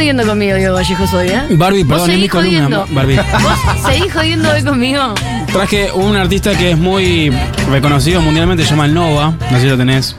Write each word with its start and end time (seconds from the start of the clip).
jodiendo 0.00 0.24
conmigo, 0.26 0.56
Diego 0.56 0.74
Vallejos, 0.76 1.12
hoy, 1.12 1.28
¿eh? 1.28 1.42
Barbie, 1.50 1.82
Vos 1.84 1.92
perdón, 1.98 2.10
es 2.12 2.18
mi 2.20 2.28
columna, 2.28 2.64
jodiendo. 2.64 2.86
Barbie. 2.94 3.16
Vos 3.16 3.82
seguís 3.92 4.12
jodiendo 4.14 4.50
hoy 4.50 4.64
conmigo. 4.64 5.14
Traje 5.52 5.92
un 5.92 6.16
artista 6.16 6.56
que 6.56 6.70
es 6.70 6.78
muy 6.78 7.30
reconocido 7.70 8.22
mundialmente, 8.22 8.64
se 8.64 8.70
llama 8.70 8.86
El 8.86 8.94
Nova. 8.94 9.34
No 9.50 9.56
sé 9.56 9.60
si 9.60 9.68
lo 9.68 9.76
tenés. 9.76 10.16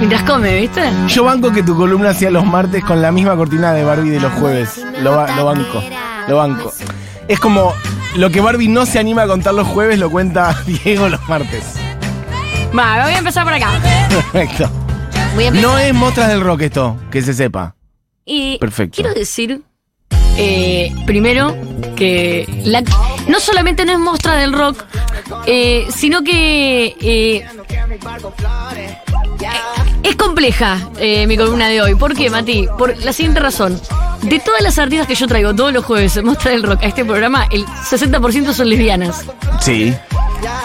Mientras 0.00 0.22
come, 0.24 0.54
¿viste? 0.60 0.82
Yo 1.08 1.24
banco 1.24 1.50
que 1.50 1.62
tu 1.62 1.74
columna 1.74 2.12
sea 2.12 2.30
los 2.30 2.44
martes 2.44 2.84
con 2.84 3.00
la 3.00 3.10
misma 3.10 3.36
cortina 3.36 3.72
de 3.72 3.84
Barbie 3.84 4.10
de 4.10 4.20
los 4.20 4.32
jueves. 4.34 4.84
Lo, 5.00 5.16
ba- 5.16 5.34
lo 5.34 5.46
banco. 5.46 5.82
Lo 6.28 6.36
banco. 6.36 6.74
Es 7.26 7.40
como 7.40 7.72
lo 8.16 8.28
que 8.28 8.42
Barbie 8.42 8.68
no 8.68 8.84
se 8.84 8.98
anima 8.98 9.22
a 9.22 9.26
contar 9.26 9.54
los 9.54 9.66
jueves 9.66 9.98
lo 9.98 10.10
cuenta 10.10 10.54
Diego 10.66 11.08
los 11.08 11.26
martes. 11.26 11.64
Va, 12.78 13.02
voy 13.04 13.14
a 13.14 13.18
empezar 13.18 13.44
por 13.44 13.54
acá. 13.54 13.70
Perfecto. 14.10 14.70
Voy 15.34 15.44
a 15.44 15.48
empezar. 15.48 15.70
No 15.70 15.78
es 15.78 15.94
Mostras 15.94 16.28
del 16.28 16.40
Rock 16.40 16.62
esto, 16.62 16.96
que 17.10 17.22
se 17.22 17.34
sepa. 17.34 17.74
Y 18.24 18.58
Perfecto. 18.58 18.96
quiero 18.96 19.14
decir, 19.14 19.62
eh, 20.36 20.92
primero, 21.06 21.56
que 21.96 22.46
la- 22.64 22.82
no 23.28 23.40
solamente 23.40 23.84
no 23.84 23.92
es 23.92 23.98
muestra 23.98 24.34
del 24.36 24.52
rock, 24.52 24.82
eh, 25.46 25.86
sino 25.94 26.22
que 26.22 26.94
eh, 27.00 27.44
es 30.02 30.16
compleja 30.16 30.78
eh, 30.98 31.26
mi 31.26 31.36
columna 31.36 31.68
de 31.68 31.82
hoy. 31.82 31.94
¿Por 31.94 32.14
qué, 32.14 32.30
Mati? 32.30 32.66
Por 32.78 32.96
la 33.04 33.12
siguiente 33.12 33.40
razón. 33.40 33.80
De 34.22 34.38
todas 34.38 34.62
las 34.62 34.78
artistas 34.78 35.08
que 35.08 35.16
yo 35.16 35.26
traigo 35.26 35.52
todos 35.54 35.72
los 35.72 35.84
jueves 35.84 36.16
en 36.16 36.26
Mostra 36.26 36.52
del 36.52 36.62
Rock 36.62 36.84
a 36.84 36.86
este 36.86 37.04
programa, 37.04 37.48
el 37.50 37.66
60% 37.66 38.52
son 38.52 38.68
lesbianas. 38.68 39.24
Sí. 39.60 39.92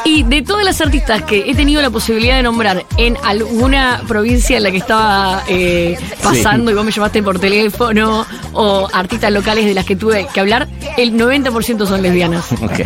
Y 0.04 0.24
de 0.24 0.42
todas 0.42 0.66
las 0.66 0.80
artistas 0.82 1.24
que 1.24 1.50
he 1.50 1.56
tenido 1.56 1.82
la 1.82 1.90
posibilidad 1.90 2.38
de 2.38 2.44
nombrar 2.44 2.86
en 2.98 3.18
alguna 3.24 4.02
provincia 4.08 4.58
en 4.58 4.64
la 4.64 4.72
que 4.72 4.78
estaba 4.78 5.44
eh, 5.48 5.98
pasando 6.24 6.72
y 6.72 6.74
vos 6.74 6.86
me 6.86 6.92
llamaste 6.92 7.22
por 7.24 7.40
teléfono, 7.40 8.26
o 8.54 8.88
artistas 8.94 9.32
locales 9.32 9.66
de 9.66 9.74
las 9.74 9.86
que 9.86 9.96
tuve 9.96 10.28
que 10.34 10.40
hablar, 10.40 10.68
el 10.98 11.14
90% 11.14 11.86
son 11.86 12.02
lesbianas. 12.02 12.46
Ok. 12.68 12.82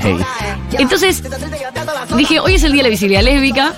Entonces, 0.78 1.24
dije, 2.16 2.40
hoy 2.40 2.56
es 2.56 2.64
el 2.64 2.72
Día 2.72 2.84
de 2.84 2.90
la 2.90 2.92
Visibilidad 2.92 3.24
Lésbica. 3.24 3.74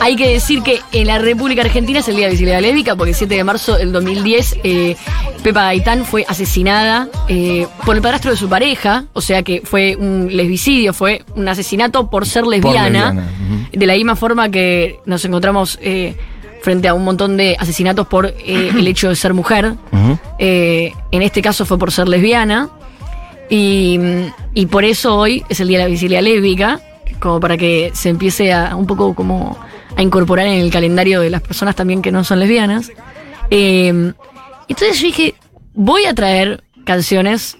Hay 0.00 0.16
que 0.16 0.28
decir 0.28 0.62
que 0.62 0.80
en 0.92 1.06
la 1.06 1.18
República 1.18 1.62
Argentina 1.62 1.98
es 1.98 2.08
el 2.08 2.16
Día 2.16 2.24
de 2.24 2.28
la 2.28 2.32
Visibilidad 2.32 2.60
Lésbica, 2.60 2.96
porque 2.96 3.10
el 3.10 3.16
7 3.16 3.34
de 3.34 3.44
marzo 3.44 3.76
del 3.76 3.92
2010 3.92 4.56
eh, 4.64 4.96
Pepa 5.42 5.64
Gaitán 5.64 6.04
fue 6.04 6.24
asesinada 6.28 7.08
eh, 7.28 7.66
por 7.84 7.96
el 7.96 8.02
padrastro 8.02 8.30
de 8.30 8.36
su 8.36 8.48
pareja, 8.48 9.04
o 9.12 9.20
sea 9.20 9.42
que 9.42 9.62
fue 9.64 9.96
un 9.96 10.28
lesbicidio, 10.30 10.92
fue 10.92 11.22
un 11.34 11.48
asesinato 11.48 12.08
por 12.08 12.26
ser 12.26 12.46
lesbiana, 12.52 13.28
de 13.72 13.86
la 13.86 13.94
misma 13.94 14.16
forma 14.16 14.48
que 14.50 15.00
nos 15.06 15.24
encontramos 15.24 15.78
eh, 15.82 16.14
frente 16.62 16.88
a 16.88 16.94
un 16.94 17.04
montón 17.04 17.36
de 17.36 17.56
asesinatos 17.58 18.06
por 18.06 18.26
eh, 18.26 18.34
el 18.78 18.86
hecho 18.86 19.08
de 19.08 19.16
ser 19.16 19.34
mujer. 19.34 19.74
Eh, 20.38 20.92
en 21.10 21.22
este 21.22 21.42
caso 21.42 21.64
fue 21.64 21.78
por 21.78 21.90
ser 21.90 22.08
lesbiana. 22.08 22.70
Y, 23.50 23.98
y 24.54 24.66
por 24.66 24.84
eso 24.84 25.16
hoy 25.16 25.44
es 25.48 25.60
el 25.60 25.68
Día 25.68 25.78
de 25.78 25.84
la 25.84 25.90
Visibilidad 25.90 26.22
Lésbica, 26.22 26.80
como 27.20 27.38
para 27.38 27.58
que 27.58 27.90
se 27.92 28.08
empiece 28.08 28.52
a 28.52 28.76
un 28.76 28.86
poco 28.86 29.14
como 29.14 29.58
a 29.94 30.00
incorporar 30.00 30.46
en 30.46 30.60
el 30.60 30.70
calendario 30.70 31.20
de 31.20 31.28
las 31.28 31.42
personas 31.42 31.76
también 31.76 32.00
que 32.00 32.12
no 32.12 32.24
son 32.24 32.40
lesbianas. 32.40 32.90
Entonces 33.50 35.00
yo 35.00 35.06
dije, 35.06 35.34
voy 35.74 36.06
a 36.06 36.14
traer 36.14 36.64
canciones 36.84 37.56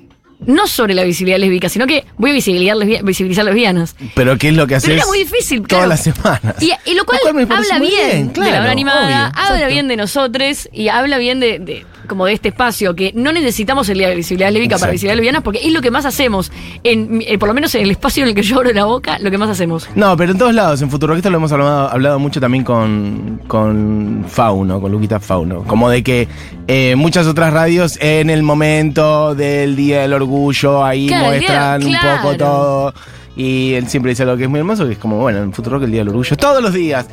no 0.47 0.67
sobre 0.67 0.95
la 0.95 1.05
visibilidad 1.05 1.39
lésbica, 1.39 1.69
sino 1.69 1.87
que 1.87 2.05
voy 2.19 2.31
a 2.31 2.35
visibilizar, 2.35 2.77
lesbi- 2.77 3.03
visibilizar 3.03 3.45
lesbianas. 3.45 3.95
Pero 4.15 4.37
¿qué 4.39 4.49
es 4.49 4.55
lo 4.55 4.67
que 4.67 4.75
haces? 4.77 4.89
Pero 4.91 4.97
era 5.03 5.07
muy 5.07 5.19
difícil, 5.19 5.59
Todas 5.67 5.69
claro. 5.69 5.89
las 5.89 6.03
semanas. 6.03 6.55
Y, 6.63 6.73
y 6.91 6.95
lo 6.95 7.05
cual, 7.05 7.21
habla 7.51 7.79
bien, 7.79 8.33
de 8.33 8.41
la 8.51 8.61
hora 8.61 8.71
animada, 8.71 9.05
obvio, 9.07 9.17
habla 9.17 9.55
exacto. 9.57 9.67
bien 9.73 9.89
de 9.89 9.97
nosotros 9.97 10.69
y 10.73 10.89
habla 10.89 11.19
bien 11.19 11.41
de, 11.41 11.59
de- 11.59 11.87
como 12.07 12.27
de 12.27 12.33
este 12.33 12.49
espacio, 12.49 12.95
que 12.95 13.13
no 13.15 13.33
necesitamos 13.33 13.89
el 13.89 13.99
día 13.99 14.09
de 14.09 14.17
visibilidad 14.17 14.51
lésbica 14.51 14.79
para 14.79 14.93
visibilidad 14.93 15.17
lesbianas, 15.17 15.43
porque 15.43 15.61
es 15.65 15.73
lo 15.73 15.81
que 15.81 15.91
más 15.91 16.05
hacemos, 16.05 16.51
en, 16.85 17.23
eh, 17.27 17.39
por 17.39 17.49
lo 17.49 17.55
menos 17.55 17.75
en 17.75 17.83
el 17.83 17.91
espacio 17.91 18.23
en 18.23 18.31
el 18.31 18.35
que 18.35 18.43
yo 18.43 18.57
abro 18.57 18.73
la 18.73 18.85
boca, 18.85 19.19
lo 19.19 19.31
que 19.31 19.39
más 19.39 19.51
hacemos. 19.51 19.89
No, 19.95 20.17
pero 20.17 20.33
en 20.33 20.39
todos 20.39 20.55
lados. 20.55 20.83
En 20.83 20.91
Futuroquista 20.91 21.31
lo 21.31 21.37
hemos 21.39 21.53
hablado, 21.53 21.89
hablado 21.91 22.19
mucho 22.19 22.41
también 22.41 22.65
con, 22.65 23.41
con 23.47 24.25
Fauno, 24.29 24.81
con 24.81 24.91
Luquita 24.93 25.21
Fauno. 25.21 25.65
Como 25.65 25.89
de 25.89 26.03
que 26.03 26.29
eh, 26.67 26.95
muchas 26.97 27.27
otras 27.27 27.53
radios 27.53 27.99
en 28.01 28.31
el 28.31 28.43
momento 28.43 29.35
del 29.35 29.77
Día 29.77 30.03
del 30.03 30.13
Orgullo 30.13 30.85
ahí 30.85 31.07
Claro, 31.09 31.27
muestran 31.27 31.85
un 31.85 31.91
claro. 31.91 32.23
poco 32.23 32.37
todo. 32.37 32.95
Y 33.37 33.73
él 33.75 33.89
siempre 33.89 34.11
dice 34.11 34.25
algo 34.25 34.37
que 34.37 34.45
es 34.45 34.51
muy 34.51 34.59
hermoso, 34.61 34.87
que 34.87 34.93
es 34.93 34.99
como, 34.99 35.17
bueno, 35.19 35.39
en 35.39 35.53
Futurock 35.55 35.85
el 35.85 35.91
Día 35.91 36.01
del 36.01 36.09
Orgullo, 36.11 36.37
todos 36.37 36.63
los 36.63 36.75
días. 36.75 37.07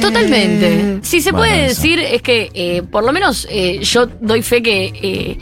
Totalmente. 0.00 0.98
Si 1.02 1.20
se 1.20 1.32
Bueno, 1.32 1.46
puede 1.48 1.66
eso. 1.66 1.74
decir 1.82 1.98
es 2.00 2.22
que, 2.22 2.50
eh, 2.54 2.82
por 2.88 3.04
lo 3.04 3.12
menos, 3.12 3.46
eh, 3.50 3.80
yo 3.82 4.06
doy 4.06 4.42
fe 4.42 4.62
que 4.62 4.84
eh, 5.02 5.38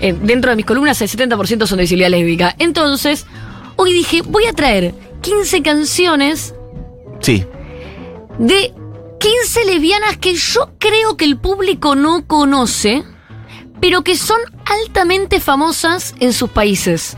eh, 0.00 0.14
dentro 0.22 0.50
de 0.50 0.56
mis 0.56 0.64
columnas 0.64 1.00
el 1.02 1.08
70% 1.08 1.66
son 1.66 1.76
de 1.76 1.82
visibilidad 1.82 2.08
lésbica. 2.10 2.54
Entonces, 2.58 3.26
hoy 3.76 3.92
dije, 3.92 4.22
voy 4.22 4.46
a 4.46 4.52
traer 4.54 4.94
15 5.20 5.62
canciones 5.62 6.54
Sí. 7.20 7.44
de 8.38 8.72
15 9.20 9.64
lesbianas 9.66 10.16
que 10.16 10.34
yo 10.34 10.70
creo 10.78 11.16
que 11.16 11.24
el 11.26 11.36
público 11.38 11.94
no 11.94 12.26
conoce, 12.26 13.02
pero 13.80 14.02
que 14.02 14.16
son 14.16 14.38
altamente 14.64 15.40
famosas 15.40 16.14
en 16.20 16.32
sus 16.32 16.48
países. 16.50 17.16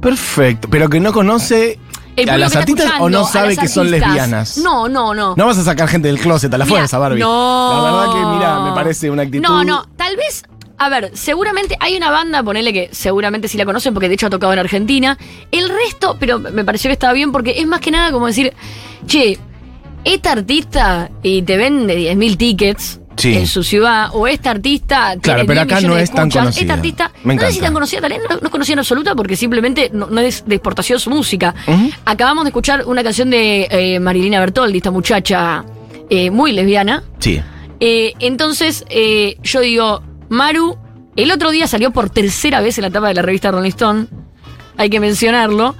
Perfecto. 0.00 0.68
Pero 0.70 0.88
que 0.88 1.00
no 1.00 1.12
conoce 1.12 1.78
a 2.26 2.38
las 2.38 2.56
artistas 2.56 2.92
o 3.00 3.08
no 3.08 3.24
sabe 3.24 3.56
que 3.56 3.68
son 3.68 3.90
lesbianas. 3.90 4.58
No, 4.58 4.88
no, 4.88 5.14
no. 5.14 5.34
No 5.36 5.46
vas 5.46 5.58
a 5.58 5.64
sacar 5.64 5.88
gente 5.88 6.08
del 6.08 6.18
closet 6.18 6.52
a 6.52 6.58
la 6.58 6.64
Mira, 6.64 6.78
fuerza, 6.78 6.98
Barbie. 6.98 7.20
No. 7.20 7.82
La 7.82 7.90
verdad 7.90 8.14
que, 8.14 8.36
mira, 8.36 8.60
me 8.60 8.72
parece 8.72 9.10
una 9.10 9.22
actitud. 9.22 9.42
No, 9.42 9.64
no, 9.64 9.88
tal 9.96 10.16
vez. 10.16 10.44
A 10.80 10.88
ver, 10.88 11.10
seguramente 11.14 11.76
hay 11.80 11.96
una 11.96 12.10
banda, 12.10 12.40
ponele 12.42 12.72
que 12.72 12.88
seguramente 12.92 13.48
sí 13.48 13.58
la 13.58 13.64
conocen 13.64 13.92
porque 13.94 14.08
de 14.08 14.14
hecho 14.14 14.28
ha 14.28 14.30
tocado 14.30 14.52
en 14.52 14.60
Argentina. 14.60 15.18
El 15.50 15.68
resto, 15.68 16.16
pero 16.20 16.38
me 16.38 16.64
pareció 16.64 16.88
que 16.88 16.92
estaba 16.92 17.12
bien 17.12 17.32
porque 17.32 17.58
es 17.58 17.66
más 17.66 17.80
que 17.80 17.90
nada 17.90 18.12
como 18.12 18.26
decir, 18.26 18.52
che, 19.06 19.38
esta 20.04 20.32
artista 20.32 21.10
y 21.22 21.42
te 21.42 21.56
vende 21.56 21.98
10.000 21.98 22.36
tickets 22.36 23.00
Sí. 23.18 23.34
en 23.36 23.46
su 23.46 23.62
ciudad, 23.62 24.08
o 24.14 24.26
esta 24.26 24.50
artista 24.52 25.14
Claro, 25.20 25.42
pero 25.46 25.64
10 25.64 25.72
acá 25.72 25.86
no 25.86 25.98
es 25.98 26.10
tan 26.10 26.30
conocida. 26.30 26.62
Esta 26.62 26.74
artista, 26.74 27.12
Me 27.24 27.34
no 27.34 27.40
sé 27.42 27.46
si 27.48 27.52
encanta. 27.58 27.66
tan 27.66 27.74
conocida, 27.74 28.00
tal 28.00 28.10
vez 28.12 28.20
no, 28.30 28.36
no 28.36 28.42
es 28.46 28.50
conocida 28.50 28.72
en 28.74 28.78
absoluta 28.78 29.14
porque 29.14 29.36
simplemente 29.36 29.90
no, 29.92 30.06
no 30.06 30.20
es 30.20 30.44
de 30.46 30.54
exportación 30.54 30.98
su 31.00 31.10
música. 31.10 31.54
Acabamos 32.04 32.44
de 32.44 32.48
escuchar 32.48 32.84
una 32.86 33.02
canción 33.02 33.28
de 33.28 33.68
eh, 33.70 34.00
Marilina 34.00 34.40
Bertoldi, 34.40 34.78
esta 34.78 34.90
muchacha 34.90 35.64
eh, 36.08 36.30
muy 36.30 36.52
lesbiana. 36.52 37.02
Sí. 37.18 37.40
Eh, 37.80 38.14
entonces, 38.20 38.84
yo 39.42 39.60
digo, 39.60 40.02
Maru, 40.28 40.78
el 41.16 41.32
otro 41.32 41.50
día 41.50 41.66
salió 41.66 41.90
por 41.90 42.10
tercera 42.10 42.60
vez 42.60 42.78
en 42.78 42.82
la 42.82 42.90
tapa 42.90 43.08
de 43.08 43.14
la 43.14 43.22
revista 43.22 43.50
Rolling 43.50 43.70
Stone. 43.70 44.06
Hay 44.76 44.88
que 44.90 45.00
mencionarlo. 45.00 45.74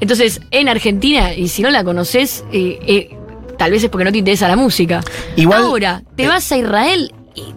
Entonces, 0.00 0.40
en 0.50 0.68
Argentina, 0.68 1.34
y 1.34 1.48
si 1.48 1.60
no 1.60 1.70
la 1.70 1.84
conoces, 1.84 2.44
eh, 2.52 2.78
eh, 2.86 3.17
tal 3.58 3.70
vez 3.72 3.84
es 3.84 3.90
porque 3.90 4.04
no 4.04 4.12
te 4.12 4.18
interesa 4.18 4.48
la 4.48 4.56
música. 4.56 5.00
Igual- 5.36 5.62
Ahora, 5.62 6.02
te 6.16 6.24
eh, 6.24 6.28
vas 6.28 6.50
a 6.52 6.56
Israel 6.56 7.12
y 7.34 7.54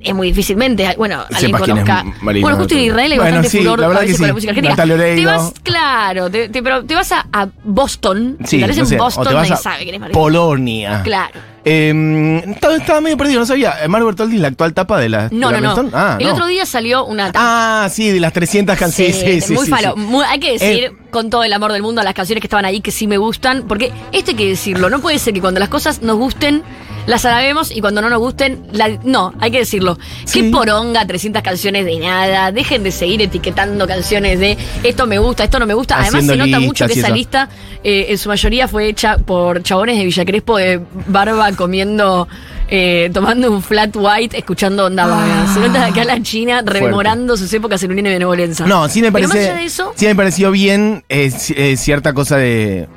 es 0.00 0.14
muy 0.14 0.26
difícilmente, 0.28 0.94
bueno, 0.98 1.22
alguien 1.32 1.52
conozca. 1.52 2.04
Bueno, 2.20 2.56
justo 2.58 2.74
en. 2.74 2.80
Israel 2.80 3.12
hay 3.12 3.18
Bueno, 3.18 3.36
bastante 3.36 3.48
sí, 3.48 3.58
furor 3.58 3.78
la 3.78 3.86
a 3.86 3.88
verdad 3.88 4.02
veces 4.02 4.16
que 4.16 4.18
con 4.18 4.24
sí. 4.24 4.28
la 4.28 4.34
música 4.34 4.50
argentina. 4.50 5.14
Te 5.16 5.24
vas, 5.26 5.52
claro, 5.62 6.30
te, 6.30 6.48
te- 6.50 6.62
pero 6.62 6.84
te 6.84 6.94
vas 6.94 7.10
a, 7.12 7.26
a 7.32 7.48
Boston, 7.64 8.36
Sí, 8.44 8.60
te 8.60 8.66
no 8.66 8.72
sé, 8.74 8.80
en 8.94 9.00
o 9.00 9.04
Boston, 9.04 9.24
te 9.28 9.34
vas 9.34 9.42
nadie 9.48 9.54
a 9.54 9.56
sabe 9.56 9.82
quién 9.84 9.94
es 9.94 10.00
Marina. 10.02 10.18
Polonia. 10.20 11.00
Claro. 11.02 11.53
Eh, 11.64 12.44
estaba, 12.48 12.76
estaba 12.76 13.00
medio 13.00 13.16
perdido, 13.16 13.40
no 13.40 13.46
sabía. 13.46 13.74
Eh, 13.82 13.88
Maru 13.88 14.06
Bertoldi 14.06 14.36
es 14.36 14.42
la 14.42 14.48
actual 14.48 14.74
tapa 14.74 14.98
de 15.00 15.08
la. 15.08 15.28
No, 15.32 15.50
de 15.50 15.60
no, 15.60 15.74
la 15.74 15.82
no. 15.82 15.90
Ah, 15.94 16.16
el 16.20 16.26
no. 16.26 16.32
otro 16.34 16.46
día 16.46 16.66
salió 16.66 17.04
una 17.04 17.30
Ah, 17.34 17.88
sí, 17.90 18.10
de 18.10 18.20
las 18.20 18.32
300 18.32 18.76
canciones. 18.76 19.16
Sí, 19.16 19.40
sí, 19.40 19.40
sí. 19.40 19.52
muy 19.54 19.66
falo. 19.66 19.96
Muy- 19.96 20.24
hay 20.24 20.38
que 20.40 20.52
decir 20.52 20.84
Eh, 20.84 20.92
con 21.10 21.30
todo 21.30 21.44
el 21.44 21.52
amor 21.52 21.72
del 21.72 21.82
mundo 21.82 22.00
a 22.00 22.04
las 22.04 22.14
canciones 22.14 22.40
que 22.40 22.46
estaban 22.46 22.64
ahí 22.64 22.80
que 22.80 22.90
sí 22.90 23.06
me 23.06 23.16
gustan, 23.18 23.64
porque 23.68 23.92
esto 24.12 24.32
hay 24.32 24.36
que 24.36 24.48
decirlo. 24.48 24.90
No 24.90 25.00
puede 25.00 25.18
ser 25.18 25.32
que 25.32 25.40
cuando 25.40 25.60
las 25.60 25.68
cosas 25.68 26.02
nos 26.02 26.16
gusten 26.16 26.62
las 27.06 27.24
alabemos 27.26 27.70
y 27.70 27.80
cuando 27.82 28.00
no 28.00 28.08
nos 28.08 28.18
gusten, 28.18 28.66
la- 28.72 28.88
no, 29.04 29.34
hay 29.38 29.50
que 29.50 29.58
decirlo. 29.58 29.98
Qué 30.32 30.44
poronga, 30.44 31.06
300 31.06 31.42
canciones 31.42 31.84
de 31.84 31.98
nada. 31.98 32.50
Dejen 32.50 32.82
de 32.82 32.90
seguir 32.90 33.20
etiquetando 33.22 33.86
canciones 33.86 34.38
de 34.40 34.56
esto 34.82 35.06
me 35.06 35.18
gusta, 35.18 35.44
esto 35.44 35.58
no 35.58 35.66
me 35.66 35.74
gusta. 35.74 35.98
Además, 36.00 36.24
se 36.26 36.36
nota 36.36 36.60
mucho 36.60 36.86
que 36.86 36.94
esa 36.94 37.08
eso. 37.08 37.14
lista 37.14 37.48
eh, 37.84 38.06
en 38.08 38.18
su 38.18 38.28
mayoría 38.30 38.66
fue 38.68 38.88
hecha 38.88 39.18
por 39.18 39.62
chabones 39.62 39.98
de 39.98 40.04
Villa 40.06 40.24
Crespo 40.24 40.56
de 40.56 40.80
barba 41.06 41.52
comiendo. 41.54 42.28
eh, 42.68 43.10
tomando 43.12 43.50
un 43.52 43.62
flat 43.62 43.94
white, 43.94 44.38
escuchando 44.38 44.86
onda 44.86 45.06
vaga. 45.06 45.46
Se 45.52 45.60
nota 45.60 45.84
acá 45.84 46.02
la 46.04 46.20
China 46.22 46.62
rememorando 46.64 47.36
sus 47.36 47.52
épocas 47.52 47.82
en 47.82 47.90
Unión 47.90 48.04
de 48.04 48.12
Benevolencia. 48.12 48.66
No, 48.66 48.88
sí 48.88 49.02
me 49.02 49.12
Pero 49.12 49.28
parece. 49.28 49.46
más 49.46 49.50
allá 49.50 49.60
de 49.60 49.66
eso, 49.66 49.92
Sí 49.96 50.06
me 50.06 50.14
pareció 50.14 50.50
bien 50.50 51.04
eh, 51.08 51.30
eh, 51.56 51.76
cierta 51.76 52.14
cosa 52.14 52.36
de. 52.38 52.88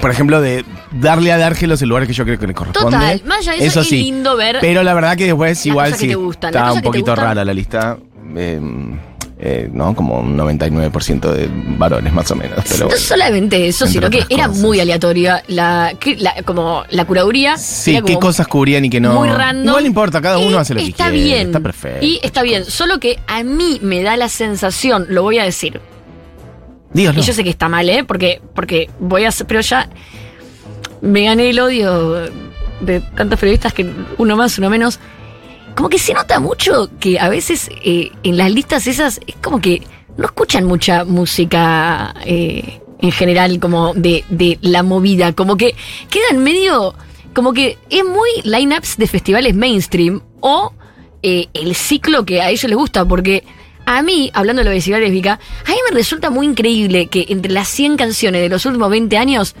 Por 0.00 0.10
ejemplo, 0.10 0.40
de 0.40 0.64
darle 0.90 1.32
a 1.32 1.38
Dárgelos 1.38 1.80
el 1.82 1.90
lugar 1.90 2.06
que 2.06 2.12
yo 2.12 2.24
creo 2.24 2.38
que 2.38 2.46
le 2.46 2.54
corresponde. 2.54 2.96
Total, 2.96 3.22
más 3.26 3.46
allá 3.46 3.52
de 3.60 3.66
eso, 3.66 3.80
es 3.82 3.88
sí. 3.88 4.02
lindo 4.02 4.36
ver 4.36 4.56
Pero 4.60 4.82
la 4.82 4.94
verdad 4.94 5.16
que 5.16 5.26
después 5.26 5.64
igual 5.66 5.92
que 5.92 5.98
sí. 5.98 6.08
te 6.08 6.14
gustan, 6.16 6.52
cosas 6.52 6.74
un 6.74 6.82
poquito 6.82 7.14
rara 7.14 7.44
la 7.44 7.54
lista. 7.54 7.96
Eh, 8.36 8.60
eh, 9.42 9.70
¿no? 9.72 9.94
Como 9.94 10.20
un 10.20 10.36
99% 10.36 11.32
de 11.32 11.48
varones, 11.78 12.12
más 12.12 12.30
o 12.30 12.36
menos. 12.36 12.58
Pero 12.64 12.80
no 12.80 12.86
bueno. 12.86 13.00
solamente 13.00 13.66
eso, 13.66 13.86
sino 13.86 14.10
que 14.10 14.24
era 14.28 14.48
cosas. 14.48 14.62
muy 14.62 14.80
aleatoria 14.80 15.42
la, 15.48 15.96
como 16.44 16.84
la 16.90 17.06
curaduría. 17.06 17.56
Sí, 17.56 17.96
era 17.96 18.04
qué 18.04 18.18
cosas 18.18 18.46
cubrían 18.46 18.84
y 18.84 18.90
qué 18.90 19.00
no. 19.00 19.14
Muy 19.14 19.30
random. 19.30 19.66
Igual 19.66 19.84
no 19.84 19.86
importa, 19.88 20.20
cada 20.20 20.36
uno 20.38 20.50
Y 20.50 20.54
hace 20.56 20.74
lo 20.74 20.80
que 20.80 20.88
está 20.88 21.10
quiere. 21.10 21.24
bien. 21.24 21.46
Está 21.46 21.60
perfecto. 21.60 22.04
Y 22.04 22.20
está 22.22 22.42
bien. 22.42 22.66
Solo 22.66 23.00
que 23.00 23.18
a 23.26 23.42
mí 23.42 23.78
me 23.80 24.02
da 24.02 24.18
la 24.18 24.28
sensación, 24.28 25.06
lo 25.08 25.22
voy 25.22 25.38
a 25.38 25.44
decir. 25.44 25.80
Dígalo. 26.92 27.20
Y 27.20 27.22
yo 27.22 27.32
sé 27.32 27.42
que 27.42 27.50
está 27.50 27.70
mal, 27.70 27.88
¿eh? 27.88 28.04
Porque, 28.04 28.42
porque 28.54 28.90
voy 28.98 29.24
a 29.24 29.28
hacer. 29.28 29.46
Pero 29.46 29.62
ya 29.62 29.88
me 31.00 31.24
gané 31.24 31.48
el 31.48 31.60
odio 31.60 32.28
de 32.80 33.00
tantos 33.16 33.38
periodistas 33.40 33.72
que 33.72 33.90
uno 34.18 34.36
más, 34.36 34.58
uno 34.58 34.68
menos. 34.68 35.00
Como 35.80 35.88
que 35.88 35.98
se 35.98 36.12
nota 36.12 36.40
mucho 36.40 36.90
que 37.00 37.18
a 37.18 37.30
veces 37.30 37.70
eh, 37.82 38.12
en 38.22 38.36
las 38.36 38.52
listas 38.52 38.86
esas 38.86 39.18
es 39.26 39.34
como 39.36 39.62
que 39.62 39.82
no 40.18 40.26
escuchan 40.26 40.66
mucha 40.66 41.06
música 41.06 42.14
eh, 42.22 42.82
en 42.98 43.10
general, 43.10 43.58
como 43.58 43.94
de, 43.94 44.22
de 44.28 44.58
la 44.60 44.82
movida. 44.82 45.32
Como 45.32 45.56
que 45.56 45.74
quedan 46.10 46.44
medio. 46.44 46.94
Como 47.32 47.54
que 47.54 47.78
es 47.88 48.04
muy 48.04 48.28
lineups 48.44 48.98
de 48.98 49.06
festivales 49.06 49.54
mainstream 49.54 50.20
o 50.40 50.74
eh, 51.22 51.46
el 51.54 51.74
ciclo 51.74 52.26
que 52.26 52.42
a 52.42 52.50
ellos 52.50 52.64
les 52.64 52.76
gusta, 52.76 53.06
porque 53.06 53.44
a 53.86 54.02
mí, 54.02 54.30
hablando 54.34 54.60
de 54.60 54.64
la 54.64 54.72
obesidad 54.72 55.00
lésbica, 55.00 55.40
a 55.64 55.70
mí 55.70 55.78
me 55.88 55.96
resulta 55.96 56.28
muy 56.28 56.44
increíble 56.44 57.06
que 57.06 57.24
entre 57.30 57.52
las 57.52 57.68
100 57.68 57.96
canciones 57.96 58.42
de 58.42 58.50
los 58.50 58.66
últimos 58.66 58.90
20 58.90 59.16
años 59.16 59.54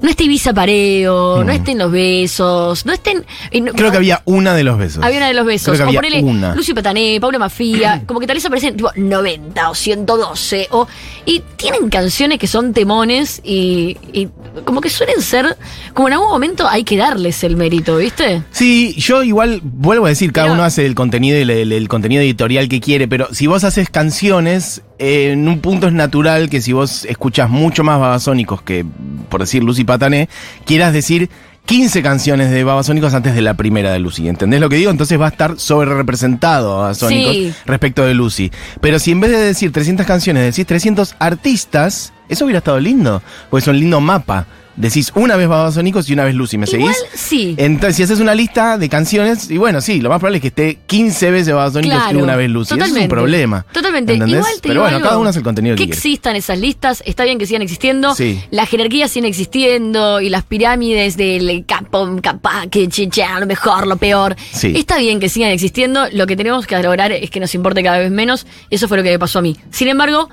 no 0.00 0.08
esté 0.10 0.24
Ibiza 0.24 0.52
Pareo, 0.52 1.44
no 1.44 1.52
estén 1.52 1.78
Los 1.78 1.90
Besos, 1.92 2.84
no 2.86 2.92
estén... 2.92 3.18
no- 3.18 3.72
Mm. 3.72 3.76
Creo 3.76 3.90
que 3.90 3.96
había 3.96 4.22
una 4.24 4.54
de 4.54 4.64
los 4.64 4.76
besos. 4.78 5.02
había 5.04 5.18
una 5.18 5.28
de 5.28 5.34
los 5.34 5.46
besos. 5.46 5.76
Creo 5.76 5.88
que 5.90 5.96
o 5.96 6.00
ponele 6.00 6.22
una. 6.22 6.54
Lucio 6.54 6.74
Patané, 6.74 7.18
Paula 7.20 7.38
Mafia. 7.38 8.02
como 8.06 8.18
que 8.20 8.26
tal 8.26 8.36
vez 8.36 8.44
aparecen 8.46 8.76
tipo 8.76 8.90
90 8.96 9.70
o 9.70 9.74
112. 9.74 10.68
O, 10.72 10.86
y 11.24 11.42
tienen 11.56 11.88
canciones 11.88 12.38
que 12.38 12.46
son 12.46 12.72
temones 12.72 13.40
y, 13.44 13.96
y 14.12 14.28
como 14.64 14.80
que 14.80 14.90
suelen 14.90 15.20
ser. 15.22 15.56
Como 15.94 16.08
en 16.08 16.14
algún 16.14 16.28
momento 16.28 16.68
hay 16.68 16.84
que 16.84 16.96
darles 16.96 17.42
el 17.44 17.56
mérito, 17.56 17.96
¿viste? 17.96 18.42
Sí, 18.50 18.94
yo 18.98 19.22
igual 19.22 19.60
vuelvo 19.62 20.06
a 20.06 20.08
decir, 20.08 20.32
cada 20.32 20.46
Pero- 20.48 20.54
uno 20.54 20.64
hace 20.64 20.84
el 20.86 20.94
contenido 20.94 21.38
y 21.38 21.42
el, 21.42 21.50
el- 21.50 21.72
el 21.72 21.88
contenido 21.88 22.22
editorial 22.22 22.68
que 22.68 22.80
quiere, 22.80 23.06
pero 23.08 23.28
si 23.32 23.46
vos 23.46 23.62
haces 23.64 23.88
canciones, 23.90 24.82
eh, 25.02 25.32
en 25.32 25.48
un 25.48 25.58
punto 25.60 25.86
es 25.88 25.92
natural 25.92 26.48
que 26.48 26.60
si 26.60 26.72
vos 26.72 27.04
escuchás 27.06 27.50
mucho 27.50 27.82
más 27.84 27.98
babasónicos 27.98 28.62
que, 28.62 28.84
por 29.28 29.40
decir, 29.40 29.62
Lucy 29.64 29.82
Patané, 29.84 30.28
quieras 30.64 30.92
decir 30.92 31.28
15 31.66 32.02
canciones 32.02 32.50
de 32.50 32.64
babasónicos 32.64 33.12
antes 33.14 33.34
de 33.34 33.40
la 33.42 33.54
primera 33.54 33.92
de 33.92 33.98
Lucy. 33.98 34.28
¿Entendés 34.28 34.60
lo 34.60 34.68
que 34.68 34.76
digo? 34.76 34.90
Entonces 34.90 35.20
va 35.20 35.26
a 35.26 35.30
estar 35.30 35.58
sobre 35.58 35.94
representado 35.94 36.76
babasónicos 36.78 37.32
Sí. 37.34 37.52
respecto 37.66 38.04
de 38.04 38.14
Lucy. 38.14 38.50
Pero 38.80 38.98
si 38.98 39.12
en 39.12 39.20
vez 39.20 39.30
de 39.32 39.38
decir 39.38 39.72
300 39.72 40.06
canciones 40.06 40.44
decís 40.44 40.66
300 40.66 41.14
artistas, 41.18 42.12
eso 42.28 42.44
hubiera 42.44 42.58
estado 42.58 42.78
lindo, 42.80 43.22
porque 43.50 43.62
es 43.62 43.68
un 43.68 43.78
lindo 43.78 44.00
mapa. 44.00 44.46
Decís 44.74 45.12
una 45.14 45.36
vez 45.36 45.48
babasónicos 45.48 46.08
y 46.08 46.14
una 46.14 46.24
vez 46.24 46.34
Lucy, 46.34 46.56
¿me 46.56 46.66
Igual 46.66 46.94
seguís? 46.94 46.96
sí. 47.20 47.54
Entonces, 47.58 47.96
si 47.96 48.02
haces 48.04 48.20
una 48.20 48.34
lista 48.34 48.78
de 48.78 48.88
canciones, 48.88 49.50
y 49.50 49.58
bueno, 49.58 49.80
sí, 49.82 50.00
lo 50.00 50.08
más 50.08 50.18
probable 50.18 50.38
es 50.38 50.42
que 50.42 50.48
esté 50.48 50.78
15 50.86 51.30
veces 51.30 51.52
Babasónicos 51.54 51.98
Claro, 51.98 52.18
y 52.18 52.22
una 52.22 52.36
vez 52.36 52.48
Lucy. 52.50 52.68
Eso 52.68 52.74
es 52.76 52.78
totalmente. 52.80 53.04
un 53.04 53.08
problema. 53.10 53.66
Totalmente. 53.72 54.12
¿entendés? 54.14 54.38
Igual 54.38 54.54
te 54.54 54.60
Pero 54.62 54.72
digo 54.74 54.82
bueno, 54.84 54.96
algo, 54.96 55.08
cada 55.08 55.18
uno 55.20 55.28
hace 55.28 55.38
el 55.40 55.44
contenido 55.44 55.76
que, 55.76 55.82
que 55.82 55.86
quiere. 55.88 55.96
existan 55.98 56.36
esas 56.36 56.58
listas, 56.58 57.02
está 57.06 57.24
bien 57.24 57.38
que 57.38 57.46
sigan 57.46 57.60
existiendo. 57.62 58.14
Sí. 58.14 58.40
Las 58.50 58.68
jerarquías 58.70 59.10
siguen 59.10 59.28
existiendo 59.28 60.20
y 60.20 60.30
las 60.30 60.44
pirámides 60.44 61.16
del 61.18 61.64
capo, 61.66 62.08
capaz, 62.22 62.66
que 62.68 62.88
chicha, 62.88 63.38
lo 63.40 63.46
mejor, 63.46 63.86
lo 63.86 63.96
peor. 63.98 64.36
Sí. 64.52 64.72
Está 64.74 64.96
bien 64.98 65.20
que 65.20 65.28
sigan 65.28 65.50
existiendo. 65.50 66.06
Lo 66.12 66.26
que 66.26 66.34
tenemos 66.36 66.66
que 66.66 66.80
lograr 66.82 67.12
es 67.12 67.28
que 67.30 67.40
nos 67.40 67.54
importe 67.54 67.82
cada 67.82 67.98
vez 67.98 68.10
menos. 68.10 68.46
Eso 68.70 68.88
fue 68.88 68.96
lo 68.96 69.02
que 69.02 69.10
me 69.10 69.18
pasó 69.18 69.40
a 69.40 69.42
mí. 69.42 69.56
Sin 69.70 69.88
embargo, 69.88 70.30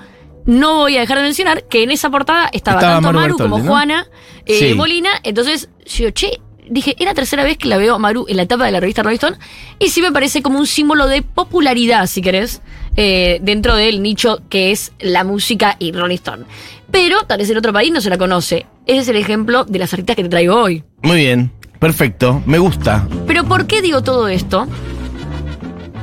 no 0.50 0.74
voy 0.76 0.96
a 0.96 1.00
dejar 1.00 1.18
de 1.18 1.22
mencionar 1.22 1.64
que 1.64 1.82
en 1.84 1.90
esa 1.92 2.10
portada 2.10 2.50
estaba, 2.52 2.78
Estaba 2.80 2.94
tanto 2.94 3.12
Maru 3.12 3.38
Maru 3.38 3.38
como. 3.38 3.60
Juana 3.60 4.06
eh, 4.46 4.58
Sí. 4.58 4.74
Molina. 4.74 5.10
Entonces, 5.22 5.68
yo, 5.86 6.10
che, 6.10 6.40
dije, 6.68 6.96
es 6.98 7.04
la 7.04 7.14
tercera 7.14 7.44
vez 7.44 7.56
que 7.56 7.68
la 7.68 7.76
veo 7.76 7.94
a 7.94 7.98
Maru 7.98 8.26
en 8.28 8.36
la 8.36 8.42
etapa 8.42 8.64
de 8.64 8.72
la 8.72 8.80
revista 8.80 9.02
Rolling 9.04 9.16
Stone. 9.16 9.36
Y 9.78 9.90
sí 9.90 10.02
me 10.02 10.10
parece 10.10 10.42
como 10.42 10.58
un 10.58 10.66
símbolo 10.66 11.06
de 11.06 11.22
popularidad, 11.22 12.06
si 12.08 12.20
querés, 12.20 12.62
eh, 12.96 13.38
dentro 13.42 13.76
del 13.76 14.02
nicho 14.02 14.40
que 14.48 14.72
es 14.72 14.92
la 14.98 15.22
música 15.22 15.76
y 15.78 15.92
Rolling 15.92 16.16
Stone. 16.16 16.44
Pero 16.90 17.22
tal 17.22 17.38
vez 17.38 17.48
en 17.48 17.56
otro 17.56 17.72
país 17.72 17.92
no 17.92 18.00
se 18.00 18.10
la 18.10 18.18
conoce. 18.18 18.66
Ese 18.86 18.98
es 19.02 19.08
el 19.08 19.16
ejemplo 19.16 19.64
de 19.64 19.78
las 19.78 19.92
artistas 19.92 20.16
que 20.16 20.24
te 20.24 20.28
traigo 20.28 20.56
hoy. 20.60 20.82
Muy 21.02 21.18
bien, 21.18 21.52
perfecto, 21.78 22.42
me 22.44 22.58
gusta. 22.58 23.06
Pero 23.28 23.44
¿por 23.44 23.68
qué 23.68 23.82
digo 23.82 24.02
todo 24.02 24.26
esto? 24.26 24.66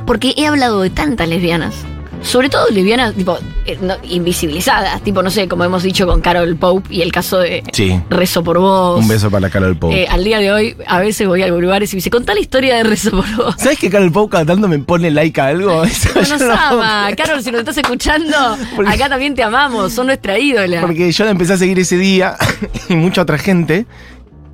Porque 0.06 0.32
he 0.38 0.46
hablado 0.46 0.80
de 0.80 0.88
tantas 0.88 1.28
lesbianas. 1.28 1.84
Sobre 2.22 2.48
todo 2.48 2.68
lesbianas, 2.70 3.14
tipo, 3.14 3.38
eh, 3.64 3.78
no, 3.80 3.94
invisibilizadas. 4.02 5.02
Tipo, 5.02 5.22
no 5.22 5.30
sé, 5.30 5.48
como 5.48 5.64
hemos 5.64 5.82
dicho 5.82 6.06
con 6.06 6.20
Carol 6.20 6.56
Pope 6.56 6.94
y 6.94 7.02
el 7.02 7.12
caso 7.12 7.38
de 7.38 7.62
Sí. 7.72 7.98
Rezo 8.10 8.42
por 8.44 8.58
Vos. 8.58 9.00
Un 9.00 9.08
beso 9.08 9.30
para 9.30 9.48
Carol 9.50 9.76
Pope. 9.76 10.02
Eh, 10.02 10.06
al 10.08 10.24
día 10.24 10.38
de 10.38 10.52
hoy, 10.52 10.76
a 10.86 10.98
veces 11.00 11.26
voy 11.26 11.42
a 11.42 11.48
lugares 11.48 11.92
y 11.92 11.96
me 11.96 11.98
dice, 11.98 12.10
contá 12.10 12.34
la 12.34 12.40
historia 12.40 12.76
de 12.76 12.82
Rezo 12.84 13.10
por 13.12 13.36
Vos. 13.36 13.54
¿Sabes 13.58 13.78
que 13.78 13.88
Carol 13.90 14.10
Pope 14.12 14.32
cada 14.32 14.44
tanto 14.46 14.68
me 14.68 14.78
pone 14.78 15.10
like 15.10 15.40
a 15.40 15.46
algo? 15.46 15.82
No 16.14 16.20
nos 16.22 16.40
no 16.40 16.52
ama. 16.52 17.08
Carol, 17.16 17.42
si 17.42 17.50
nos 17.50 17.60
estás 17.60 17.76
escuchando, 17.78 18.36
Porque- 18.76 18.90
acá 18.92 19.08
también 19.08 19.34
te 19.34 19.42
amamos. 19.42 19.92
Son 19.92 20.06
nuestra 20.06 20.38
ídola. 20.38 20.80
Porque 20.80 21.10
yo 21.12 21.24
la 21.24 21.30
empecé 21.30 21.52
a 21.54 21.56
seguir 21.56 21.78
ese 21.78 21.96
día 21.96 22.36
y 22.88 22.94
mucha 22.96 23.22
otra 23.22 23.38
gente. 23.38 23.86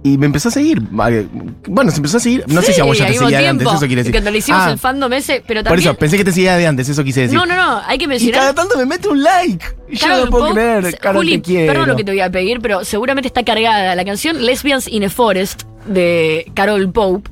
Y 0.07 0.19
me 0.19 0.27
empezó 0.27 0.51
a 0.51 0.53
seguir. 0.53 0.83
Bueno, 0.83 1.91
se 1.91 1.97
empezó 1.97 2.19
a 2.19 2.21
seguir. 2.21 2.45
No 2.47 2.61
sé 2.61 2.75
si 2.75 2.81
a 2.83 2.85
vos 2.85 2.99
ya 2.99 3.07
te 3.07 3.15
seguía 3.15 3.39
de 3.39 3.49
antes, 3.49 3.67
eso 3.67 3.79
quiere 3.87 3.97
decir. 4.03 4.13
Cuando 4.13 4.31
le 4.31 4.37
hicimos 4.39 4.61
Ah, 4.63 4.71
el 4.73 4.79
fandom 4.79 5.11
ese, 5.15 5.43
pero 5.47 5.61
Por 5.63 5.71
también... 5.71 5.89
eso, 5.89 5.99
pensé 5.99 6.19
que 6.19 6.25
te 6.27 6.33
seguía 6.33 6.57
de 6.59 6.67
antes, 6.67 6.87
eso 6.91 7.03
quise 7.03 7.23
decir. 7.23 7.39
no, 7.39 7.47
no, 7.47 7.57
no, 7.57 7.81
hay 7.87 7.97
que 7.97 8.05
Y 8.05 8.09
mencionar... 8.09 8.41
cada 8.41 8.55
tanto 8.55 8.77
me 8.77 8.85
mete 8.85 9.09
un 9.09 9.23
like. 9.23 9.65
Y 9.89 9.97
yo 9.97 10.25
no 10.27 10.31
puedo 10.31 10.53
creer. 10.53 10.99
Carol, 11.01 11.23
Juli, 11.25 11.39
te 11.39 11.67
perdón 11.67 11.89
lo 11.89 11.97
que 11.97 12.05
te 12.05 12.11
voy 12.13 12.21
a 12.21 12.31
pedir, 12.31 12.61
pero 12.61 12.85
seguramente 12.85 13.29
está 13.29 13.43
cargada 13.45 13.95
la 13.95 14.05
canción 14.05 14.45
Lesbians 14.45 14.89
in 14.89 15.05
a 15.05 15.09
Forest 15.11 15.63
de 15.87 16.51
Carol 16.55 16.93
Pope. 16.93 17.31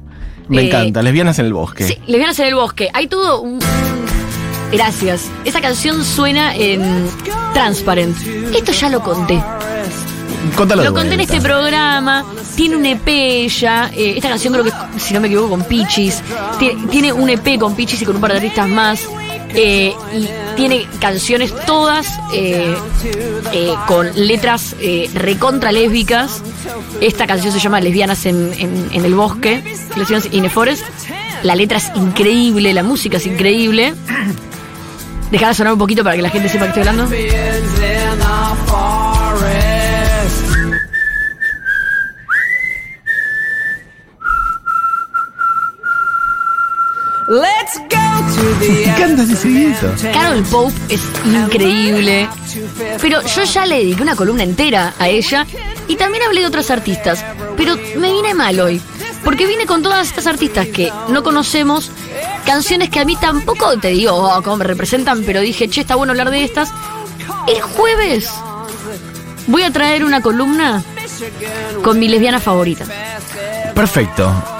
Me 0.48 0.62
Eh, 0.62 0.66
encanta, 0.68 1.02
lesbianas 1.02 1.38
en 1.40 1.46
el 1.46 1.52
bosque. 1.52 1.84
Sí, 1.84 1.98
Lesbianas 2.06 2.38
en 2.38 2.46
el 2.46 2.54
bosque. 2.54 2.88
Hay 2.94 3.06
todo 3.06 3.42
un... 3.42 3.58
Gracias. 4.72 5.30
Esa 5.44 5.60
canción 5.60 6.02
suena 6.04 6.56
en 6.56 6.82
Transparent. 7.52 8.16
Esto 8.56 8.72
ya 8.72 8.88
lo 8.88 9.00
conté. 9.02 9.42
Contalo 10.56 10.82
Lo 10.84 10.92
conté 10.94 11.14
en 11.14 11.20
este 11.20 11.40
programa. 11.40 12.24
Tiene 12.56 12.76
un 12.76 12.84
EP 12.86 13.48
ya. 13.48 13.90
eh, 13.94 14.14
esta 14.16 14.28
canción 14.28 14.52
creo 14.52 14.64
que, 14.64 14.70
es, 14.96 15.02
si 15.02 15.14
no 15.14 15.20
me 15.20 15.28
equivoco, 15.28 15.50
con 15.50 15.64
Pichis. 15.64 16.22
Tiene, 16.58 16.86
tiene 16.88 17.12
un 17.12 17.28
EP 17.30 17.58
con 17.58 17.74
Pichis 17.74 18.02
y 18.02 18.04
con 18.04 18.16
un 18.16 18.20
par 18.20 18.32
de 18.32 18.38
artistas 18.38 18.68
más. 18.68 19.00
eh, 19.54 19.94
y 20.14 20.28
tiene 20.56 20.86
canciones 21.00 21.54
todas 21.66 22.06
eh, 22.34 22.74
eh, 23.52 23.74
con 23.86 24.08
letras 24.14 24.74
recontra 25.14 25.72
lésbicas. 25.72 26.42
Esta 27.00 27.26
canción 27.26 27.52
se 27.52 27.58
llama 27.58 27.80
Lesbianas 27.80 28.24
en, 28.26 28.52
en- 28.58 28.88
en 28.92 29.04
el 29.04 29.14
bosque. 29.14 29.62
Lesbianas 29.96 30.28
in 30.32 30.46
a 30.46 30.50
forest. 30.50 30.82
La 31.42 31.54
letra 31.56 31.78
es 31.78 31.90
increíble, 31.96 32.72
la 32.72 32.82
música 32.82 33.16
es 33.16 33.26
increíble. 33.26 33.94
Dejala 35.30 35.54
sonar 35.54 35.72
un 35.72 35.78
poquito 35.78 36.04
para 36.04 36.14
que 36.16 36.22
la 36.22 36.30
gente 36.30 36.48
sepa 36.48 36.64
que 36.70 36.80
estoy 36.80 36.88
hablando. 36.88 37.08
Me 48.42 48.84
encanta 48.84 49.22
ese. 49.22 50.12
Carol 50.12 50.42
Pope 50.44 50.74
es 50.88 51.00
increíble. 51.24 52.28
Pero 53.00 53.22
yo 53.22 53.44
ya 53.44 53.66
le 53.66 53.76
dediqué 53.76 54.02
una 54.02 54.16
columna 54.16 54.42
entera 54.42 54.94
a 54.98 55.08
ella 55.08 55.46
y 55.88 55.96
también 55.96 56.24
hablé 56.24 56.40
de 56.40 56.46
otros 56.46 56.70
artistas. 56.70 57.24
Pero 57.56 57.76
me 57.96 58.12
vine 58.12 58.34
mal 58.34 58.58
hoy. 58.58 58.80
Porque 59.24 59.46
vine 59.46 59.66
con 59.66 59.82
todas 59.82 60.08
estas 60.08 60.26
artistas 60.26 60.66
que 60.66 60.92
no 61.08 61.22
conocemos, 61.22 61.90
canciones 62.44 62.90
que 62.90 62.98
a 62.98 63.04
mí 63.04 63.16
tampoco 63.16 63.78
te 63.78 63.88
digo 63.88 64.12
oh, 64.14 64.42
cómo 64.42 64.56
me 64.56 64.64
representan, 64.64 65.22
pero 65.24 65.40
dije, 65.40 65.68
che, 65.68 65.82
está 65.82 65.94
bueno 65.94 66.10
hablar 66.10 66.30
de 66.30 66.42
estas. 66.42 66.72
El 67.46 67.62
jueves 67.62 68.28
voy 69.46 69.62
a 69.62 69.70
traer 69.70 70.04
una 70.04 70.20
columna 70.20 70.82
con 71.84 72.00
mi 72.00 72.08
lesbiana 72.08 72.40
favorita. 72.40 72.84
Perfecto. 73.74 74.51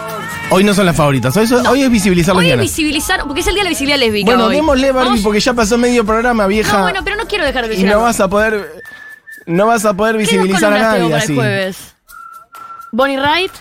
Hoy 0.52 0.64
no 0.64 0.74
son 0.74 0.86
las 0.86 0.94
favoritas, 0.96 1.36
hoy, 1.36 1.46
son- 1.46 1.66
hoy 1.66 1.82
es 1.82 1.90
visibilizar 1.90 2.34
a 2.34 2.38
lesbianas. 2.38 2.62
visibilizar, 2.64 3.22
porque 3.24 3.40
es 3.40 3.46
el 3.46 3.54
día 3.54 3.62
de 3.62 3.64
la 3.64 3.70
visibilidad 3.70 3.98
lésbica. 3.98 4.26
Bueno, 4.26 4.46
hoy. 4.46 4.56
démosle 4.56 4.92
Barbie 4.92 5.08
Vamos- 5.08 5.20
porque 5.24 5.40
ya 5.40 5.54
pasó 5.54 5.78
medio 5.78 6.04
programa, 6.04 6.46
vieja. 6.46 6.76
No, 6.76 6.82
bueno, 6.82 7.00
pero 7.04 7.16
no 7.16 7.26
quiero 7.26 7.44
dejar 7.44 7.68
de 7.68 7.74
y 7.76 7.82
no 7.84 8.00
vas 8.02 8.20
a 8.20 8.28
poder. 8.28 8.82
No 9.46 9.66
vas 9.66 9.84
a 9.84 9.94
poder 9.94 10.16
¿Qué 10.16 10.22
dos 10.22 10.30
visibilizar 10.30 10.64
a 10.72 10.76
columnas 10.76 10.94
tengo 10.94 11.08
nadie 11.08 11.10
para 11.10 11.22
así. 11.24 11.32
el 11.32 11.36
jueves? 11.38 11.76
Bonnie 12.92 13.16
Wright. 13.18 13.52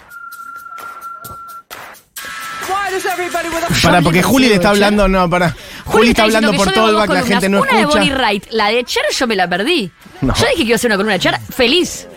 Para, 3.83 4.01
porque 4.01 4.21
Juli 4.21 4.47
le 4.49 4.55
está 4.55 4.69
hablando, 4.69 5.07
no, 5.07 5.29
para. 5.29 5.55
Juli, 5.85 6.09
está 6.09 6.23
diciendo 6.25 6.49
hablando 6.49 6.51
que 6.51 6.57
por 6.57 6.67
yo 6.67 6.73
todo 6.73 6.85
el 6.85 6.89
debo 6.91 6.99
back, 6.99 7.07
dos 7.09 7.17
la 7.17 7.25
gente 7.25 7.49
no 7.49 7.57
columnas. 7.59 7.71
Una 7.71 7.77
de 7.77 7.81
escucha. 7.81 7.99
Bonnie 7.99 8.15
Wright, 8.15 8.45
la 8.51 8.67
de 8.67 8.83
Cher 8.83 9.03
yo 9.17 9.27
me 9.27 9.35
la 9.35 9.47
perdí. 9.49 9.91
No. 10.21 10.33
Yo 10.35 10.41
dije 10.45 10.55
que 10.57 10.63
iba 10.63 10.73
a 10.73 10.75
hacer 10.75 10.89
una 10.89 10.97
columna 10.97 11.13
de 11.13 11.19
Cher, 11.19 11.39
feliz. 11.55 12.07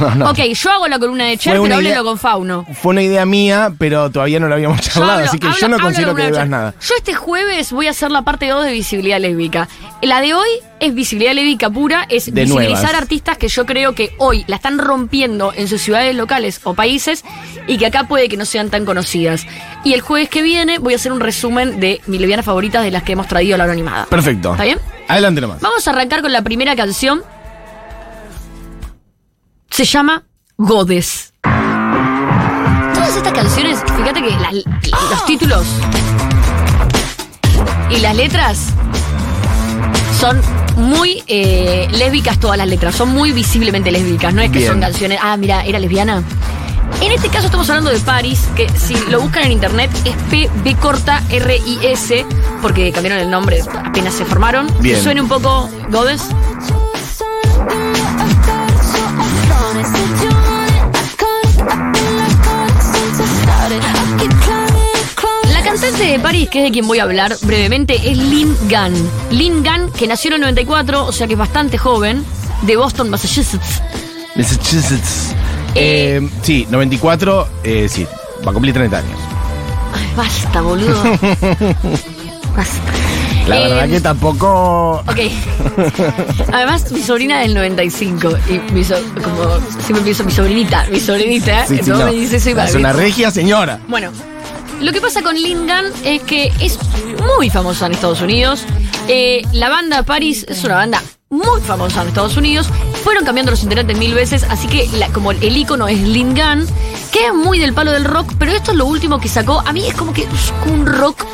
No, 0.00 0.14
no. 0.14 0.30
Ok, 0.30 0.38
yo 0.54 0.70
hago 0.70 0.88
la 0.88 0.98
columna 0.98 1.24
de 1.24 1.36
Cher, 1.36 1.58
pero 1.62 1.74
háblelo 1.74 2.04
con 2.04 2.18
Fauno. 2.18 2.66
Fue 2.80 2.90
una 2.90 3.02
idea 3.02 3.26
mía, 3.26 3.72
pero 3.78 4.10
todavía 4.10 4.40
no 4.40 4.48
lo 4.48 4.54
habíamos 4.54 4.80
charlado, 4.80 5.12
hablo- 5.12 5.26
así 5.28 5.38
que 5.38 5.46
hablo- 5.46 5.58
yo 5.58 5.68
no 5.68 5.78
considero 5.78 6.12
con 6.14 6.22
que 6.26 6.32
char- 6.32 6.48
nada. 6.48 6.74
Yo 6.80 6.94
este 6.96 7.14
jueves 7.14 7.72
voy 7.72 7.86
a 7.86 7.90
hacer 7.90 8.10
la 8.10 8.22
parte 8.22 8.48
2 8.48 8.64
de 8.64 8.72
visibilidad 8.72 9.20
lésbica. 9.20 9.68
La 10.02 10.20
de 10.20 10.34
hoy 10.34 10.48
es 10.80 10.94
visibilidad 10.94 11.32
lésbica 11.34 11.70
pura, 11.70 12.06
es 12.08 12.26
De 12.26 12.42
visibilizar 12.42 12.82
nuevas. 12.84 12.94
artistas 13.02 13.38
que 13.38 13.48
yo 13.48 13.66
creo 13.66 13.94
que 13.94 14.14
hoy 14.18 14.44
la 14.48 14.56
están 14.56 14.78
rompiendo 14.78 15.52
en 15.54 15.68
sus 15.68 15.80
ciudades 15.82 16.14
locales 16.14 16.60
o 16.64 16.74
países 16.74 17.24
y 17.66 17.76
que 17.78 17.86
acá 17.86 18.04
puede 18.04 18.28
que 18.28 18.36
no 18.36 18.44
sean 18.46 18.70
tan 18.70 18.84
conocidas. 18.84 19.46
Y 19.84 19.92
el 19.94 20.00
jueves 20.00 20.28
que 20.28 20.42
viene 20.42 20.78
voy 20.78 20.94
a 20.94 20.96
hacer 20.96 21.12
un 21.12 21.20
resumen 21.20 21.80
de 21.80 22.00
mis 22.06 22.20
lesbianas 22.20 22.44
favoritas 22.46 22.84
de 22.84 22.90
las 22.90 23.02
que 23.02 23.12
hemos 23.12 23.28
traído 23.28 23.54
a 23.54 23.58
la 23.58 23.64
hora 23.64 23.72
animada. 23.74 24.06
Perfecto. 24.06 24.52
¿Está 24.52 24.64
bien? 24.64 24.78
Adelante 25.08 25.40
nomás. 25.42 25.60
Vamos 25.60 25.86
a 25.86 25.90
arrancar 25.90 26.22
con 26.22 26.32
la 26.32 26.42
primera 26.42 26.74
canción. 26.74 27.22
Se 29.70 29.84
llama 29.84 30.22
Godes. 30.56 31.32
Todas 32.94 33.16
estas 33.16 33.32
canciones, 33.32 33.78
fíjate 33.96 34.22
que 34.22 34.30
la- 34.30 34.52
los 34.52 35.26
títulos 35.26 35.66
y 37.90 37.98
las 37.98 38.14
letras 38.16 38.58
son 40.18 40.40
muy 40.76 41.22
eh, 41.26 41.88
lésbicas 41.92 42.38
todas 42.38 42.56
las 42.56 42.68
letras, 42.68 42.94
son 42.94 43.10
muy 43.10 43.32
visiblemente 43.32 43.90
lésbicas, 43.90 44.32
no 44.32 44.42
es 44.42 44.50
que 44.50 44.58
Bien. 44.58 44.70
son 44.70 44.80
canciones, 44.80 45.18
ah, 45.22 45.36
mira, 45.36 45.64
era 45.64 45.78
lesbiana. 45.78 46.22
En 47.00 47.10
este 47.12 47.28
caso 47.28 47.46
estamos 47.46 47.68
hablando 47.68 47.90
de 47.90 47.98
Paris, 47.98 48.40
que 48.54 48.68
si 48.78 48.94
lo 49.10 49.20
buscan 49.20 49.44
en 49.44 49.52
internet 49.52 49.90
es 50.04 50.14
P 50.30 50.48
B 50.62 50.76
corta 50.76 51.22
R 51.28 51.56
I 51.56 51.78
S, 51.82 52.24
porque 52.62 52.92
cambiaron 52.92 53.20
el 53.20 53.30
nombre 53.30 53.60
apenas 53.84 54.14
se 54.14 54.24
formaron. 54.24 54.68
Bien. 54.80 55.02
Suena 55.02 55.20
un 55.22 55.28
poco 55.28 55.68
Godes. 55.90 56.22
Que 66.54 66.60
es 66.60 66.64
de 66.66 66.70
quien 66.70 66.86
voy 66.86 67.00
a 67.00 67.02
hablar 67.02 67.36
brevemente, 67.42 67.96
es 67.96 68.16
Lynn 68.16 68.56
Gunn. 68.70 69.10
Lynn 69.36 69.64
Gunn, 69.64 69.90
que 69.90 70.06
nació 70.06 70.28
en 70.28 70.34
el 70.36 70.40
94, 70.42 71.04
o 71.04 71.10
sea 71.10 71.26
que 71.26 71.32
es 71.32 71.38
bastante 71.38 71.78
joven, 71.78 72.24
de 72.62 72.76
Boston, 72.76 73.10
Massachusetts. 73.10 73.82
Massachusetts. 74.36 75.34
Eh, 75.74 76.20
sí, 76.42 76.64
94, 76.70 77.48
eh, 77.64 77.88
sí, 77.90 78.06
va 78.46 78.50
a 78.52 78.54
cumplir 78.54 78.72
30 78.72 78.98
años. 78.98 79.18
Ay, 79.94 80.06
basta, 80.16 80.60
boludo. 80.60 81.02
Basta. 82.56 82.92
La 83.48 83.58
Eh, 83.60 83.68
verdad 83.68 83.88
que 83.88 84.00
tampoco... 84.00 85.02
Ok. 85.08 85.18
Además, 86.52 86.90
mi 86.92 87.02
sobrina 87.02 87.40
del 87.40 87.52
95. 87.54 88.30
Y 88.48 88.72
mi 88.72 88.84
so- 88.84 88.94
como 89.22 89.58
siempre 89.84 90.02
pienso 90.04 90.22
mi 90.24 90.30
sobrinita, 90.32 90.86
mi 90.90 91.00
sobrinita. 91.00 91.66
Sí, 91.66 91.80
sí, 91.82 91.90
no. 91.90 91.98
me 92.06 92.12
dice 92.12 92.36
eso 92.36 92.50
y 92.50 92.52
Es 92.52 92.74
una 92.76 92.92
regia 92.92 93.30
señora. 93.32 93.80
Bueno, 93.88 94.12
lo 94.80 94.92
que 94.92 95.00
pasa 95.00 95.22
con 95.22 95.34
Lynn 95.36 95.66
Gunn 95.66 95.92
es 96.04 96.22
que 96.22 96.52
es 96.60 96.78
muy 97.36 97.50
famosa 97.50 97.86
en 97.86 97.92
Estados 97.92 98.20
Unidos. 98.20 98.64
Eh, 99.08 99.42
la 99.52 99.68
banda 99.68 100.02
Paris 100.02 100.44
es 100.48 100.62
una 100.64 100.76
banda 100.76 101.02
muy 101.30 101.60
famosa 101.62 102.02
en 102.02 102.08
Estados 102.08 102.36
Unidos. 102.36 102.68
Fueron 103.02 103.24
cambiando 103.24 103.50
los 103.50 103.62
integrantes 103.62 103.96
mil 103.98 104.14
veces, 104.14 104.44
así 104.48 104.66
que 104.68 104.88
la- 104.98 105.08
como 105.08 105.32
el 105.32 105.56
icono 105.56 105.88
es 105.88 106.00
Lynn 106.00 106.34
Gunn, 106.34 106.66
que 107.12 107.26
es 107.26 107.34
muy 107.34 107.58
del 107.58 107.72
palo 107.74 107.92
del 107.92 108.04
rock, 108.04 108.32
pero 108.38 108.52
esto 108.52 108.72
es 108.72 108.76
lo 108.76 108.86
último 108.86 109.18
que 109.20 109.28
sacó. 109.28 109.60
A 109.66 109.72
mí 109.72 109.86
es 109.86 109.94
como 109.94 110.12
que 110.12 110.22
es 110.22 110.52
un 110.72 110.86
rock 110.86 111.24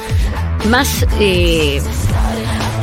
más... 0.68 1.06
eh, 1.18 1.82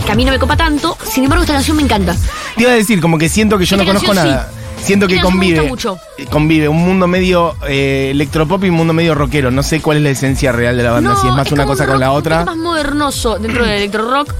que 0.05 0.11
a 0.11 0.15
mí 0.15 0.23
no 0.23 0.31
me 0.31 0.39
copa 0.39 0.55
tanto. 0.55 0.97
Sin 1.03 1.23
embargo, 1.25 1.43
esta 1.43 1.53
canción 1.53 1.75
me 1.77 1.83
encanta. 1.83 2.15
Te 2.55 2.61
iba 2.63 2.71
a 2.71 2.75
decir, 2.75 3.01
como 3.01 3.17
que 3.17 3.27
siento 3.29 3.57
que 3.57 3.65
yo 3.65 3.75
no 3.75 3.83
conozco 3.85 4.07
canción 4.13 4.27
nada. 4.35 4.51
Siento 4.81 5.05
que 5.07 5.15
Esta 5.15 5.23
canción 5.27 5.39
me 5.39 5.45
convive. 5.55 5.69
gusta 5.69 5.91
mucho. 5.93 6.06
Eh, 6.17 6.25
Convive 6.29 6.67
un 6.67 6.77
mundo 6.83 7.07
medio 7.07 7.55
eh, 7.67 8.09
electropop 8.11 8.63
y 8.63 8.69
un 8.69 8.75
mundo 8.75 8.93
medio 8.93 9.15
rockero. 9.15 9.51
No 9.51 9.63
sé 9.63 9.81
cuál 9.81 9.97
es 9.97 10.03
la 10.03 10.09
esencia 10.09 10.51
real 10.51 10.77
de 10.77 10.83
la 10.83 10.91
banda, 10.91 11.15
si 11.21 11.27
es 11.27 11.33
más 11.33 11.51
una 11.51 11.65
cosa 11.65 11.83
un 11.85 11.91
con 11.91 11.99
la 11.99 12.11
otra. 12.11 12.39
poco 12.39 12.51
más 12.55 12.57
modernoso 12.57 13.37
dentro 13.39 13.63
del 13.65 13.73
electro 13.75 14.09
rock, 14.09 14.33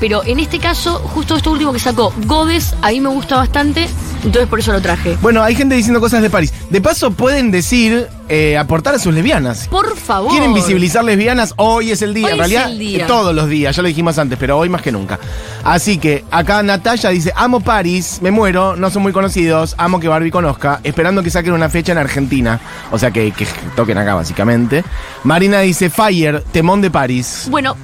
pero 0.00 0.22
en 0.24 0.38
este 0.40 0.58
caso, 0.58 0.98
justo 0.98 1.36
esto 1.36 1.50
último 1.50 1.72
que 1.72 1.78
sacó, 1.80 2.12
Godes, 2.26 2.74
a 2.82 2.90
mí 2.90 3.00
me 3.00 3.08
gusta 3.08 3.36
bastante, 3.36 3.88
entonces 4.24 4.48
por 4.48 4.58
eso 4.58 4.72
lo 4.72 4.80
traje. 4.80 5.16
Bueno, 5.20 5.42
hay 5.42 5.54
gente 5.54 5.74
diciendo 5.74 6.00
cosas 6.00 6.22
de 6.22 6.30
París. 6.30 6.52
De 6.70 6.80
paso, 6.80 7.10
pueden 7.12 7.50
decir, 7.50 8.08
eh, 8.28 8.56
aportar 8.58 8.94
a 8.94 8.98
sus 8.98 9.14
lesbianas. 9.14 9.68
Por 9.68 9.96
favor. 9.96 10.30
¿Quieren 10.32 10.52
visibilizar 10.52 11.04
lesbianas? 11.04 11.54
Hoy 11.56 11.92
es 11.92 12.02
el 12.02 12.12
día. 12.12 12.26
Hoy 12.26 12.32
en 12.32 12.40
es 12.40 12.50
realidad, 12.50 12.70
el 12.72 12.78
día. 12.78 13.06
todos 13.06 13.34
los 13.34 13.48
días, 13.48 13.76
ya 13.76 13.82
lo 13.82 13.88
dijimos 13.88 14.18
antes, 14.18 14.36
pero 14.38 14.58
hoy 14.58 14.68
más 14.68 14.82
que 14.82 14.90
nunca. 14.92 15.18
Así 15.64 15.98
que 15.98 16.24
acá 16.30 16.62
Natalia 16.62 17.10
dice: 17.10 17.32
Amo 17.36 17.60
París, 17.60 18.18
me 18.20 18.30
muero, 18.30 18.76
no 18.76 18.90
son 18.90 19.02
muy 19.02 19.12
conocidos, 19.12 19.74
amo 19.78 20.00
que 20.00 20.08
Barbie 20.08 20.30
conozca, 20.30 20.80
esperando 20.82 21.15
que 21.22 21.30
saquen 21.30 21.52
una 21.52 21.68
fecha 21.68 21.92
en 21.92 21.98
Argentina. 21.98 22.60
O 22.90 22.98
sea, 22.98 23.10
que, 23.10 23.30
que 23.32 23.46
toquen 23.74 23.98
acá, 23.98 24.14
básicamente. 24.14 24.84
Marina 25.24 25.60
dice: 25.60 25.90
Fire, 25.90 26.42
temón 26.52 26.80
de 26.80 26.90
París. 26.90 27.46
Bueno, 27.48 27.76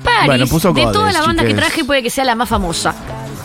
puso 0.48 0.72
de 0.72 0.82
Godes, 0.82 0.92
toda 0.92 1.12
la 1.12 1.22
banda 1.22 1.44
que 1.44 1.54
traje, 1.54 1.84
puede 1.84 2.02
que 2.02 2.10
sea 2.10 2.24
la 2.24 2.34
más 2.34 2.48
famosa. 2.48 2.94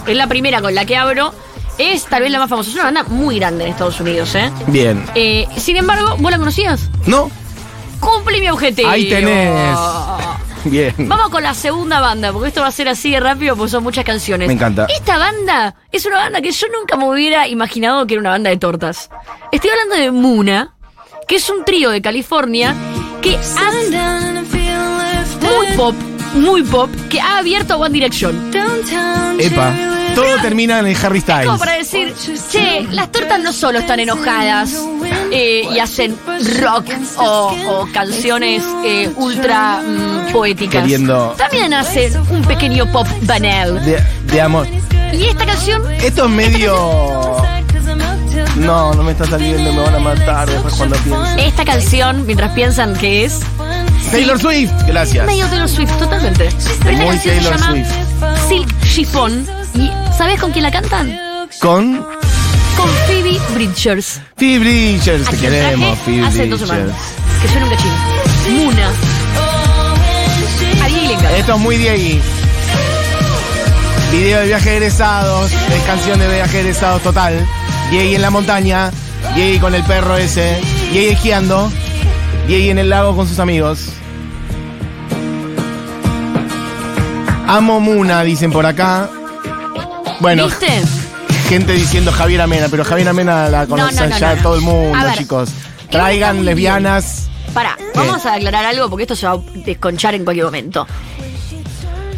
Es 0.05 0.15
la 0.15 0.27
primera 0.27 0.61
con 0.61 0.73
la 0.73 0.85
que 0.85 0.95
abro. 0.95 1.33
Es 1.77 2.05
tal 2.05 2.23
vez 2.23 2.31
la 2.31 2.39
más 2.39 2.49
famosa. 2.49 2.69
Es 2.69 2.75
una 2.75 2.85
banda 2.85 3.03
muy 3.03 3.37
grande 3.37 3.65
en 3.65 3.71
Estados 3.71 3.99
Unidos, 3.99 4.33
¿eh? 4.35 4.51
Bien. 4.67 5.03
Eh, 5.13 5.47
sin 5.57 5.77
embargo, 5.77 6.15
¿vos 6.17 6.31
la 6.31 6.39
conocías? 6.39 6.89
¿No? 7.05 7.29
Cumplí 7.99 8.41
mi 8.41 8.49
objetivo. 8.49 8.89
Ahí 8.89 9.09
tenés. 9.09 9.77
Bien. 10.71 10.93
Vamos 10.97 11.29
con 11.29 11.43
la 11.43 11.53
segunda 11.53 11.99
banda, 11.99 12.31
porque 12.31 12.49
esto 12.49 12.61
va 12.61 12.67
a 12.67 12.71
ser 12.71 12.87
así 12.87 13.11
de 13.11 13.19
rápido, 13.19 13.55
porque 13.55 13.71
son 13.71 13.83
muchas 13.83 14.05
canciones. 14.05 14.47
Me 14.47 14.53
encanta. 14.53 14.87
Esta 14.89 15.17
banda 15.17 15.75
es 15.91 16.05
una 16.05 16.17
banda 16.17 16.41
que 16.41 16.51
yo 16.51 16.67
nunca 16.77 16.97
me 16.97 17.09
hubiera 17.09 17.47
imaginado 17.47 18.05
que 18.05 18.15
era 18.15 18.21
una 18.21 18.31
banda 18.31 18.49
de 18.49 18.57
tortas. 18.57 19.09
Estoy 19.51 19.69
hablando 19.71 19.95
de 19.95 20.11
Muna, 20.11 20.75
que 21.27 21.35
es 21.35 21.49
un 21.49 21.63
trío 21.65 21.89
de 21.89 22.01
California 22.01 22.75
que 23.21 23.37
hace 23.37 23.97
muy 25.41 25.67
pop, 25.75 25.95
muy 26.35 26.63
pop, 26.63 26.89
que 27.09 27.19
ha 27.19 27.39
abierto 27.39 27.73
a 27.73 27.77
One 27.77 27.93
Direction. 27.93 28.51
Epa. 29.39 29.96
Todo 30.17 30.41
termina 30.41 30.79
en 30.79 30.87
el 30.87 30.95
Harry 30.95 31.21
Como 31.21 31.39
Styles. 31.39 31.59
para 31.59 31.73
decir, 31.73 32.13
che, 32.51 32.87
las 32.91 33.11
tortas 33.11 33.39
no 33.39 33.53
solo 33.53 33.79
están 33.79 33.99
enojadas 33.99 34.73
eh, 35.31 35.67
y 35.71 35.79
hacen 35.79 36.17
rock 36.61 36.85
o, 37.17 37.55
o 37.69 37.87
canciones 37.93 38.63
eh, 38.83 39.09
ultra 39.15 39.79
mm, 39.81 40.31
poéticas. 40.31 40.81
Queriendo- 40.83 41.35
También 41.37 41.73
hacen 41.73 42.17
un 42.31 42.41
pequeño 42.43 42.91
pop 42.91 43.07
banal. 43.23 43.83
De, 43.85 44.03
de 44.31 44.41
amor. 44.41 44.67
Y 45.13 45.25
esta 45.25 45.45
canción 45.45 45.83
Esto 46.01 46.25
es 46.25 46.31
medio. 46.31 46.73
No, 48.55 48.93
no 48.95 49.03
me 49.03 49.11
está 49.11 49.25
saliendo, 49.25 49.71
me 49.71 49.81
van 49.81 49.95
a 49.95 49.99
matar 49.99 50.49
después 50.49 50.73
cuando 50.73 50.95
pienso. 50.97 51.25
Esta 51.37 51.63
canción, 51.63 52.25
mientras 52.25 52.51
piensan 52.53 52.95
que 52.95 53.25
es 53.25 53.39
Taylor 54.11 54.39
Swift, 54.39 54.71
gracias. 54.87 55.25
medio 55.27 55.45
Taylor 55.47 55.69
Swift, 55.69 55.91
totalmente. 55.99 56.49
Pero 56.49 56.57
esta 56.71 56.91
Muy 56.91 57.05
canción 57.05 57.19
se 57.21 57.29
Taylor 57.29 57.59
llama 57.59 57.71
Swift. 57.71 58.47
Silk 58.49 58.81
Chiffon. 58.87 59.56
¿Y 59.73 59.91
sabes 60.17 60.39
con 60.39 60.51
quién 60.51 60.63
la 60.63 60.71
cantan? 60.71 61.17
Con 61.61 61.97
Con 62.75 62.89
Phoebe 63.07 63.39
Bridgers. 63.53 64.19
Phoebe 64.37 64.59
Bridgers, 64.59 65.29
te 65.29 65.37
queremos, 65.37 65.97
Phoebe 65.99 66.25
hace 66.25 66.47
dos 66.47 66.59
Bridgers. 66.61 66.69
semanas. 66.69 66.95
Que 67.41 67.47
suena 67.47 67.65
un 67.65 67.71
cachín. 67.71 67.91
Muna. 68.65 68.89
A 70.83 70.87
Diego 70.87 71.07
le 71.07 71.13
encanta. 71.13 71.37
Esto 71.37 71.53
es 71.53 71.59
muy 71.59 71.87
ahí. 71.87 72.21
Video 74.11 74.39
de 74.39 74.45
viaje 74.47 74.69
de 74.69 74.77
egresados, 74.77 75.51
es 75.51 75.83
canción 75.85 76.19
de 76.19 76.27
viaje 76.33 76.53
de 76.57 76.59
egresados 76.61 77.01
total. 77.03 77.45
Ahí 77.91 78.15
en 78.15 78.21
la 78.21 78.29
montaña, 78.29 78.91
ahí 79.33 79.59
con 79.59 79.75
el 79.75 79.83
perro 79.83 80.17
ese, 80.17 80.59
ahí 80.91 81.07
esquiando, 81.09 81.69
ahí 82.47 82.69
en 82.69 82.77
el 82.79 82.89
lago 82.89 83.15
con 83.15 83.27
sus 83.27 83.39
amigos. 83.39 83.89
Amo 87.47 87.79
Muna, 87.79 88.23
dicen 88.23 88.51
por 88.51 88.65
acá. 88.65 89.09
Bueno, 90.19 90.45
¿Viste? 90.45 90.67
gente 91.47 91.73
diciendo 91.73 92.11
Javier 92.11 92.41
Amena, 92.41 92.67
pero 92.69 92.83
Javier 92.83 93.07
Amena 93.09 93.49
la 93.49 93.67
conoce 93.67 93.95
no, 94.01 94.07
no, 94.09 94.17
ya 94.17 94.35
todo 94.41 94.55
el 94.55 94.61
mundo, 94.61 94.97
A 94.97 95.05
ver, 95.05 95.17
chicos. 95.17 95.49
está 95.49 95.89
Traigan 95.89 96.43
lesbianas. 96.45 97.29
Pará, 97.53 97.77
vamos 97.95 98.25
a 98.25 98.33
aclarar 98.33 98.65
algo 98.65 98.89
porque 98.89 99.03
esto 99.03 99.15
se 99.15 99.25
va 99.25 99.33
a 99.33 99.39
desconchar 99.65 100.13
en 100.15 100.23
cualquier 100.23 100.45
momento. 100.45 100.85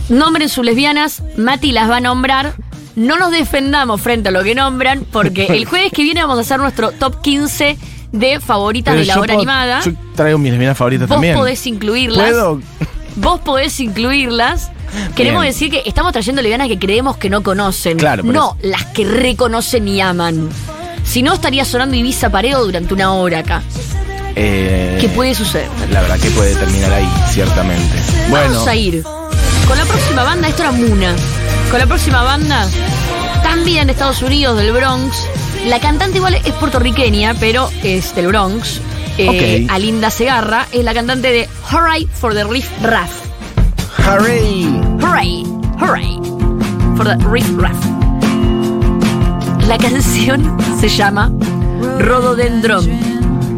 Nombren 0.10 0.50
sus 0.50 0.66
lesbianas, 0.66 1.22
Mati 1.38 1.72
las 1.72 1.90
va 1.90 1.98
a 1.98 2.02
nombrar. 2.02 2.54
No 2.96 3.18
nos 3.18 3.32
defendamos 3.32 4.02
frente 4.02 4.30
a 4.30 4.32
lo 4.32 4.44
que 4.44 4.56
nombran, 4.56 5.06
porque 5.12 5.46
el 5.46 5.66
jueves 5.70 5.92
que 5.94 6.02
viene 6.04 6.22
vamos 6.22 6.38
a 6.40 6.42
hacer 6.42 6.60
nuestro 6.60 6.92
top 6.92 7.22
15 7.22 7.78
de 8.12 8.40
favoritas 8.40 8.94
Pero 8.94 9.02
de 9.02 9.06
la 9.08 9.14
hora 9.20 9.28
puedo- 9.36 9.40
animada. 9.40 9.82
Yo 9.82 9.92
traigo 10.16 10.38
mis 10.40 10.52
lesbianas 10.52 10.78
favoritas 10.78 11.08
Vos 11.08 11.16
también. 11.16 11.36
podés 11.36 11.66
incluirlas. 11.68 12.28
¿Puedo? 12.30 12.62
Vos 13.18 13.40
podés 13.42 13.80
incluirlas. 13.80 14.72
Queremos 15.16 15.42
Bien. 15.44 15.54
decir 15.54 15.72
que 15.72 15.84
estamos 15.86 16.12
trayendo 16.12 16.42
lesbianas 16.42 16.68
que 16.68 16.80
creemos 16.80 17.18
que 17.18 17.30
no 17.30 17.44
conocen. 17.44 17.98
Claro, 17.98 18.24
No 18.24 18.58
las 18.62 18.86
que 18.88 19.06
reconocen 19.06 19.88
y 19.88 20.02
aman. 20.02 20.50
Si 21.04 21.24
no, 21.24 21.34
estaría 21.34 21.66
sonando 21.66 21.96
Ibiza 21.96 22.30
Pareo 22.30 22.64
durante 22.64 22.94
una 22.94 23.14
hora 23.14 23.40
acá. 23.40 23.64
Eh, 24.36 24.98
¿Qué 25.02 25.10
puede 25.10 25.34
suceder? 25.36 25.68
La 25.92 26.02
verdad 26.02 26.20
que 26.20 26.30
puede 26.32 26.56
terminar 26.56 26.92
ahí, 26.94 27.10
ciertamente. 27.32 27.96
Bueno, 28.30 28.52
Vamos 28.54 28.68
a 28.68 28.76
ir 28.76 29.04
con 29.68 29.78
la 29.78 29.86
próxima 29.86 30.24
banda, 30.24 30.48
esto 30.48 30.62
era 30.64 30.72
Muna. 30.72 31.16
Con 31.70 31.80
la 31.80 31.86
próxima 31.86 32.24
banda, 32.24 32.68
también 33.44 33.88
de 33.88 33.94
Estados 33.94 34.22
Unidos, 34.22 34.58
del 34.58 34.72
Bronx, 34.72 35.16
La 35.68 35.80
cantante 35.80 36.18
igual 36.18 36.36
es 36.36 36.54
puertorriqueña, 36.54 37.36
pero 37.40 37.70
es 37.84 38.16
del 38.16 38.28
Bronx. 38.28 38.80
Eh. 39.18 39.68
Alinda 39.70 40.10
Segarra 40.10 40.68
es 40.72 40.84
la 40.86 40.94
cantante 40.94 41.32
de 41.32 41.50
Hooray 41.72 42.08
for 42.08 42.34
the 42.34 42.46
Riff 42.46 42.70
Raff. 42.82 43.10
Hooray. 44.06 44.64
Hooray, 45.02 45.44
hooray 45.80 46.16
for 46.96 47.06
the 47.06 47.16
Riff 47.30 47.48
Raff. 47.58 47.78
La 49.68 49.78
canción 49.78 50.58
se 50.80 50.90
llama 50.90 51.32
Rododendron. 52.00 52.86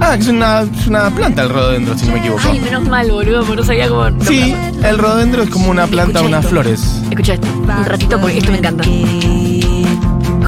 Ah, 0.02 0.16
es 0.16 0.28
una, 0.28 0.62
es 0.62 0.88
una 0.88 1.10
planta 1.12 1.44
el 1.44 1.50
rododendro, 1.50 1.98
si 1.98 2.08
no 2.08 2.14
me 2.14 2.20
equivoco. 2.20 2.42
Ay, 2.44 2.60
menos 2.60 2.84
mal, 2.88 3.10
boludo, 3.12 3.42
porque 3.42 3.56
no 3.58 3.64
sabía 3.64 3.88
cómo. 3.88 4.10
Sí, 4.24 4.54
el 4.84 4.98
rododendro 4.98 5.44
es 5.44 5.50
como 5.50 5.70
una 5.70 5.88
planta, 5.88 6.22
unas 6.22 6.46
flores. 6.46 7.02
Escucha 7.10 7.34
esto, 7.36 7.48
un 7.48 7.86
ratito 7.86 8.20
porque 8.20 8.40
esto 8.40 8.52
me 8.52 8.58
encanta. 8.58 8.84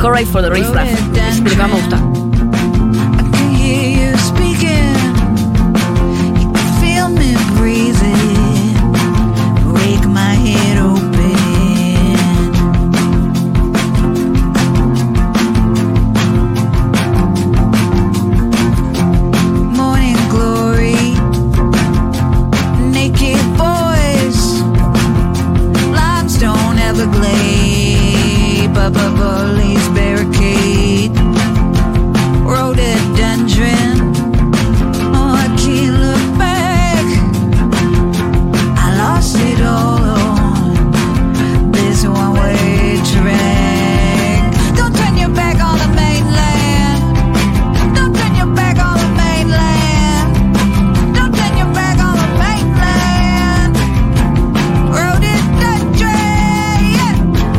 Hooray 0.01 0.25
for 0.25 0.41
the 0.41 0.49
Riff 0.49 0.69
Raff. 0.71 0.87
Es 0.89 1.13
de 1.13 1.43
lo 1.43 1.49
que 1.49 1.55
más 1.55 1.69
me 1.69 1.75
gusta. 1.75 2.22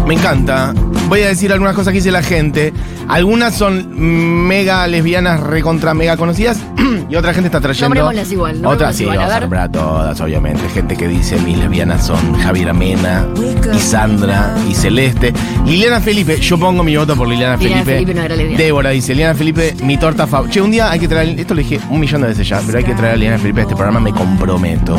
Me 0.07 0.15
encanta. 0.15 0.75
Voy 1.09 1.21
a 1.23 1.29
decir 1.29 1.53
algunas 1.53 1.75
cosas 1.75 1.93
que 1.93 1.99
dice 1.99 2.11
la 2.11 2.23
gente. 2.23 2.73
Algunas 3.09 3.55
son 3.55 4.47
mega 4.47 4.87
lesbianas, 4.87 5.41
recontra 5.41 5.95
mega 5.95 6.17
conocidas. 6.17 6.59
y 7.09 7.17
otra 7.17 7.33
gente 7.33 7.49
está 7.49 7.61
trayendo. 7.61 7.89
Nombrémoslas 7.89 8.33
igual, 8.33 8.53
nombrémoslas 8.61 8.75
Otras 8.75 8.97
sí, 8.97 9.03
igual, 9.05 9.19
vamos 9.19 9.35
a 9.35 9.41
nombrar 9.41 9.63
a 9.63 9.73
todas, 9.73 10.21
obviamente. 10.21 10.69
Gente 10.69 10.97
que 10.97 11.09
dice 11.09 11.39
mis 11.39 11.59
lesbianas 11.59 12.07
son 12.07 12.35
Javiera 12.35 12.73
Mena, 12.73 13.27
y 13.75 13.79
Sandra, 13.79 14.55
y 14.69 14.75
Celeste. 14.75 15.33
Liliana 15.65 16.01
Felipe, 16.01 16.39
yo 16.41 16.59
pongo 16.59 16.83
mi 16.83 16.97
voto 16.97 17.17
por 17.17 17.29
Liliana, 17.29 17.57
Liliana 17.57 17.85
Felipe. 17.85 17.93
Felipe 17.95 18.15
no 18.15 18.23
era 18.23 18.37
lesbiana. 18.37 18.63
Débora 18.63 18.91
dice, 18.91 19.13
Liliana 19.13 19.35
Felipe, 19.35 19.75
mi 19.83 19.97
torta 19.97 20.27
favorita. 20.27 20.55
Che, 20.55 20.61
un 20.61 20.71
día 20.71 20.91
hay 20.91 21.01
que 21.01 21.09
traer, 21.09 21.39
esto 21.39 21.55
lo 21.55 21.61
dije 21.61 21.81
un 21.91 22.01
millón 22.01 22.23
de 22.23 22.29
veces 22.29 22.47
ya, 22.49 22.61
pero 22.67 22.79
hay 22.79 22.85
que 22.85 22.95
traer 22.95 23.15
a 23.15 23.17
Liliana 23.17 23.39
Felipe 23.39 23.61
a 23.61 23.63
este 23.63 23.75
programa, 23.75 24.01
me 24.01 24.13
comprometo. 24.13 24.99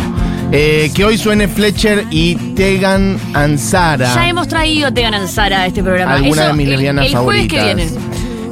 Eh, 0.52 0.92
que 0.96 1.04
hoy 1.04 1.18
suene 1.18 1.48
Fletcher 1.48 2.06
y 2.12 2.36
Tegan 2.56 3.18
Ansara. 3.34 4.14
Ya 4.14 4.30
hemos 4.30 4.48
traído 4.48 4.94
Tegan 4.94 5.14
Ansara 5.14 5.62
a 5.64 5.66
este 5.68 5.84
programa. 5.84 6.14
Alguna 6.14 6.44
Eso 6.44 6.52
de 6.52 6.58
mis 6.58 6.66
el- 6.68 6.72
lesbianas 6.74 7.06
el, 7.08 7.16
jueves 7.16 7.48
favoritas. 7.52 7.60
que 7.60 7.76
viene. 7.76 7.92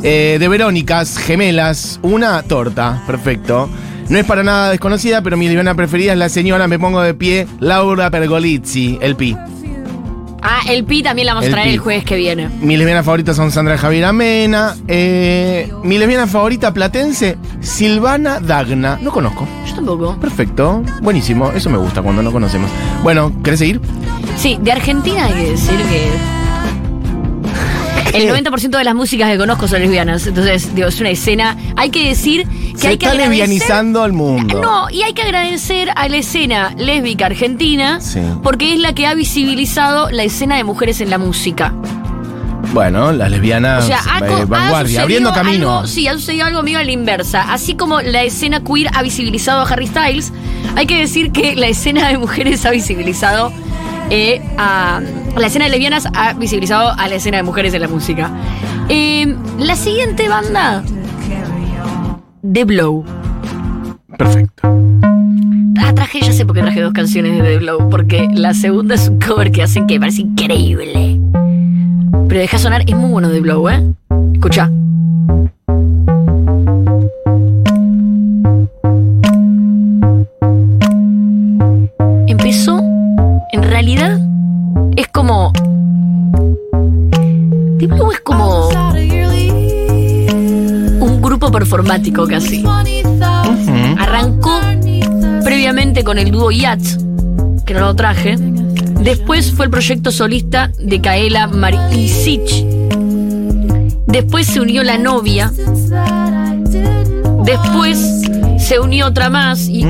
Eh, 0.04 0.38
de 0.40 0.48
Verónicas, 0.50 1.18
gemelas, 1.18 2.00
una 2.02 2.42
torta, 2.44 3.04
perfecto. 3.08 3.70
No 4.10 4.18
es 4.18 4.26
para 4.26 4.44
nada 4.44 4.70
desconocida, 4.72 5.22
pero 5.22 5.38
mi 5.38 5.46
lesbiana 5.46 5.76
preferida 5.76 6.12
es 6.12 6.18
la 6.18 6.28
señora, 6.28 6.68
me 6.68 6.78
pongo 6.78 7.02
de 7.02 7.14
pie, 7.14 7.48
Laura 7.62 8.12
Pergolizzi, 8.12 8.98
el 9.02 9.16
Pi. 9.16 9.38
Ah, 10.42 10.60
el 10.68 10.84
Pi 10.84 11.02
también 11.04 11.28
la 11.28 11.36
vamos 11.36 11.46
a 11.46 11.48
El 11.48 11.54
traer 11.54 11.68
Pi. 11.70 11.74
el 11.76 11.80
jueves 11.80 12.04
que 12.04 12.18
viene. 12.18 12.50
Mis 12.60 12.78
lesbianas 12.78 13.06
favoritas 13.06 13.38
son 13.38 13.50
Sandra 13.50 13.78
Javier 13.78 14.04
Amena. 14.04 14.76
Eh, 14.90 15.72
mi 15.86 15.98
lesbiana 15.98 16.28
favorita 16.28 16.74
platense, 16.74 17.38
Silvana 17.64 18.40
Dagna. 18.40 19.00
No 19.02 19.12
conozco. 19.12 19.48
Yo 19.68 19.74
tampoco. 19.76 20.16
Perfecto, 20.18 20.84
buenísimo. 21.02 21.52
Eso 21.52 21.70
me 21.70 21.78
gusta 21.78 22.02
cuando 22.02 22.22
no 22.22 22.32
conocemos. 22.32 22.70
Bueno, 23.02 23.32
¿querés 23.44 23.60
seguir? 23.60 23.82
Sí, 24.38 24.58
de 24.62 24.72
Argentina 24.72 25.26
hay 25.26 25.34
que 25.34 25.52
decir 25.52 25.78
que. 25.90 26.12
El 28.14 28.30
90% 28.30 28.78
de 28.78 28.84
las 28.84 28.94
músicas 28.94 29.32
que 29.32 29.38
conozco 29.40 29.68
son 29.68 29.82
lesbianas. 29.82 30.28
Entonces, 30.28 30.76
digo, 30.76 30.88
es 30.88 31.00
una 31.00 31.10
escena. 31.10 31.58
Hay 31.76 31.90
que 31.90 32.10
decir 32.10 32.48
que 32.48 32.78
Se 32.78 32.88
hay 32.90 32.98
que 33.00 33.06
está 33.08 33.18
agradecer- 33.18 33.30
lesbianizando 33.30 34.04
al 34.04 34.14
mundo. 34.14 34.62
No, 34.62 34.88
y 34.92 35.02
hay 35.02 35.14
que 35.14 35.24
agradecer 35.24 35.90
a 35.96 36.08
la 36.10 36.18
escena 36.18 36.76
lésbica 36.78 37.26
argentina 37.26 38.00
Sí. 38.02 38.20
porque 38.44 38.74
es 38.76 38.80
la 38.80 38.94
que 38.94 39.08
ha 39.08 39.16
visibilizado 39.16 40.12
la 40.12 40.24
escena 40.24 40.58
de 40.58 40.64
mujeres 40.64 41.02
en 41.02 41.10
la 41.10 41.18
música. 41.18 41.74
Bueno, 42.72 43.12
las 43.12 43.30
lesbianas 43.30 43.84
O 43.84 43.88
sea, 43.88 43.98
eh, 43.98 44.42
ha 44.42 44.46
vanguardia, 44.46 45.02
abriendo 45.04 45.32
camino. 45.34 45.80
algo- 45.80 45.88
sí, 45.88 46.08
ha 46.08 46.14
sucedido 46.14 46.46
algo 46.46 46.64
mío 46.64 46.80
a 46.80 46.84
la 46.84 46.92
inversa. 46.92 47.52
Así 47.54 47.76
como 47.76 48.02
la 48.02 48.24
escena 48.24 48.62
queer 48.64 48.90
ha 48.96 49.04
visibilizado 49.04 49.62
a 49.62 49.64
Harry 49.68 49.88
Styles, 49.88 50.32
hay 50.76 50.86
que 50.88 50.98
decir 51.00 51.32
que 51.32 51.56
la 51.56 51.68
escena 51.68 52.08
de 52.08 52.18
mujeres 52.18 52.66
ha 52.66 52.72
visibilizado 52.72 53.52
eh, 54.10 54.42
a. 54.58 55.02
La 55.38 55.48
escena 55.48 55.66
de 55.66 55.72
lesbianas 55.72 56.08
ha 56.14 56.34
visibilizado 56.34 56.94
a 56.98 57.08
la 57.08 57.16
escena 57.16 57.38
de 57.38 57.44
mujeres 57.44 57.74
en 57.74 57.82
la 57.82 57.88
música. 57.88 58.32
Eh, 58.90 59.36
la 59.60 59.76
siguiente 59.76 60.30
banda. 60.30 60.84
The 62.52 62.66
Blow. 62.66 63.04
Perfecto. 64.18 64.62
Ah, 65.80 65.94
traje, 65.96 66.22
ya 66.22 66.32
sé 66.32 66.46
por 66.46 66.56
qué 66.56 66.62
traje 66.62 66.82
dos 66.82 66.94
canciones 66.94 67.38
de 67.38 67.44
The 67.44 67.58
Blow, 67.60 67.90
porque 67.90 68.28
la 68.32 68.54
segunda 68.54 68.96
es 68.96 69.08
un 69.10 69.20
cover 69.20 69.52
que 69.52 69.64
hacen 69.64 69.88
que 69.88 69.96
me 69.96 70.02
parece 70.02 70.22
increíble. 70.22 71.13
Pero 72.34 72.42
deja 72.42 72.58
sonar, 72.58 72.82
es 72.88 72.96
muy 72.96 73.12
bueno 73.12 73.30
The 73.30 73.42
Blow, 73.42 73.70
¿eh? 73.70 73.94
Escucha. 74.34 74.72
Empezó, 82.26 82.80
en 83.52 83.62
realidad, 83.62 84.20
es 84.96 85.08
como. 85.10 85.54
The 87.78 87.86
Blow 87.86 88.12
es 88.12 88.20
como 88.22 88.70
un 91.02 91.22
grupo 91.22 91.52
performático 91.52 92.26
casi. 92.26 92.66
Arrancó 94.00 94.60
previamente 95.44 96.04
con 96.04 96.18
el 96.18 96.32
dúo 96.32 96.50
Yats, 96.50 96.98
que 97.64 97.76
no 97.76 97.82
lo 97.82 97.96
traje. 97.96 98.40
Después 99.04 99.52
fue 99.52 99.66
el 99.66 99.72
proyecto 99.72 100.12
solista 100.12 100.72
de 100.80 101.02
Kaela 101.02 101.48
Marisic. 101.48 102.42
Después 104.08 104.48
se 104.48 104.62
unió 104.62 104.84
la 104.84 104.98
novia. 104.98 105.52
Después 107.44 108.22
se 108.60 108.80
unió 108.80 109.08
otra 109.08 109.30
más 109.30 109.68
y. 109.68 109.86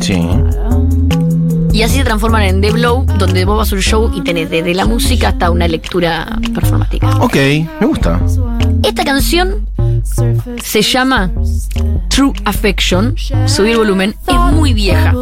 Sí. 0.00 0.26
y 1.72 1.82
así 1.82 1.96
se 1.96 2.04
transforman 2.04 2.42
en 2.42 2.60
The 2.60 2.70
Blow, 2.70 3.04
donde 3.18 3.44
vos 3.44 3.58
vas 3.58 3.72
a 3.72 3.76
un 3.76 3.82
show 3.82 4.10
y 4.14 4.22
tenés 4.22 4.48
desde 4.48 4.72
la 4.72 4.86
música 4.86 5.28
hasta 5.28 5.50
una 5.50 5.68
lectura 5.68 6.38
performática. 6.54 7.18
Ok, 7.18 7.36
me 7.80 7.86
gusta. 7.86 8.20
Esta 8.82 9.04
canción 9.04 9.66
se 10.62 10.80
llama 10.80 11.30
True 12.08 12.32
Affection. 12.44 13.14
Subir 13.46 13.76
volumen. 13.76 14.14
Es 14.26 14.54
muy 14.54 14.72
vieja. 14.72 15.12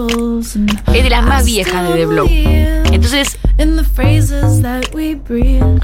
Es 0.93 1.03
de 1.03 1.11
las 1.11 1.25
más 1.25 1.45
viejas 1.45 1.89
de 1.89 1.95
The 1.95 2.07
Blow. 2.07 2.29
Entonces, 2.29 3.39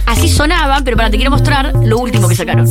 así 0.06 0.28
sonaban, 0.28 0.84
pero 0.84 0.96
para 0.96 1.10
te 1.10 1.16
quiero 1.16 1.30
mostrar 1.30 1.72
lo 1.84 1.98
último 1.98 2.28
que 2.28 2.36
sacaron. 2.36 2.66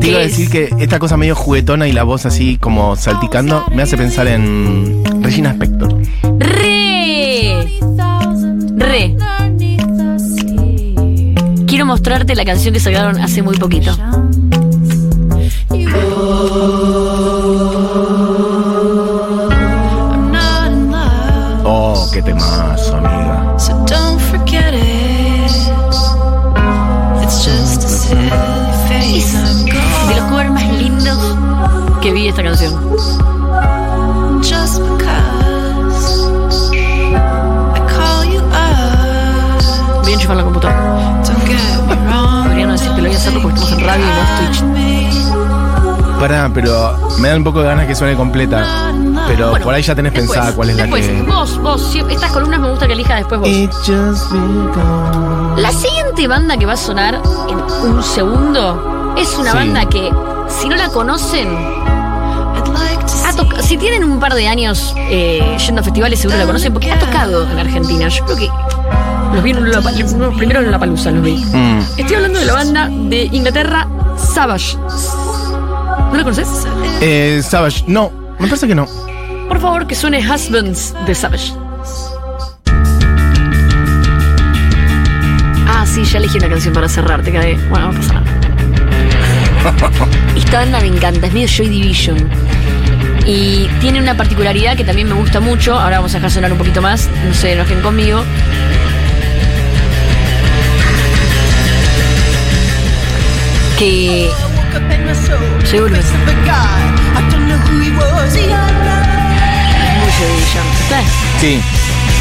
Te 0.00 0.08
iba 0.08 0.18
a 0.18 0.22
¿Qué 0.22 0.28
decir 0.28 0.50
que 0.50 0.70
esta 0.78 0.98
cosa 0.98 1.16
medio 1.16 1.34
juguetona 1.34 1.86
y 1.88 1.92
la 1.92 2.02
voz 2.02 2.26
así 2.26 2.56
como 2.56 2.96
salticando 2.96 3.64
me 3.74 3.82
hace 3.82 3.96
pensar 3.96 4.26
en 4.26 5.02
Regina 5.22 5.50
Spector. 5.50 6.00
¡Re! 6.38 7.80
Re. 8.76 9.16
Quiero 11.66 11.86
mostrarte 11.86 12.34
la 12.34 12.44
canción 12.44 12.74
que 12.74 12.80
sacaron 12.80 13.20
hace 13.20 13.42
muy 13.42 13.56
poquito. 13.56 13.96
Oh, 15.70 16.99
esta 32.30 32.42
canción. 32.42 32.72
going 32.80 34.42
just 34.42 34.80
because 34.80 36.30
I 37.74 37.80
call 37.88 38.24
you 38.24 38.40
up. 38.40 40.02
Voy 40.02 40.10
a 40.10 40.14
enchufar 40.14 40.36
la 40.36 40.42
computadora. 40.44 41.22
Podría 42.44 42.66
no 42.66 42.72
decir 42.72 42.90
que 42.92 43.02
lo 43.02 43.08
voy 43.08 43.14
a 43.14 43.18
hacerlo 43.18 43.42
porque 43.42 43.58
estamos 43.58 43.80
en 43.80 43.86
radio 43.86 44.04
y 44.04 44.08
no 44.08 44.50
Twitch. 44.50 46.20
Pará, 46.20 46.50
pero 46.52 46.98
me 47.18 47.28
da 47.28 47.36
un 47.36 47.44
poco 47.44 47.60
de 47.60 47.66
ganas 47.66 47.86
que 47.86 47.94
suene 47.94 48.14
completa. 48.16 48.92
Pero 49.26 49.50
Bueno, 49.50 49.64
por 49.64 49.74
ahí 49.74 49.82
ya 49.82 49.94
tenés 49.94 50.12
después, 50.12 50.30
pensada 50.38 50.54
cuál 50.54 50.70
es 50.70 50.76
después, 50.76 51.06
la 51.06 51.12
que. 51.14 51.22
Vos, 51.22 51.58
vos, 51.62 51.82
si- 51.92 52.00
estas 52.00 52.30
columnas 52.32 52.60
me 52.60 52.68
gusta 52.70 52.86
que 52.86 52.92
elijas 52.94 53.18
después 53.18 53.40
vos. 53.40 53.48
It 53.48 53.70
just 53.86 54.30
begun. 54.30 55.54
La 55.62 55.72
siguiente 55.72 56.26
banda 56.28 56.56
que 56.56 56.66
va 56.66 56.72
a 56.74 56.76
sonar 56.76 57.20
en 57.48 57.56
un 57.90 58.02
segundo 58.02 59.14
es 59.16 59.36
una 59.38 59.52
Sí. 59.52 59.56
banda 59.56 59.86
que, 59.86 60.10
si 60.48 60.68
no 60.68 60.76
la 60.76 60.88
conocen, 60.88 61.48
si 63.70 63.76
tienen 63.76 64.02
un 64.02 64.18
par 64.18 64.34
de 64.34 64.48
años 64.48 64.92
eh, 64.96 65.56
yendo 65.64 65.80
a 65.80 65.84
festivales, 65.84 66.18
seguro 66.18 66.36
la 66.40 66.44
conocen, 66.44 66.72
porque 66.72 66.90
ha 66.90 66.98
tocado 66.98 67.48
en 67.48 67.56
Argentina. 67.56 68.08
Yo 68.08 68.24
creo 68.24 68.36
que 68.36 68.48
los 69.32 69.44
vi 69.44 69.50
en 69.52 70.18
los 70.18 70.34
primeros 70.34 70.64
en 70.64 70.72
La 70.72 70.78
Palusa, 70.80 71.12
los 71.12 71.22
vi. 71.22 71.36
Mm. 71.36 71.78
Estoy 71.96 72.16
hablando 72.16 72.40
de 72.40 72.46
la 72.46 72.52
banda 72.52 72.88
de 72.90 73.26
Inglaterra, 73.30 73.86
Savage. 74.16 74.76
¿No 74.76 76.12
la 76.12 76.24
conoces? 76.24 76.48
Eh, 77.00 77.40
Savage, 77.48 77.84
no, 77.86 78.10
me 78.40 78.48
parece 78.48 78.66
que 78.66 78.74
no. 78.74 78.88
Por 79.46 79.60
favor, 79.60 79.86
que 79.86 79.94
suene 79.94 80.18
Husbands 80.18 80.92
de 81.06 81.14
Savage. 81.14 81.52
Ah, 85.68 85.84
sí, 85.86 86.02
ya 86.02 86.18
elegí 86.18 86.38
una 86.38 86.48
canción 86.48 86.74
para 86.74 86.88
cerrar, 86.88 87.22
te 87.22 87.30
cae. 87.30 87.56
Bueno, 87.68 87.92
no 87.92 88.00
pasa 88.00 88.14
nada. 88.14 88.26
Esta 90.36 90.58
banda 90.58 90.80
me 90.80 90.88
encanta, 90.88 91.28
es 91.28 91.32
medio 91.32 91.46
Joy 91.46 91.68
Division. 91.68 92.28
Y 93.26 93.68
tiene 93.80 94.00
una 94.00 94.16
particularidad 94.16 94.76
que 94.76 94.84
también 94.84 95.08
me 95.08 95.14
gusta 95.14 95.40
mucho. 95.40 95.78
Ahora 95.78 95.98
vamos 95.98 96.12
a 96.14 96.18
dejar 96.18 96.30
sonar 96.30 96.52
un 96.52 96.58
poquito 96.58 96.80
más, 96.82 97.08
no 97.26 97.34
se 97.34 97.52
enojen 97.52 97.80
conmigo. 97.80 98.24
Que. 103.78 104.30
Seguro. 105.64 105.96
Es 105.96 106.06
muy. 106.12 106.30
Sí. 111.40 111.60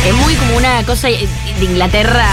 Es 0.07 0.13
muy 0.13 0.33
como 0.35 0.57
una 0.57 0.83
cosa 0.83 1.07
de 1.07 1.27
Inglaterra 1.62 2.27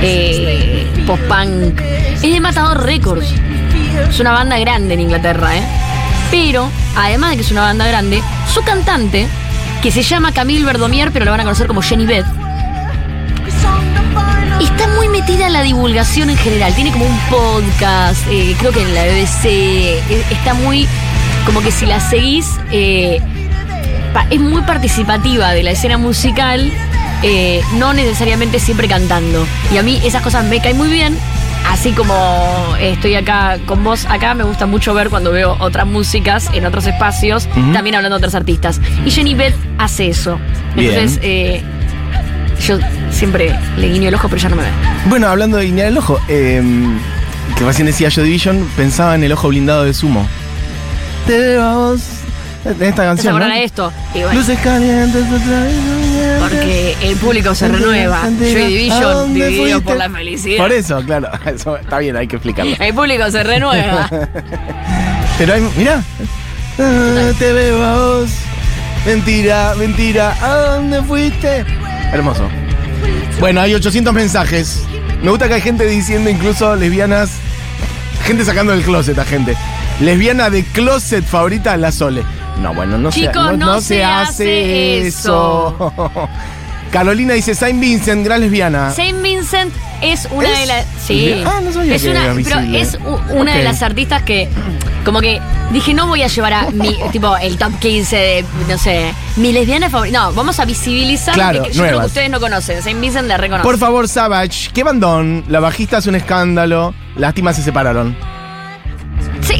eh, 0.00 0.86
post-punk. 1.06 1.80
Es 1.80 2.22
de 2.22 2.40
Matador 2.40 2.84
Records. 2.84 3.32
Es 4.08 4.20
una 4.20 4.32
banda 4.32 4.58
grande 4.58 4.94
en 4.94 5.00
Inglaterra, 5.00 5.56
¿eh? 5.56 5.62
Pero, 6.30 6.70
además 6.96 7.30
de 7.30 7.36
que 7.36 7.42
es 7.42 7.50
una 7.50 7.62
banda 7.62 7.86
grande, 7.86 8.22
su 8.52 8.62
cantante, 8.62 9.28
que 9.82 9.90
se 9.90 10.02
llama 10.02 10.32
Camille 10.32 10.64
Verdomier, 10.64 11.12
pero 11.12 11.24
la 11.24 11.30
van 11.30 11.40
a 11.40 11.44
conocer 11.44 11.66
como 11.66 11.82
Jenny 11.82 12.06
Beth, 12.06 12.26
está 14.60 14.88
muy 14.88 15.08
metida 15.08 15.46
en 15.46 15.52
la 15.52 15.62
divulgación 15.62 16.30
en 16.30 16.36
general. 16.36 16.74
Tiene 16.74 16.90
como 16.90 17.06
un 17.06 17.18
podcast, 17.30 18.26
eh, 18.30 18.54
creo 18.58 18.72
que 18.72 18.82
en 18.82 18.94
la 18.94 19.04
BBC. 19.04 19.98
Está 20.30 20.54
muy. 20.54 20.88
Como 21.44 21.60
que 21.60 21.70
si 21.70 21.86
la 21.86 22.00
seguís. 22.00 22.46
eh, 22.72 23.20
es 24.30 24.40
muy 24.40 24.62
participativa 24.62 25.50
de 25.50 25.62
la 25.62 25.72
escena 25.72 25.98
musical, 25.98 26.72
eh, 27.22 27.60
no 27.74 27.92
necesariamente 27.92 28.58
siempre 28.58 28.88
cantando. 28.88 29.46
Y 29.72 29.76
a 29.76 29.82
mí 29.82 30.00
esas 30.04 30.22
cosas 30.22 30.44
me 30.44 30.60
caen 30.60 30.78
muy 30.78 30.88
bien. 30.88 31.18
Así 31.68 31.92
como 31.92 32.14
estoy 32.80 33.14
acá 33.14 33.58
con 33.66 33.84
vos, 33.84 34.06
acá 34.06 34.34
me 34.34 34.44
gusta 34.44 34.66
mucho 34.66 34.94
ver 34.94 35.10
cuando 35.10 35.32
veo 35.32 35.56
otras 35.60 35.86
músicas 35.86 36.48
en 36.54 36.64
otros 36.64 36.86
espacios, 36.86 37.48
también 37.72 37.96
hablando 37.96 38.18
de 38.18 38.24
otros 38.24 38.34
artistas. 38.34 38.80
Y 39.04 39.10
Jenny 39.10 39.34
Beth 39.34 39.54
hace 39.78 40.08
eso. 40.08 40.38
Bien. 40.74 40.92
Entonces, 40.94 41.18
eh, 41.22 41.62
yo 42.66 42.78
siempre 43.10 43.58
le 43.76 43.88
guiño 43.88 44.08
el 44.08 44.14
ojo, 44.14 44.28
pero 44.28 44.40
ya 44.40 44.48
no 44.48 44.56
me 44.56 44.62
ve. 44.62 44.68
Bueno, 45.08 45.28
hablando 45.28 45.58
de 45.58 45.66
guiñar 45.66 45.88
el 45.88 45.98
ojo, 45.98 46.18
eh, 46.28 46.62
que 47.56 47.64
recién 47.64 47.86
decía 47.86 48.10
Joy 48.10 48.24
Division, 48.24 48.68
pensaba 48.76 49.14
en 49.14 49.24
el 49.24 49.32
ojo 49.32 49.48
blindado 49.48 49.84
de 49.84 49.92
Sumo. 49.92 50.26
Te 51.26 51.56
en 51.56 52.82
esta 52.82 53.02
¿Te 53.02 53.08
canción. 53.08 53.38
¿no? 53.38 53.46
esto? 53.52 53.92
Y 54.14 54.22
bueno, 54.22 54.34
Luces 54.34 54.58
calientes, 54.60 55.24
otra 55.32 55.60
vez. 55.60 55.76
Porque 56.48 56.96
el 57.02 57.16
público 57.16 57.54
se 57.54 57.68
renueva. 57.68 58.22
Joy 58.38 58.66
Division 58.66 59.34
dividido 59.34 59.80
por 59.82 59.96
la 59.96 60.10
felicidad. 60.10 60.58
Por 60.58 60.72
eso, 60.72 61.02
claro, 61.04 61.28
eso 61.46 61.76
está 61.76 61.98
bien, 61.98 62.16
hay 62.16 62.26
que 62.26 62.36
explicarlo. 62.36 62.76
El 62.78 62.94
público 62.94 63.30
se 63.30 63.42
renueva. 63.42 64.08
Pero 65.38 65.54
hay, 65.54 65.68
mirá, 65.76 66.02
Ah, 66.78 67.30
te 67.38 67.52
veo 67.52 67.82
a 67.82 67.96
vos. 67.96 68.30
Mentira, 69.06 69.74
mentira, 69.76 70.36
¿a 70.42 70.54
dónde 70.74 71.02
fuiste? 71.02 71.64
Hermoso. 72.12 72.48
Bueno, 73.40 73.60
hay 73.60 73.74
800 73.74 74.12
mensajes. 74.12 74.82
Me 75.22 75.30
gusta 75.30 75.48
que 75.48 75.54
hay 75.54 75.60
gente 75.62 75.86
diciendo 75.86 76.28
incluso 76.28 76.76
lesbianas. 76.76 77.30
Gente 78.24 78.44
sacando 78.44 78.72
del 78.72 78.82
closet 78.82 79.18
a 79.18 79.24
gente. 79.24 79.56
Lesbiana 80.00 80.50
de 80.50 80.64
closet 80.64 81.24
favorita, 81.24 81.76
la 81.76 81.92
Sole. 81.92 82.22
No, 82.60 82.74
bueno, 82.74 82.98
no, 82.98 83.10
Chicos, 83.10 83.50
se, 83.50 83.56
no 83.56 83.80
se 83.80 84.04
hace 84.04 85.06
eso. 85.06 85.92
Carolina 86.90 87.34
dice 87.34 87.54
Saint 87.54 87.80
Vincent, 87.80 88.24
gran 88.24 88.40
lesbiana. 88.40 88.90
Saint 88.92 89.20
Vincent 89.20 89.72
es 90.00 90.28
una 90.30 90.50
¿Es? 90.52 90.60
de 90.60 90.66
las. 90.66 90.86
Sí. 91.04 91.42
Ah, 91.44 91.60
no 91.62 91.72
sabía 91.72 91.96
es 91.96 92.02
que 92.02 92.10
una, 92.10 92.24
era 92.24 92.34
pero 92.34 92.60
es 92.60 92.98
una 93.30 93.54
de 93.56 93.64
las 93.64 93.82
artistas 93.82 94.22
que. 94.22 94.48
Como 95.04 95.20
que 95.20 95.40
dije, 95.72 95.94
no 95.94 96.06
voy 96.06 96.22
a 96.22 96.28
llevar 96.28 96.52
a 96.52 96.70
mi. 96.70 96.96
tipo, 97.12 97.36
el 97.36 97.58
top 97.58 97.78
15 97.78 98.16
de. 98.16 98.44
No 98.68 98.78
sé. 98.78 99.12
Mi 99.36 99.52
lesbiana 99.52 99.90
favorita. 99.90 100.18
No, 100.20 100.32
vamos 100.32 100.58
a 100.58 100.64
visibilizar 100.64 101.34
Claro, 101.34 101.64
que, 101.64 101.68
yo 101.70 101.82
creo 101.82 101.86
nuevas. 101.86 102.00
que 102.04 102.06
ustedes 102.06 102.30
no 102.30 102.40
conocen. 102.40 102.82
Saint 102.82 103.00
Vincent 103.00 103.28
la 103.28 103.36
reconoce. 103.36 103.64
Por 103.64 103.78
favor, 103.78 104.08
Savage, 104.08 104.70
qué 104.72 104.82
bandón. 104.82 105.44
La 105.48 105.60
bajista 105.60 105.98
hace 105.98 106.08
un 106.08 106.14
escándalo. 106.14 106.94
Lástima 107.16 107.52
se 107.52 107.62
separaron. 107.62 108.16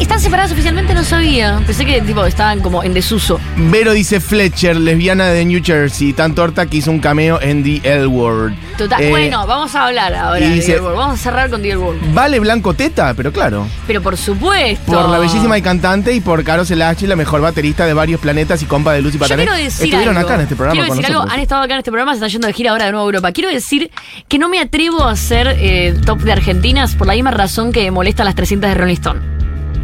Están 0.01 0.21
separadas 0.21 0.53
oficialmente, 0.53 0.93
no 0.95 1.03
sabía. 1.03 1.61
Pensé 1.67 1.85
que 1.87 2.01
tipo 2.03 2.25
estaban 2.27 2.61
como 2.61 2.83
en 2.85 2.93
desuso. 2.93 3.41
Vero 3.57 3.93
dice 3.93 4.21
Fletcher, 4.21 4.77
lesbiana 4.77 5.27
de 5.29 5.45
New 5.45 5.61
Jersey, 5.65 6.13
tan 6.13 6.35
torta 6.35 6.67
que 6.67 6.77
hizo 6.79 6.91
un 6.91 7.01
cameo 7.01 7.41
en 7.41 7.65
The 7.65 7.81
L 7.83 8.07
Word. 8.07 8.53
Total. 8.77 9.03
Eh, 9.03 9.09
bueno, 9.11 9.47
vamos 9.47 9.75
a 9.75 9.87
hablar 9.87 10.15
ahora 10.15 10.41
y 10.41 10.49
de 10.51 10.55
dice- 10.57 10.73
Dear 10.73 10.83
World. 10.83 10.99
Vamos 10.99 11.15
a 11.21 11.23
cerrar 11.23 11.49
con 11.51 11.63
Dear 11.63 11.79
World. 11.79 12.13
Vale 12.15 12.39
Blanco 12.41 12.75
Teta, 12.75 13.15
pero 13.15 13.33
claro. 13.33 13.67
Pero 13.87 14.03
por 14.03 14.17
supuesto. 14.19 14.93
Por 14.93 15.09
la 15.09 15.19
bellísima 15.19 15.57
y 15.57 15.63
cantante 15.63 16.13
y 16.13 16.21
por 16.21 16.45
Caro 16.45 16.65
Selachi, 16.67 17.07
la 17.07 17.17
mejor 17.17 17.41
baterista 17.41 17.87
de 17.87 17.95
varios 17.95 18.21
planetas 18.21 18.63
y 18.63 18.67
compa 18.67 18.93
de 18.93 19.01
Lucy 19.01 19.15
Yo 19.17 19.21
Patané. 19.21 19.45
quiero 19.45 19.57
decir 19.57 19.87
Estuvieron 19.87 20.17
algo. 20.19 20.29
acá 20.29 20.35
en 20.37 20.41
este 20.43 20.57
programa 20.57 20.75
Quiero 20.75 20.89
con 20.89 20.99
decir 20.99 21.17
algo. 21.17 21.31
Han 21.33 21.41
estado 21.41 21.63
acá 21.63 21.73
en 21.75 21.79
este 21.79 21.91
programa, 21.91 22.13
se 22.13 22.17
están 22.17 22.29
yendo 22.31 22.47
de 22.49 22.53
gira 22.53 22.71
ahora 22.73 22.85
de 22.85 22.93
nuevo 22.93 23.07
a 23.07 23.09
Europa. 23.09 23.33
Quiero 23.33 23.49
decir 23.49 23.91
que 24.29 24.39
no 24.39 24.49
me 24.51 24.61
atrevo 24.61 25.05
a 25.05 25.13
hacer 25.13 25.57
eh, 25.59 25.95
top 26.05 26.21
de 26.21 26.33
Argentinas 26.33 26.95
por 26.97 27.07
la 27.07 27.15
misma 27.15 27.31
razón 27.31 27.73
que 27.73 27.91
molesta 27.91 28.25
las 28.25 28.35
300 28.35 28.69
de 28.69 28.75
Rolling 28.75 28.95
Stone. 28.95 29.36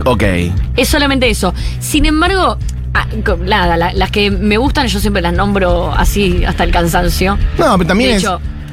Ok. 0.05 0.23
Es 0.77 0.89
solamente 0.89 1.29
eso. 1.31 1.53
Sin 1.81 2.07
embargo, 2.07 2.57
ah, 2.95 3.07
nada, 3.45 3.77
la- 3.77 3.93
las 3.93 4.11
que 4.11 4.31
me 4.31 4.57
gustan 4.57 4.87
yo 4.89 5.01
siempre 5.01 5.23
las 5.23 5.33
nombro 5.33 5.93
así 5.93 6.45
hasta 6.45 6.65
el 6.65 6.71
cansancio. 6.71 7.39
No, 7.59 7.77
pero 7.79 7.89
también 7.89 8.11
de 8.11 8.17
es. 8.17 8.23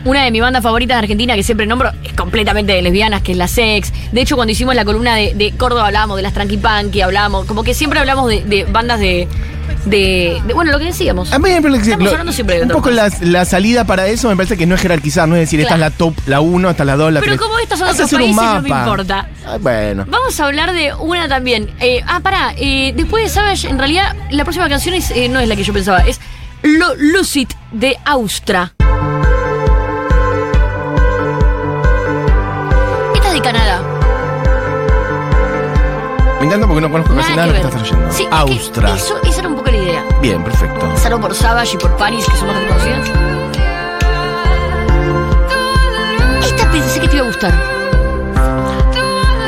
Una 0.05 0.23
de 0.23 0.31
mis 0.31 0.41
bandas 0.41 0.63
favoritas 0.63 0.95
de 0.95 0.99
Argentina 0.99 1.35
que 1.35 1.43
siempre 1.43 1.65
nombro 1.65 1.91
es 2.03 2.13
completamente 2.13 2.73
de 2.73 2.81
lesbianas, 2.81 3.21
que 3.21 3.33
es 3.33 3.37
la 3.37 3.47
Sex. 3.47 3.91
De 4.11 4.21
hecho, 4.21 4.35
cuando 4.35 4.51
hicimos 4.51 4.75
la 4.75 4.85
columna 4.85 5.15
de, 5.15 5.33
de 5.35 5.51
Córdoba 5.51 5.87
hablábamos 5.87 6.17
de 6.17 6.23
las 6.23 6.33
Tranqui 6.33 7.01
hablábamos, 7.01 7.45
como 7.45 7.63
que 7.63 7.73
siempre 7.73 7.99
hablamos 7.99 8.29
de, 8.29 8.43
de 8.43 8.63
bandas 8.65 8.99
de, 8.99 9.27
de, 9.85 10.41
de- 10.45 10.53
Bueno, 10.53 10.71
lo 10.71 10.79
que 10.79 10.85
decíamos. 10.85 11.31
A 11.33 11.39
mí 11.39 11.49
me 11.49 11.61
parece 11.61 11.81
Estamos 11.83 12.05
lo- 12.05 12.11
hablando 12.11 12.31
siempre 12.31 12.57
de 12.57 12.63
un 12.63 12.69
poco 12.69 12.89
la, 12.91 13.11
la 13.21 13.45
salida 13.45 13.85
para 13.85 14.07
eso 14.07 14.29
me 14.29 14.35
parece 14.35 14.57
que 14.57 14.65
no 14.65 14.75
es 14.75 14.81
jerarquizar, 14.81 15.27
no 15.27 15.35
es 15.35 15.41
decir, 15.41 15.59
esta 15.59 15.73
es 15.73 15.77
Claro. 15.79 15.91
la 15.91 15.97
top, 15.97 16.13
la 16.27 16.39
1, 16.41 16.69
esta 16.69 16.83
es 16.83 16.87
la 16.87 16.95
2, 16.95 17.13
la 17.13 17.19
3. 17.21 17.31
Pero 17.31 17.43
como 17.43 17.59
estos 17.59 17.79
son 17.79 17.87
otros 17.89 18.09
países, 18.11 18.35
no 18.35 18.61
me 18.61 18.69
importa. 18.69 19.27
Ah, 19.45 19.57
bueno. 19.59 20.05
Vamos 20.07 20.39
a 20.39 20.45
hablar 20.45 20.71
de 20.73 20.93
una 20.93 21.27
también. 21.27 21.69
Eh, 21.79 22.01
ah, 22.07 22.19
pará. 22.21 22.53
eh, 22.57 22.93
después 22.95 23.23
de 23.23 23.29
Savage, 23.29 23.67
en 23.69 23.77
realidad, 23.77 24.15
la 24.31 24.43
próxima 24.43 24.67
canción 24.69 24.95
es, 24.95 25.11
eh, 25.11 25.27
no 25.29 25.39
es 25.39 25.47
la 25.47 25.55
que 25.55 25.63
yo 25.63 25.73
pensaba. 25.73 25.99
Es 25.99 26.19
Lo 26.63 26.95
Lucid 26.95 27.47
de 27.71 27.97
Austra. 28.05 28.73
Encanta 36.49 36.67
porque 36.67 36.81
no 36.81 36.91
conozco 36.91 37.15
casi 37.15 37.35
Nada 37.35 37.41
de 37.41 37.47
lo 37.47 37.53
que 37.53 37.67
estás 37.67 37.81
trayendo. 37.81 38.11
Sí, 38.11 38.23
es 38.23 38.29
que 38.29 38.35
Austra. 38.35 38.95
Eso, 38.95 39.21
esa 39.23 39.39
era 39.39 39.49
un 39.49 39.55
poco 39.55 39.71
la 39.71 39.77
idea. 39.77 40.03
Bien, 40.21 40.43
perfecto. 40.43 40.97
Salvo 40.97 41.19
por 41.21 41.35
Savage 41.35 41.75
y 41.75 41.77
por 41.77 41.95
Paris, 41.95 42.25
que 42.25 42.35
son 42.37 42.47
más 42.47 42.57
reconocidas. 42.57 43.09
Esta 46.43 46.71
pensé 46.71 46.99
que 46.99 47.07
te 47.07 47.15
iba 47.17 47.25
a 47.25 47.27
gustar. 47.27 47.53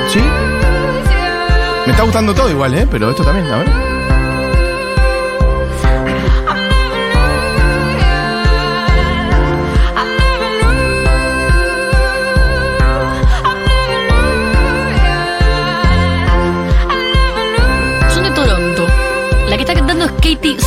¿Sí? 0.10 0.20
Me 1.86 1.92
está 1.92 2.04
gustando 2.04 2.34
todo 2.34 2.50
igual, 2.50 2.74
¿eh? 2.76 2.88
Pero 2.90 3.10
esto 3.10 3.24
también, 3.24 3.48
a 3.52 3.58
ver. 3.58 3.91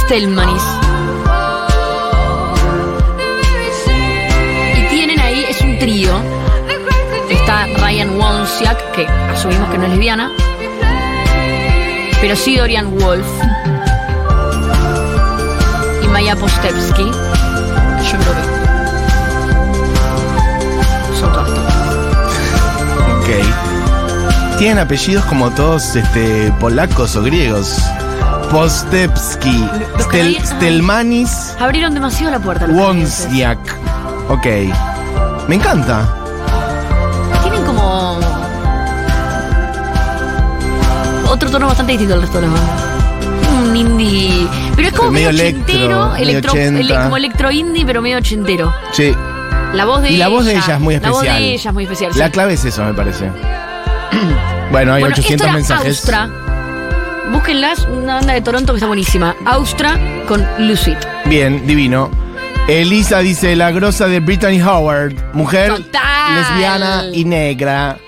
Stelmanis. 0.04 0.62
Y 4.76 4.82
tienen 4.88 5.18
ahí, 5.18 5.46
es 5.48 5.60
un 5.62 5.78
trío. 5.78 6.10
Está 7.30 7.66
Ryan 7.78 8.18
Wonsiak, 8.18 8.92
que 8.92 9.06
asumimos 9.06 9.70
que 9.70 9.78
no 9.78 9.84
es 9.84 9.90
lesbiana. 9.92 10.30
Pero 12.20 12.36
sí 12.36 12.56
Dorian 12.56 12.90
Wolf. 12.98 13.26
Y 16.02 16.08
Maya 16.08 16.36
Postevsky. 16.36 17.04
Yo 17.04 18.18
que. 18.18 18.44
Son 21.18 21.32
todas. 21.32 21.48
Ok. 23.16 24.58
Tienen 24.58 24.78
apellidos 24.80 25.24
como 25.24 25.50
todos 25.50 25.96
este, 25.96 26.52
polacos 26.60 27.16
o 27.16 27.22
griegos. 27.22 27.78
Postepski, 28.54 29.68
Stel- 29.98 30.38
Stelmanis, 30.46 31.56
Abrieron 31.58 31.92
demasiado 31.92 32.30
la 32.30 32.38
puerta. 32.38 32.68
los. 32.68 33.26
Ok. 34.28 34.46
Me 35.48 35.56
encanta. 35.56 36.06
Tienen 37.42 37.64
como. 37.64 38.20
Otro 41.28 41.50
tono 41.50 41.66
bastante 41.66 41.92
distinto 41.92 42.14
al 42.14 42.20
resto 42.20 42.40
de 42.40 42.46
las 42.46 42.52
bandas. 42.54 42.84
Un 43.66 43.76
indie. 43.76 44.46
Pero 44.76 44.86
es 44.88 44.94
como 44.94 45.10
Medio 45.10 45.32
medio, 45.32 45.42
electro, 45.42 45.64
ochentero. 45.74 46.16
electro, 46.16 46.54
ele- 46.54 46.94
como 47.02 47.16
electro 47.16 47.50
indie, 47.50 47.84
pero 47.84 48.02
medio 48.02 48.18
ochentero. 48.18 48.72
Sí. 48.92 49.12
La 49.72 49.84
voz 49.84 50.00
de 50.02 50.12
Y 50.12 50.16
la 50.16 50.28
voz 50.28 50.44
de 50.44 50.52
ella 50.52 50.62
ella 50.64 50.74
es 50.76 50.80
muy 50.80 50.94
La 51.00 51.08
voz 51.10 51.24
especial. 51.24 51.42
de 51.42 51.54
ella 51.54 51.70
es 51.70 51.74
muy 51.74 51.82
especial. 51.84 52.12
La 52.14 52.26
sí. 52.26 52.30
clave 52.30 52.52
es 52.52 52.64
eso, 52.64 52.84
me 52.84 52.94
parece. 52.94 53.32
bueno, 54.70 54.92
hay 54.94 55.00
Bueno, 55.02 55.14
800 55.14 55.30
esto 55.32 55.44
era 55.44 55.52
mensajes. 55.52 55.86
Austra. 55.98 56.30
Búsquenlas, 57.34 57.86
una 57.86 58.14
banda 58.14 58.32
de 58.32 58.40
Toronto 58.40 58.72
que 58.72 58.76
está 58.78 58.86
buenísima. 58.86 59.34
Austra 59.44 59.98
con 60.28 60.46
Lucid. 60.58 60.96
Bien, 61.26 61.66
divino. 61.66 62.08
Elisa 62.68 63.18
dice 63.18 63.56
la 63.56 63.72
grosa 63.72 64.06
de 64.06 64.20
Brittany 64.20 64.62
Howard, 64.62 65.14
mujer 65.34 65.74
Total. 65.74 66.34
lesbiana 66.36 67.04
y 67.12 67.24
negra. 67.24 67.98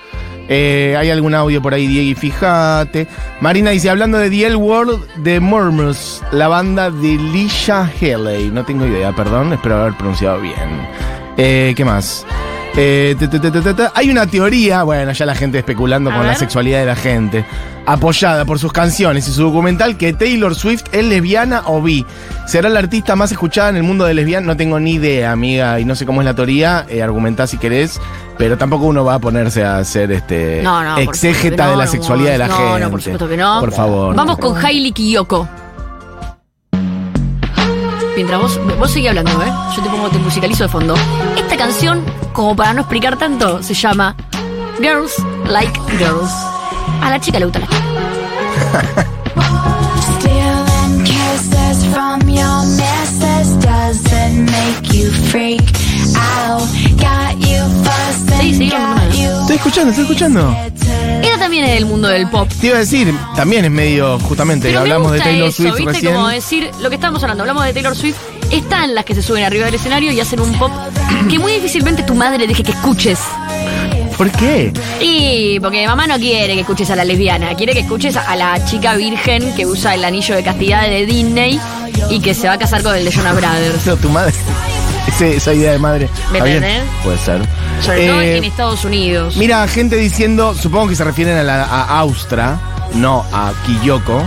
Eh, 0.49 0.95
hay 0.97 1.11
algún 1.11 1.35
audio 1.35 1.61
por 1.61 1.75
ahí, 1.75 1.89
Diego, 1.89 2.19
fíjate. 2.19 3.09
Marina 3.41 3.71
dice, 3.73 3.91
hablando 3.91 4.17
de 4.17 4.31
The 4.31 4.47
L 4.47 4.57
World 4.57 5.05
de 5.17 5.41
Murmurs, 5.41 6.23
la 6.31 6.47
banda 6.47 6.91
de 6.91 7.17
Lisha 7.19 7.91
Haley. 8.01 8.51
No 8.53 8.65
tengo 8.65 8.87
idea, 8.87 9.13
perdón, 9.13 9.53
espero 9.53 9.81
haber 9.83 9.95
pronunciado 9.95 10.41
bien. 10.41 10.87
Eh, 11.37 11.75
¿Qué 11.77 11.85
más? 11.85 12.25
Eh, 12.79 13.17
ta, 13.19 13.31
ta, 13.31 13.75
ta. 13.75 13.93
Hay 13.95 14.11
una 14.11 14.27
teoría, 14.27 14.83
bueno, 14.83 15.11
ya 15.13 15.25
la 15.25 15.35
gente 15.35 15.59
especulando 15.59 16.11
A 16.11 16.15
con 16.17 16.27
la 16.27 16.35
sexualidad 16.35 16.81
de 16.81 16.87
la 16.87 16.95
gente, 16.97 17.47
apoyada 17.87 18.45
por 18.45 18.59
sus 18.59 18.71
canciones 18.71 19.27
y 19.29 19.33
su 19.33 19.45
documental, 19.45 19.97
que 19.97 20.13
Taylor 20.13 20.55
Swift 20.55 20.85
es 20.93 21.03
lesbiana 21.05 21.63
o 21.67 21.81
bi. 21.81 22.05
¿Será 22.47 22.69
la 22.69 22.81
artista 22.81 23.17
más 23.17 23.33
escuchada 23.33 23.71
en 23.71 23.77
el 23.77 23.83
mundo 23.83 24.05
de 24.05 24.13
lesbiana? 24.13 24.47
No 24.47 24.57
tengo 24.59 24.79
ni 24.79 24.93
idea, 24.95 25.33
amiga, 25.33 25.81
y 25.81 25.87
no 25.87 25.95
sé 25.95 26.05
cómo 26.05 26.21
es 26.21 26.27
la 26.27 26.35
teoría, 26.35 26.85
eh, 26.91 27.03
argumentá 27.03 27.47
si 27.47 27.57
querés, 27.57 27.99
pero 28.37 28.59
tampoco 28.59 28.85
uno 28.85 29.07
va 29.07 29.15
a 29.15 29.19
ponerse 29.21 29.65
a 29.65 29.79
hacer 29.79 30.13
este 30.13 30.61
No, 30.63 30.85
no. 30.85 30.99
exégeta 30.99 31.65
no, 31.65 31.71
de 31.71 31.77
la 31.79 31.85
no, 31.87 31.91
sexualidad 31.91 32.33
de 32.33 32.39
la 32.39 32.49
no, 32.49 32.57
gente. 32.59 32.81
No, 32.81 32.91
por 32.91 33.01
supuesto 33.03 33.29
que 33.29 33.37
no. 33.39 33.61
Por 33.61 33.73
favor. 33.73 34.15
Vamos 34.15 34.37
con 34.37 34.55
Hailey 34.63 34.93
Kiyoko. 34.93 35.49
Mientras 38.29 38.57
vos, 38.57 38.79
vos 38.79 38.91
seguís 38.91 39.11
hablando, 39.11 39.41
¿eh? 39.41 39.53
Yo 39.77 39.83
te 39.85 39.89
pongo, 39.89 40.11
te 40.11 40.19
musicalizo 40.19 40.65
de 40.65 40.69
fondo. 40.69 40.97
Esta 41.37 41.57
canción, 41.57 42.05
como 42.33 42.57
para 42.57 42.75
no 42.75 42.81
explicar 42.81 43.17
tanto, 43.17 43.63
se 43.63 43.73
llama 43.73 44.17
Girls 44.81 45.15
Like 45.49 45.79
Girls. 45.97 46.33
A 47.03 47.11
la 47.11 47.21
chica 47.21 47.39
le 47.39 47.45
gusta 47.45 47.61
la 47.61 47.69
chica. 47.69 49.07
Stealing 50.19 51.05
kisses 51.05 51.87
from 51.95 52.21
your 52.29 52.65
missus 52.67 53.65
doesn't 53.65 54.47
make 54.47 54.93
you 54.93 55.09
freak 55.31 55.86
Sí, 58.41 58.55
sí, 58.55 58.73
Estoy 59.41 59.57
escuchando, 59.57 59.91
estoy 59.91 60.05
escuchando. 60.05 60.57
Ella 61.23 61.39
también 61.39 61.65
es 61.65 61.75
del 61.75 61.87
mundo 61.87 62.09
del 62.09 62.29
pop. 62.29 62.49
Te 62.61 62.69
iba 62.69 62.77
a 62.77 62.81
decir, 62.81 63.13
también 63.35 63.65
es 63.65 63.71
medio, 63.71 64.19
justamente, 64.21 64.69
Pero 64.69 64.81
me 64.81 64.83
hablamos 64.83 65.13
de 65.13 65.19
gusta 65.19 65.31
Taylor 65.31 65.49
eso, 65.49 65.63
Swift 65.63 65.77
¿viste? 65.77 65.93
recién. 65.93 66.15
Como 66.15 66.29
decir, 66.29 66.71
lo 66.81 66.89
que 66.89 66.95
estábamos 66.97 67.23
hablando, 67.23 67.43
hablamos 67.43 67.65
de 67.65 67.73
Taylor 67.73 67.97
Swift, 67.97 68.17
están 68.51 68.95
las 68.95 69.05
que 69.05 69.15
se 69.15 69.23
suben 69.23 69.45
arriba 69.45 69.67
del 69.67 69.75
escenario 69.75 70.13
y 70.13 70.21
hacen 70.21 70.41
un 70.41 70.53
pop 70.59 70.71
que 71.31 71.39
muy 71.39 71.53
difícilmente 71.53 72.03
tu 72.03 72.15
madre 72.15 72.47
deje 72.47 72.63
que 72.63 72.73
escuches. 72.73 73.19
¿Por 74.17 74.31
qué? 74.31 74.73
Y 75.01 75.61
porque 75.61 75.87
mamá 75.87 76.07
no 76.07 76.17
quiere 76.17 76.55
que 76.55 76.61
escuches 76.61 76.91
a 76.91 76.97
la 76.97 77.05
lesbiana, 77.05 77.55
quiere 77.55 77.73
que 77.73 77.81
escuches 77.81 78.17
a 78.17 78.35
la 78.37 78.65
chica 78.65 78.95
virgen 78.97 79.55
que 79.55 79.67
usa 79.67 79.95
el 79.95 80.05
anillo 80.05 80.35
de 80.35 80.43
castidad 80.43 80.89
de 80.89 81.05
Disney 81.05 81.61
y 82.11 82.21
que 82.21 82.35
se 82.35 82.49
va 82.49 82.55
a 82.55 82.59
casar 82.59 82.83
con 82.83 82.95
el 82.95 83.05
de 83.05 83.11
Jonas 83.11 83.37
Brothers. 83.37 83.87
No, 83.87 83.97
tu 83.97 84.09
madre. 84.09 84.33
Ese- 85.17 85.37
esa 85.37 85.53
idea 85.55 85.73
de 85.73 85.79
madre. 85.79 86.09
¿Me 86.31 86.39
entendés? 86.39 86.83
Puede 87.03 87.19
ser. 87.19 87.41
Sobre 87.81 88.07
todo 88.09 88.21
Eh, 88.21 88.37
en 88.39 88.45
Estados 88.45 88.85
Unidos. 88.85 89.37
Mira, 89.37 89.67
gente 89.69 89.97
diciendo, 89.97 90.55
supongo 90.55 90.89
que 90.89 90.97
se 90.97 91.05
refieren 91.05 91.37
a, 91.39 91.43
la, 91.43 91.65
a 91.65 91.99
Austra, 92.01 92.59
no 92.95 93.25
a 93.33 93.53
Kiyoko. 93.65 94.23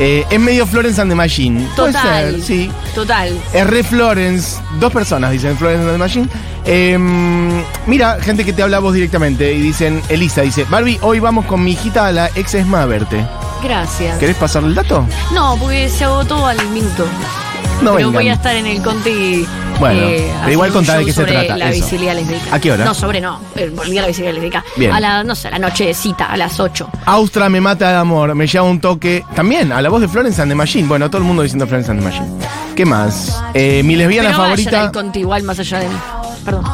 Eh, 0.00 0.26
es 0.28 0.40
medio 0.40 0.66
Florence 0.66 1.00
and 1.00 1.10
the 1.10 1.14
Machine. 1.14 1.66
Puede 1.76 1.92
Total. 1.92 2.32
ser, 2.32 2.42
sí. 2.42 2.70
Total. 2.94 3.38
Es 3.52 3.66
re 3.66 3.82
Florence. 3.84 4.56
Dos 4.80 4.92
personas 4.92 5.30
dicen 5.30 5.56
Florence 5.56 5.82
and 5.84 5.92
the 5.92 5.98
Machine. 5.98 6.28
Eh, 6.66 6.98
mira, 7.86 8.18
gente 8.20 8.44
que 8.44 8.52
te 8.52 8.62
habla 8.62 8.78
a 8.78 8.80
vos 8.80 8.92
directamente 8.92 9.52
y 9.52 9.60
dicen, 9.62 10.02
Elisa 10.08 10.42
dice, 10.42 10.66
Barbie, 10.68 10.98
hoy 11.02 11.20
vamos 11.20 11.46
con 11.46 11.62
mi 11.62 11.72
hijita 11.72 12.06
a 12.06 12.12
la 12.12 12.26
ex 12.34 12.54
ESMA 12.54 12.82
a 12.82 12.86
verte. 12.86 13.24
Gracias. 13.62 14.18
¿Querés 14.18 14.36
pasarle 14.36 14.70
el 14.70 14.74
dato? 14.74 15.06
No, 15.32 15.56
porque 15.58 15.88
se 15.88 16.04
agotó 16.04 16.44
al 16.46 16.58
minuto. 16.70 17.06
No 17.82 17.94
Pero 17.94 18.08
vengan. 18.08 18.12
voy 18.14 18.28
a 18.28 18.32
estar 18.34 18.54
en 18.56 18.66
el 18.66 18.82
Conti. 18.82 19.46
Bueno, 19.80 20.00
eh, 20.06 20.30
pero 20.40 20.52
igual 20.52 20.72
contá 20.72 20.98
de 20.98 21.04
qué 21.04 21.12
se 21.12 21.24
trata, 21.24 21.56
La 21.56 21.70
eso. 21.70 21.84
visibilidad. 21.84 22.16
¿A 22.52 22.58
qué 22.60 22.72
hora? 22.72 22.84
No, 22.84 22.94
sobre 22.94 23.20
no. 23.20 23.40
eh, 23.56 23.70
Volví 23.74 23.98
a 23.98 24.02
la 24.02 24.06
visibilidad 24.08 24.34
lésbica. 24.34 24.64
Bien. 24.76 24.92
A 24.92 25.00
la, 25.00 25.24
no 25.24 25.34
sé, 25.34 25.48
a 25.48 25.52
la 25.52 25.58
nochecita, 25.58 26.26
a 26.26 26.36
las 26.36 26.58
8. 26.60 26.88
Austra 27.06 27.48
me 27.48 27.60
mata 27.60 27.90
de 27.90 27.96
amor, 27.96 28.34
me 28.34 28.46
lleva 28.46 28.64
un 28.64 28.80
toque. 28.80 29.24
También, 29.34 29.72
a 29.72 29.82
la 29.82 29.88
voz 29.90 30.00
de 30.00 30.08
Florence 30.08 30.40
and 30.40 30.50
the 30.50 30.54
Machine. 30.54 30.86
Bueno, 30.88 31.08
todo 31.10 31.18
el 31.18 31.24
mundo 31.24 31.42
diciendo 31.42 31.66
Florence 31.66 31.90
and 31.90 32.00
the 32.00 32.06
Machine. 32.06 32.28
¿Qué 32.76 32.86
más? 32.86 33.42
Eh, 33.52 33.82
mi 33.84 33.96
lesbiana 33.96 34.28
Pero 34.30 34.38
vayan 34.42 34.56
favorita. 34.56 34.80
al 34.82 34.92
Conti 34.92 35.18
igual 35.20 35.42
más 35.42 35.58
allá 35.58 35.78
de 35.80 35.88
mí. 35.88 35.94
Perdón. 36.44 36.64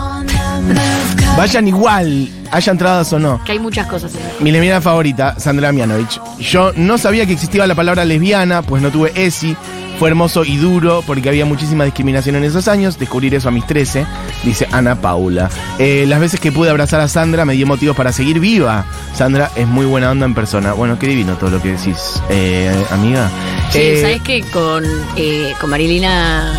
Vayan 1.37 1.69
igual, 1.69 2.29
haya 2.51 2.73
entradas 2.73 3.13
o 3.13 3.19
no. 3.19 3.43
Que 3.45 3.53
hay 3.53 3.59
muchas 3.59 3.87
cosas. 3.87 4.13
en 4.15 4.45
Mi 4.45 4.51
lesbiana 4.51 4.81
favorita, 4.81 5.35
Sandra 5.39 5.73
Mianovich. 5.73 6.21
Yo 6.39 6.73
no 6.77 6.99
sabía 6.99 7.25
que 7.25 7.33
existía 7.33 7.67
la 7.67 7.75
palabra 7.75 8.05
lesbiana, 8.05 8.63
pues 8.63 8.83
no 8.83 8.91
tuve 8.91 9.13
ESI. 9.15 9.57
Fue 10.01 10.09
hermoso 10.09 10.47
y 10.47 10.57
duro 10.57 11.05
porque 11.07 11.29
había 11.29 11.45
muchísima 11.45 11.85
discriminación 11.85 12.35
en 12.37 12.45
esos 12.45 12.69
años. 12.69 12.99
Descubrir 12.99 13.35
eso 13.35 13.49
a 13.49 13.51
mis 13.51 13.67
13, 13.67 14.07
dice 14.45 14.67
Ana 14.73 14.99
Paula. 14.99 15.51
Eh, 15.79 16.07
las 16.09 16.21
veces 16.21 16.41
que 16.41 16.51
pude 16.51 16.71
abrazar 16.71 17.03
a 17.03 17.07
Sandra 17.09 17.45
me 17.45 17.53
dio 17.53 17.67
motivos 17.67 17.95
para 17.95 18.11
seguir 18.11 18.41
viva. 18.41 18.87
Sandra 19.15 19.51
es 19.57 19.67
muy 19.67 19.85
buena 19.85 20.11
onda 20.11 20.25
en 20.25 20.35
persona. 20.35 20.73
Bueno, 20.73 20.99
qué 20.99 21.07
divino 21.07 21.35
todo 21.35 21.51
lo 21.51 21.61
que 21.61 21.73
decís, 21.73 22.19
eh, 22.31 22.75
amiga. 22.91 23.29
Sí, 23.73 23.79
Eh, 23.79 23.99
¿sabes 24.01 24.23
que 24.23 24.41
Con, 24.41 24.87
eh, 25.17 25.53
con 25.61 25.69
Marilina 25.69 26.51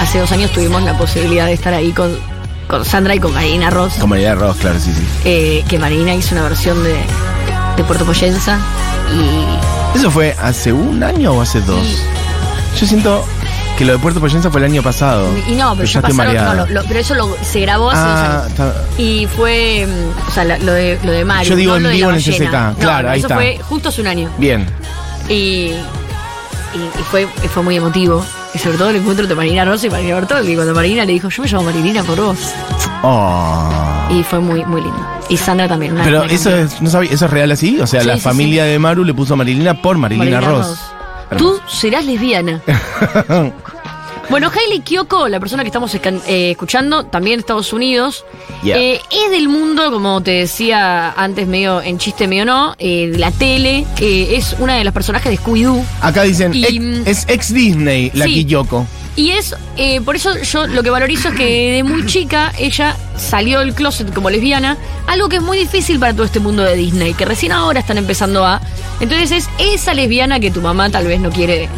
hace 0.00 0.18
dos 0.18 0.32
años 0.32 0.50
tuvimos 0.50 0.82
la 0.82 0.98
posibilidad 0.98 1.46
de 1.46 1.52
estar 1.52 1.72
ahí 1.72 1.92
con, 1.92 2.10
con 2.66 2.84
Sandra 2.84 3.14
y 3.14 3.20
con 3.20 3.32
Marilina 3.32 3.70
Ross. 3.70 3.92
Comunidad 4.00 4.36
Ross, 4.36 4.56
claro, 4.56 4.80
sí, 4.80 4.90
sí. 4.92 5.02
eh, 5.24 5.64
que 5.68 5.78
Marilina 5.78 6.12
hizo 6.12 6.34
una 6.34 6.42
versión 6.42 6.82
de, 6.82 6.94
de 7.76 7.84
Puerto 7.84 8.04
y 8.04 9.59
¿Eso 9.94 10.10
fue 10.10 10.34
hace 10.40 10.72
un 10.72 11.02
año 11.02 11.32
o 11.32 11.40
hace 11.42 11.60
dos? 11.62 11.84
Yo 12.80 12.86
siento 12.86 13.24
que 13.76 13.84
lo 13.84 13.92
de 13.94 13.98
Puerto 13.98 14.20
Poyensa 14.20 14.50
fue 14.50 14.60
el 14.60 14.66
año 14.66 14.82
pasado. 14.82 15.28
Y 15.48 15.52
no, 15.54 15.74
pero, 15.74 15.88
ya 15.88 16.00
pasaron, 16.00 16.34
no, 16.36 16.54
lo- 16.54 16.66
lo- 16.66 16.84
pero 16.84 17.00
eso 17.00 17.14
lo- 17.14 17.36
se 17.42 17.60
grabó 17.60 17.90
hace 17.90 18.00
Ah, 18.02 18.44
dos 18.48 18.60
años. 18.60 18.74
Y 18.98 19.26
fue, 19.36 19.86
mm, 19.86 20.28
o 20.28 20.32
sea, 20.32 20.44
lo 20.44 20.72
de, 20.72 20.98
lo 21.02 21.12
de 21.12 21.24
Mario. 21.24 21.50
Yo 21.50 21.56
digo 21.56 21.78
no 21.80 21.88
en 21.90 21.96
vivo 21.96 22.10
en. 22.10 22.20
CCK, 22.20 22.52
No, 22.52 22.74
claro, 22.78 23.10
ahí 23.10 23.18
eso 23.18 23.26
está. 23.26 23.36
fue 23.36 23.58
justo 23.68 23.88
hace 23.88 24.00
un 24.00 24.06
año. 24.06 24.30
Bien. 24.38 24.66
Y, 25.28 25.32
y, 25.34 25.72
y 26.76 27.02
fue, 27.10 27.26
fue 27.52 27.62
muy 27.62 27.76
emotivo. 27.76 28.24
Y 28.54 28.58
sobre 28.58 28.78
todo 28.78 28.90
el 28.90 28.96
encuentro 28.96 29.26
de 29.26 29.34
Marina 29.34 29.64
Rosa 29.64 29.86
y 29.86 29.90
Marina 29.90 30.14
Bertoldi. 30.16 30.54
Cuando 30.54 30.74
Marina 30.74 31.04
le 31.04 31.12
dijo, 31.12 31.28
yo 31.28 31.42
me 31.42 31.48
llamo 31.48 31.64
Marilina 31.64 32.02
por 32.02 32.20
vos. 32.20 32.36
Oh. 33.02 34.08
Y 34.10 34.22
fue 34.22 34.40
muy, 34.40 34.64
muy 34.64 34.80
lindo. 34.82 34.98
Y 35.28 35.36
Sandra 35.36 35.68
también. 35.68 35.92
una- 35.94 36.04
Pero 36.04 36.24
eso 36.24 36.54
es, 36.54 36.80
no 36.82 36.90
sabía, 36.90 37.10
eso 37.12 37.24
es 37.26 37.30
real 37.30 37.50
así, 37.52 37.80
o 37.80 37.86
sea, 37.86 38.00
Sí, 38.02 38.06
la 38.06 38.14
sí, 38.16 38.20
familia 38.20 38.64
de 38.64 38.78
Maru 38.78 39.04
le 39.04 39.14
puso 39.14 39.34
a 39.34 39.36
Marilina 39.36 39.80
por 39.80 39.96
Marilina, 39.98 40.40
Marilina 40.40 40.62
Ross. 40.62 40.78
Tú 41.38 41.58
serás 41.68 42.04
lesbiana. 42.04 42.60
Bueno, 44.28 44.48
Hailey 44.48 44.78
Kiyoko, 44.82 45.26
la 45.26 45.40
persona 45.40 45.64
que 45.64 45.68
estamos 45.70 45.92
eh, 45.92 46.50
escuchando, 46.52 47.04
también 47.04 47.38
de 47.38 47.40
Estados 47.40 47.72
Unidos, 47.72 48.24
Yeah. 48.62 48.78
eh, 48.78 49.00
es 49.10 49.30
del 49.32 49.48
mundo, 49.48 49.90
como 49.90 50.22
te 50.22 50.30
decía 50.30 51.10
antes, 51.16 51.48
medio 51.48 51.82
en 51.82 51.98
chiste, 51.98 52.28
medio 52.28 52.44
no, 52.44 52.76
eh, 52.78 53.08
de 53.10 53.18
la 53.18 53.32
tele. 53.32 53.84
es 54.00 54.54
una 54.60 54.76
de 54.76 54.84
las 54.84 54.94
personajes 54.94 55.32
de 55.32 55.38
Scooby-Doo. 55.38 55.82
Acá 56.00 56.22
dicen, 56.22 56.54
Y, 56.54 56.64
ex- 56.64 57.06
es 57.08 57.24
ex 57.28 57.52
Disney, 57.52 58.12
la 58.14 58.26
sí. 58.26 58.34
Y 59.16 59.30
es, 59.32 59.54
eh, 59.76 60.00
por 60.00 60.16
eso 60.16 60.36
yo 60.38 60.66
lo 60.66 60.82
que 60.82 60.90
valorizo 60.90 61.28
es 61.28 61.34
que 61.34 61.72
de 61.72 61.82
muy 61.84 62.06
chica 62.06 62.52
ella 62.58 62.96
salió 63.16 63.60
del 63.60 63.74
closet 63.74 64.12
como 64.14 64.30
lesbiana, 64.30 64.76
algo 65.06 65.28
que 65.28 65.36
es 65.36 65.42
muy 65.42 65.58
difícil 65.58 65.98
para 65.98 66.12
todo 66.12 66.24
este 66.24 66.40
mundo 66.40 66.62
de 66.62 66.76
Disney, 66.76 67.14
que 67.14 67.24
recién 67.24 67.52
ahora 67.52 67.80
están 67.80 67.98
empezando 67.98 68.46
a... 68.46 68.60
Entonces 69.00 69.32
es 69.32 69.48
esa 69.58 69.94
lesbiana 69.94 70.40
que 70.40 70.50
tu 70.50 70.60
mamá 70.60 70.90
tal 70.90 71.06
vez 71.06 71.20
no 71.20 71.30
quiere... 71.30 71.68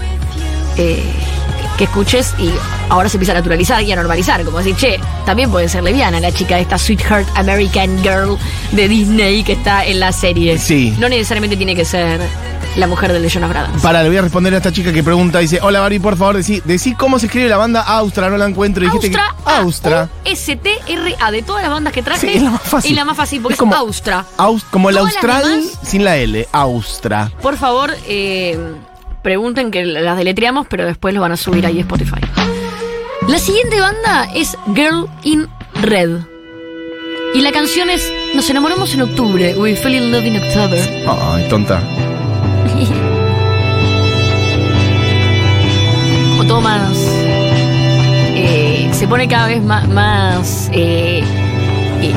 eh, 0.77 1.03
que 1.79 1.85
escuches 1.85 2.35
y 2.39 2.51
ahora 2.91 3.09
se 3.09 3.17
empieza 3.17 3.33
a 3.33 3.37
naturalizar 3.37 3.83
y 3.83 3.91
a 3.93 3.97
normalizar. 3.97 4.45
Como 4.45 4.59
decir, 4.59 4.77
che, 4.77 5.01
también 5.25 5.51
puede 5.51 5.71
ser 5.71 5.83
lesbiana 5.83 6.21
la 6.21 6.31
chica 6.31 6.57
de 6.57 6.63
esta 6.63 6.77
Sweetheart 6.77 7.27
American 7.35 8.03
Girl 8.03 8.37
de 8.73 8.89
Disney 8.89 9.43
que 9.43 9.53
está 9.53 9.85
en 9.87 9.99
la 9.99 10.13
serie. 10.13 10.59
Sí. 10.59 10.95
No 10.99 11.09
necesariamente 11.09 11.57
tiene 11.57 11.75
que 11.75 11.87
ser 11.87 12.21
la 12.77 12.87
mujer 12.87 13.13
de 13.13 13.29
Jonas 13.29 13.51
Brothers. 13.51 13.83
Para, 13.83 14.03
le 14.03 14.09
voy 14.09 14.19
a 14.19 14.23
responder 14.23 14.55
a 14.55 14.57
esta 14.59 14.73
chica 14.73 14.93
que 14.93 15.03
pregunta, 15.03 15.39
dice, 15.41 15.59
hola 15.63 15.81
Barbie, 15.81 16.01
por 16.01 16.17
favor, 16.17 16.37
decí, 16.37 16.63
decí 16.65 16.95
cómo 16.95 17.19
se 17.19 17.27
escribe 17.27 17.49
la 17.49 17.57
banda 17.57 17.83
Austra, 17.83 18.31
no 18.31 18.37
la 18.37 18.47
encuentro. 18.47 18.85
Dijiste 18.85 19.11
que- 19.11 19.17
Austra, 19.19 19.59
Austra. 19.59 20.09
S-T-R-A, 20.25 21.31
de 21.31 21.43
todas 21.43 21.63
las 21.63 21.71
bandas 21.71 21.93
que 21.93 22.03
traje, 22.03 22.29
Sí, 22.29 22.37
es 22.37 22.43
la 22.43 22.51
más 22.51 22.63
fácil. 22.63 22.91
es 22.93 22.97
la 22.97 23.05
más 23.05 23.17
fácil, 23.17 23.41
porque 23.43 23.55
Es 23.55 23.59
como- 23.59 23.73
es 23.75 23.79
Austra. 23.79 24.25
Aus- 24.39 24.65
como 24.71 24.89
el 24.91 24.97
Todas 24.97 25.13
Austral 25.15 25.43
demás- 25.45 25.79
sin 25.83 26.05
la 26.05 26.17
L, 26.17 26.49
Austra. 26.53 27.31
Por 27.43 27.57
favor, 27.57 27.93
eh, 28.07 28.59
pregunten 29.23 29.71
que 29.71 29.85
las 29.85 30.17
deletreamos, 30.17 30.67
pero 30.69 30.85
después 30.87 31.15
lo 31.15 31.21
van 31.21 31.33
a 31.33 31.37
subir 31.37 31.67
ahí 31.67 31.79
a 31.79 31.83
Spotify. 31.83 32.21
La 33.29 33.39
siguiente 33.39 33.81
banda 33.81 34.29
es 34.35 34.57
Girl 34.75 35.07
in 35.23 35.47
Red. 35.81 36.19
Y 37.35 37.41
la 37.41 37.53
canción 37.53 37.89
es 37.89 38.13
Nos 38.35 38.49
enamoramos 38.51 38.93
en 38.95 39.03
octubre, 39.03 39.55
We 39.59 39.77
Fell 39.77 39.95
in 39.95 40.11
Love 40.11 40.25
in 40.25 40.37
October. 40.43 41.05
Ay, 41.07 41.49
tonta. 41.49 41.81
Como 46.43 46.55
todo 46.55 46.61
más. 46.61 46.91
eh, 48.35 48.91
se 48.93 49.07
pone 49.07 49.29
cada 49.29 49.47
vez 49.47 49.63
más, 49.63 49.87
más 49.87 50.69
eh, 50.73 51.23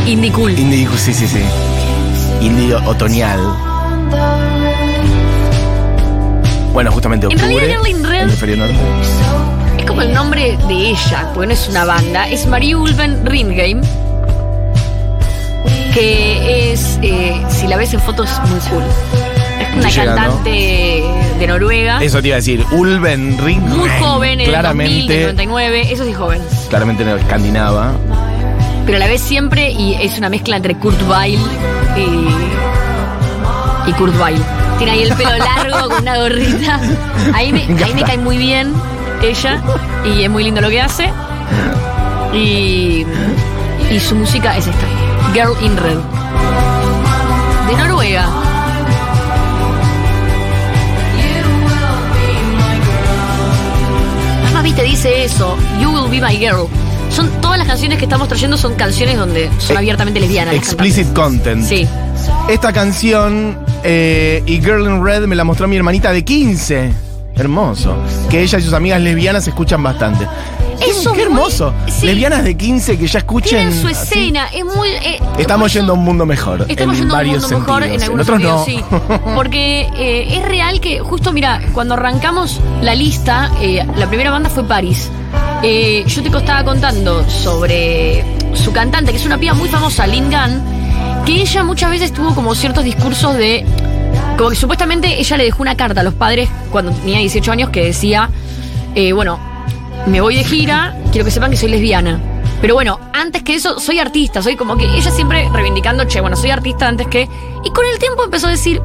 indie 0.07 0.31
cool. 0.31 0.57
Indie, 0.57 0.87
sí, 0.97 1.13
sí, 1.13 1.27
sí. 1.27 1.41
Indie 2.41 2.73
otoñal. 2.73 3.39
Bueno, 6.73 6.91
justamente 6.91 7.27
En 7.27 7.33
octubre. 7.33 7.55
realidad, 7.55 7.83
Girl 7.83 7.87
in 7.97 8.03
Red- 8.03 8.21
hemisferio 8.23 8.57
norte. 8.57 8.75
Es 9.77 9.85
como 9.85 10.01
el 10.01 10.11
nombre 10.11 10.57
de 10.67 10.73
ella, 10.89 11.29
porque 11.35 11.45
no 11.45 11.53
es 11.53 11.69
una 11.69 11.85
banda. 11.85 12.27
Es 12.27 12.47
Marie 12.47 12.73
Ulven 12.75 13.23
Ringheim. 13.27 13.81
Que 15.93 16.73
es, 16.73 16.97
eh, 17.03 17.39
si 17.49 17.67
la 17.67 17.77
ves 17.77 17.93
en 17.93 17.99
fotos, 18.01 18.27
muy 18.49 18.59
cool. 18.71 18.83
Una 19.75 19.91
cantante 19.91 21.03
de 21.39 21.47
Noruega. 21.47 22.01
Eso 22.01 22.21
te 22.21 22.27
iba 22.29 22.35
a 22.35 22.39
decir. 22.39 22.65
Ulven 22.71 23.37
Ring. 23.43 23.61
muy 23.61 23.89
joven, 23.99 24.39
en 24.39 24.41
el 24.41 24.45
2000, 24.45 24.49
claramente, 24.51 25.13
del 25.13 25.23
99. 25.35 25.93
Eso 25.93 26.05
sí, 26.05 26.13
joven. 26.13 26.41
claramente 26.69 27.03
no 27.05 27.15
escandinava. 27.15 27.91
Pero 28.85 28.99
la 28.99 29.07
ves 29.07 29.21
siempre 29.21 29.71
y 29.71 29.95
es 29.95 30.17
una 30.17 30.29
mezcla 30.29 30.57
entre 30.57 30.75
Kurt 30.75 31.01
Weill 31.09 31.39
y, 31.97 33.89
y 33.89 33.93
Kurt 33.93 34.13
Weill. 34.21 34.41
Tiene 34.77 34.91
ahí 34.93 35.03
el 35.03 35.13
pelo 35.15 35.37
largo 35.37 35.89
con 35.89 36.01
una 36.01 36.17
gorrita. 36.17 36.79
Ahí 37.33 37.51
me, 37.51 37.61
ahí 37.83 37.93
me 37.93 38.03
cae 38.03 38.17
muy 38.17 38.37
bien 38.37 38.73
ella 39.21 39.61
y 40.05 40.23
es 40.23 40.29
muy 40.29 40.43
lindo 40.43 40.61
lo 40.61 40.69
que 40.69 40.81
hace. 40.81 41.09
Y, 42.33 43.05
y 43.89 43.99
su 43.99 44.15
música 44.15 44.55
es 44.57 44.67
esta: 44.67 44.85
Girl 45.33 45.55
in 45.61 45.75
Red. 45.77 45.97
De 47.67 47.75
Noruega. 47.77 48.27
Te 54.75 54.83
dice 54.83 55.23
eso: 55.23 55.57
You 55.81 55.89
will 55.91 56.09
be 56.09 56.25
my 56.25 56.35
girl. 56.37 56.67
Son 57.09 57.29
todas 57.41 57.57
las 57.57 57.67
canciones 57.67 57.97
que 57.97 58.05
estamos 58.05 58.27
trayendo 58.27 58.57
son 58.57 58.73
canciones 58.75 59.17
donde 59.17 59.49
son 59.59 59.75
Eh, 59.75 59.79
abiertamente 59.79 60.19
lesbianas. 60.19 60.55
Explicit 60.55 61.13
content. 61.13 61.63
Sí. 61.63 61.87
Esta 62.49 62.73
canción 62.73 63.57
eh, 63.83 64.43
y 64.45 64.59
Girl 64.59 64.85
in 64.85 65.03
Red 65.03 65.25
me 65.27 65.35
la 65.35 65.43
mostró 65.43 65.67
mi 65.67 65.77
hermanita 65.77 66.11
de 66.11 66.25
15. 66.25 66.91
Hermoso. 67.35 67.95
Que 68.29 68.41
ella 68.41 68.57
y 68.59 68.61
sus 68.61 68.73
amigas 68.73 68.99
lesbianas 69.01 69.47
escuchan 69.47 69.83
bastante. 69.83 70.25
Eso 70.81 71.13
qué, 71.13 71.21
es 71.23 71.29
muy- 71.29 71.35
hermoso. 71.37 71.73
sí. 71.87 72.05
Lesbianas 72.07 72.43
de 72.43 72.55
15 72.57 72.97
que 72.97 73.07
ya 73.07 73.19
escuchen. 73.19 73.49
Tienen 73.49 73.81
su 73.81 73.87
así. 73.87 74.19
escena, 74.19 74.47
es 74.53 74.63
muy. 74.65 74.89
eh, 74.89 75.19
Estamos 75.37 75.73
yendo 75.73 75.93
a 75.93 75.95
un 75.95 76.03
mundo 76.03 76.25
mejor. 76.25 76.65
Estamos 76.67 76.95
en 76.97 77.01
yendo 77.01 77.15
a 77.15 77.21
un 77.21 77.27
mundo 77.29 77.47
mejor 77.59 77.83
en 77.83 78.01
algunos 78.03 78.29
otros 78.29 78.41
sentidos, 78.41 78.67
no. 78.91 79.09
sí. 79.15 79.19
Porque 79.35 79.89
eh, 79.97 80.37
es 80.37 80.45
real 80.45 80.79
que, 80.79 80.99
justo 80.99 81.31
mira, 81.31 81.61
cuando 81.73 81.93
arrancamos 81.95 82.59
la 82.81 82.95
lista, 82.95 83.51
eh, 83.61 83.85
la 83.97 84.07
primera 84.07 84.31
banda 84.31 84.49
fue 84.49 84.63
Paris. 84.63 85.09
Eh, 85.63 86.03
yo 86.07 86.21
te 86.21 86.27
estaba 86.37 86.63
contando 86.63 87.27
sobre 87.29 88.23
su 88.53 88.71
cantante, 88.71 89.11
que 89.11 89.17
es 89.17 89.25
una 89.25 89.37
piba 89.37 89.53
muy 89.53 89.67
famosa, 89.69 90.05
Lin 90.05 90.25
Gunn, 90.29 91.23
que 91.25 91.41
ella 91.41 91.63
muchas 91.63 91.89
veces 91.89 92.11
tuvo 92.13 92.35
como 92.35 92.53
ciertos 92.55 92.83
discursos 92.83 93.35
de. 93.35 93.65
Como 94.37 94.49
que 94.49 94.55
supuestamente 94.57 95.19
ella 95.19 95.37
le 95.37 95.45
dejó 95.45 95.61
una 95.61 95.75
carta 95.75 96.01
a 96.01 96.03
los 96.03 96.13
padres 96.13 96.49
cuando 96.71 96.91
tenía 96.91 97.19
18 97.19 97.51
años 97.51 97.69
que 97.69 97.85
decía: 97.85 98.29
Bueno, 99.13 99.39
me 100.07 100.21
voy 100.21 100.35
de 100.35 100.43
gira, 100.43 100.95
quiero 101.11 101.25
que 101.25 101.31
sepan 101.31 101.51
que 101.51 101.57
soy 101.57 101.69
lesbiana. 101.69 102.19
Pero 102.61 102.73
bueno, 102.73 102.99
antes 103.13 103.43
que 103.43 103.55
eso, 103.55 103.79
soy 103.79 103.99
artista, 103.99 104.41
soy 104.41 104.55
como 104.55 104.77
que 104.77 104.85
ella 104.85 105.11
siempre 105.11 105.49
reivindicando, 105.51 106.05
che, 106.05 106.21
bueno, 106.21 106.35
soy 106.35 106.51
artista 106.51 106.87
antes 106.87 107.07
que. 107.07 107.27
Y 107.63 107.69
con 107.71 107.85
el 107.85 107.99
tiempo 107.99 108.23
empezó 108.23 108.47
a 108.47 108.51
decir, 108.51 108.81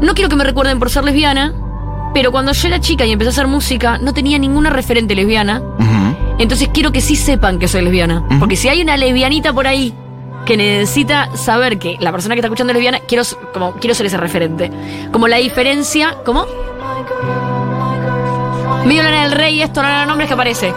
no 0.00 0.14
quiero 0.14 0.28
que 0.28 0.36
me 0.36 0.44
recuerden 0.44 0.78
por 0.78 0.90
ser 0.90 1.04
lesbiana, 1.04 1.54
pero 2.14 2.30
cuando 2.32 2.52
yo 2.52 2.68
era 2.68 2.80
chica 2.80 3.06
y 3.06 3.12
empecé 3.12 3.30
a 3.30 3.32
hacer 3.32 3.46
música, 3.46 3.98
no 3.98 4.12
tenía 4.12 4.38
ninguna 4.38 4.70
referente 4.70 5.14
lesbiana. 5.14 5.62
Entonces 6.38 6.70
quiero 6.72 6.92
que 6.92 7.00
sí 7.00 7.16
sepan 7.16 7.58
que 7.58 7.68
soy 7.68 7.82
lesbiana. 7.82 8.24
Porque 8.38 8.56
si 8.56 8.68
hay 8.68 8.82
una 8.82 8.96
lesbianita 8.96 9.52
por 9.52 9.66
ahí 9.66 9.94
que 10.44 10.56
necesita 10.56 11.36
saber 11.36 11.78
que 11.78 11.96
la 12.00 12.10
persona 12.10 12.34
que 12.34 12.40
está 12.40 12.48
escuchando 12.48 12.72
es 12.72 12.76
lesbiana, 12.76 12.98
quiero, 13.06 13.22
como, 13.54 13.74
quiero 13.74 13.94
ser 13.94 14.06
ese 14.06 14.16
referente. 14.16 14.70
Como 15.12 15.28
la 15.28 15.36
diferencia. 15.36 16.16
¿Cómo? 16.24 16.46
Medio 18.86 19.02
Lana 19.04 19.22
del 19.22 19.32
Rey, 19.32 19.62
esto, 19.62 19.80
Lana 19.82 20.06
nombres 20.06 20.28
que 20.28 20.34
aparece. 20.34 20.72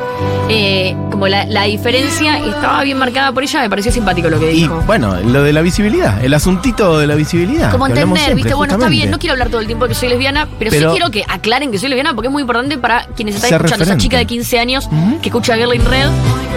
Eh, 0.48 0.96
como 1.10 1.28
la, 1.28 1.46
la 1.46 1.64
diferencia 1.64 2.38
estaba 2.38 2.84
bien 2.84 3.00
marcada 3.00 3.32
por 3.32 3.42
ella, 3.42 3.62
me 3.62 3.70
pareció 3.70 3.92
simpático 3.92 4.30
lo 4.30 4.40
que 4.40 4.52
Y 4.52 4.62
dijo. 4.62 4.84
bueno, 4.86 5.16
lo 5.22 5.42
de 5.42 5.52
la 5.54 5.62
visibilidad, 5.62 6.24
el 6.24 6.34
asuntito 6.36 7.00
de 7.00 7.08
la 7.08 7.16
visibilidad. 7.16 7.72
Como 7.72 7.88
entender, 7.88 8.16
siempre, 8.18 8.36
viste, 8.36 8.54
bueno, 8.54 8.74
está 8.76 8.88
bien, 8.90 9.10
no 9.10 9.18
quiero 9.18 9.34
hablar 9.34 9.50
todo 9.50 9.60
el 9.62 9.66
tiempo 9.66 9.86
de 9.86 9.90
que 9.90 9.96
soy 9.96 10.10
lesbiana, 10.10 10.48
pero, 10.60 10.70
Pero- 10.70 10.92
sí 10.92 10.98
quiero 10.98 11.10
que 11.12 11.24
aclaren 11.28 11.72
que 11.72 11.80
soy 11.80 11.90
lesbiana 11.90 12.14
porque 12.14 12.28
es 12.28 12.32
muy 12.32 12.42
importante 12.42 12.78
para 12.78 13.06
quienes 13.16 13.36
están 13.36 13.48
escuchando. 13.54 13.66
Esa 13.84 13.94
referente. 13.94 14.04
chica 14.04 14.18
de 14.18 14.26
15 14.28 14.60
años 14.60 14.88
que 15.24 15.30
escucha 15.30 15.56
Girl 15.56 15.74
in 15.74 15.84
Red 15.86 16.10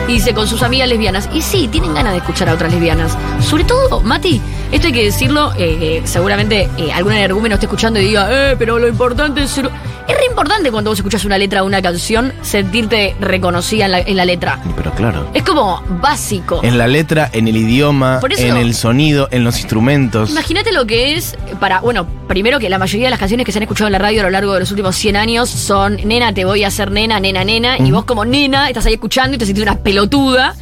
y 0.07 0.13
dice 0.15 0.35
con 0.35 0.47
sus 0.47 0.63
amigas 0.63 0.87
lesbianas. 0.89 1.29
Y 1.33 1.41
sí, 1.41 1.69
tienen 1.69 1.95
ganas 1.95 2.13
de 2.13 2.19
escuchar 2.19 2.51
a 2.51 2.55
otras 2.55 2.71
lesbianas. 2.71 3.17
Sobre 3.41 3.65
todo, 3.65 4.03
Mati, 4.03 4.41
esto 4.71 4.89
hay 4.89 4.93
que 4.93 5.05
decirlo, 5.05 5.53
eh, 5.57 5.79
eh, 5.81 6.03
seguramente 6.05 6.69
algún 6.95 7.15
energúmeno 7.15 7.55
esté 7.55 7.67
escuchando 7.67 7.99
y 8.01 8.05
diga, 8.05 8.27
eh, 8.31 8.57
pero 8.59 8.79
lo 8.79 8.87
importante 8.87 9.43
es 9.45 9.51
ser... 9.51 9.71
Es 10.09 10.17
re 10.17 10.25
importante 10.31 10.71
cuando 10.71 10.91
vos 10.91 10.99
escuchas 10.99 11.25
una 11.27 11.37
letra 11.37 11.61
de 11.61 11.67
una 11.67 11.83
canción 11.83 12.33
sentirte 12.41 13.15
reconocida 13.21 13.85
en 13.85 13.91
la, 13.93 14.01
en 14.01 14.17
la 14.17 14.25
letra. 14.25 14.59
Pero 14.75 14.91
claro. 14.95 15.29
Es 15.35 15.43
como 15.43 15.83
básico. 16.01 16.61
En 16.63 16.79
la 16.79 16.87
letra, 16.89 17.29
en 17.33 17.47
el 17.47 17.57
idioma, 17.59 18.19
Por 18.21 18.33
eso- 18.33 18.43
en 18.43 18.57
el 18.57 18.75
sonido, 18.75 19.29
en 19.31 19.45
los 19.45 19.59
instrumentos. 19.59 20.31
Imagínate 20.31 20.73
lo 20.73 20.87
que 20.87 21.15
es 21.17 21.37
para, 21.61 21.81
bueno, 21.81 22.07
primero 22.27 22.59
que 22.59 22.71
la 22.71 22.79
mayoría 22.79 23.09
de 23.09 23.11
las 23.11 23.19
canciones 23.21 23.45
que 23.45 23.53
se 23.53 23.59
han 23.59 23.65
escuchado 23.65 23.87
en 23.89 23.93
la 23.93 23.99
radio 23.99 24.21
a 24.21 24.25
lo 24.25 24.31
largo 24.31 24.55
de 24.55 24.61
los 24.61 24.71
últimos 24.71 24.97
100 24.97 25.17
años 25.17 25.51
son 25.51 25.99
nena, 26.05 26.33
te 26.33 26.47
voy 26.47 26.65
a 26.65 26.69
hacer 26.69 26.91
nena, 26.91 27.21
nena, 27.21 27.45
nena, 27.45 27.77
y 27.79 27.91
vos 27.91 28.05
como 28.07 28.25
nena 28.25 28.69
estás 28.69 28.87
ahí 28.87 28.95
escuchando 28.95 29.35
y 29.37 29.39
te 29.39 29.45
sentís 29.45 29.63
una 29.63 29.77
pelotuda. 29.77 30.55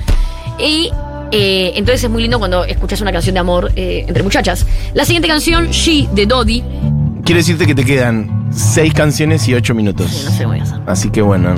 Y 0.59 0.91
eh, 1.31 1.73
entonces 1.77 2.03
es 2.03 2.11
muy 2.11 2.23
lindo 2.23 2.41
cuando 2.41 2.65
escuchas 2.65 3.01
una 3.01 3.13
canción 3.13 3.35
de 3.35 3.41
amor 3.41 3.71
eh, 3.77 4.05
entre 4.09 4.25
muchachas. 4.25 4.67
La 4.95 5.05
siguiente 5.05 5.29
canción, 5.29 5.71
She, 5.71 6.09
de 6.13 6.27
Dodi. 6.27 6.65
Quiero 7.27 7.39
decirte 7.41 7.67
que 7.67 7.75
te 7.75 7.85
quedan 7.85 8.47
seis 8.51 8.95
canciones 8.95 9.47
y 9.49 9.55
ocho 9.55 9.75
No 9.75 9.79
minutos. 9.79 10.11
sé, 10.11 10.47
voy 10.47 10.61
a 10.61 10.63
hacer. 10.63 10.81
Así 10.87 11.11
que 11.11 11.21
bueno. 11.23 11.55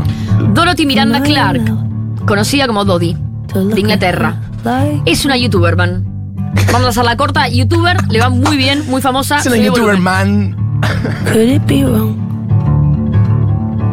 Dorothy 0.55 0.87
Miranda 0.87 1.23
Clark, 1.23 1.61
conocida 2.27 2.67
como 2.67 2.85
Dodi, 2.87 3.17
de 3.55 3.81
Inglaterra. 3.81 4.41
Es 5.05 5.25
una 5.27 5.37
youtuber, 5.37 5.77
man. 5.77 6.05
Vamos 6.73 6.87
a 6.87 6.89
hacerla 6.89 7.17
corta. 7.17 7.49
Youtuber, 7.49 7.97
le 8.11 8.19
va 8.19 8.31
muy 8.31 8.57
bien, 8.57 8.83
muy 8.89 9.03
famosa. 9.03 9.39
Es 9.39 9.47
una 9.47 9.57
youtuber 9.59 9.97
volumen. 10.01 10.03
man. 10.03 10.81
Could 11.27 11.51
it 11.51 11.67
be 11.67 11.85
wrong 11.85 12.17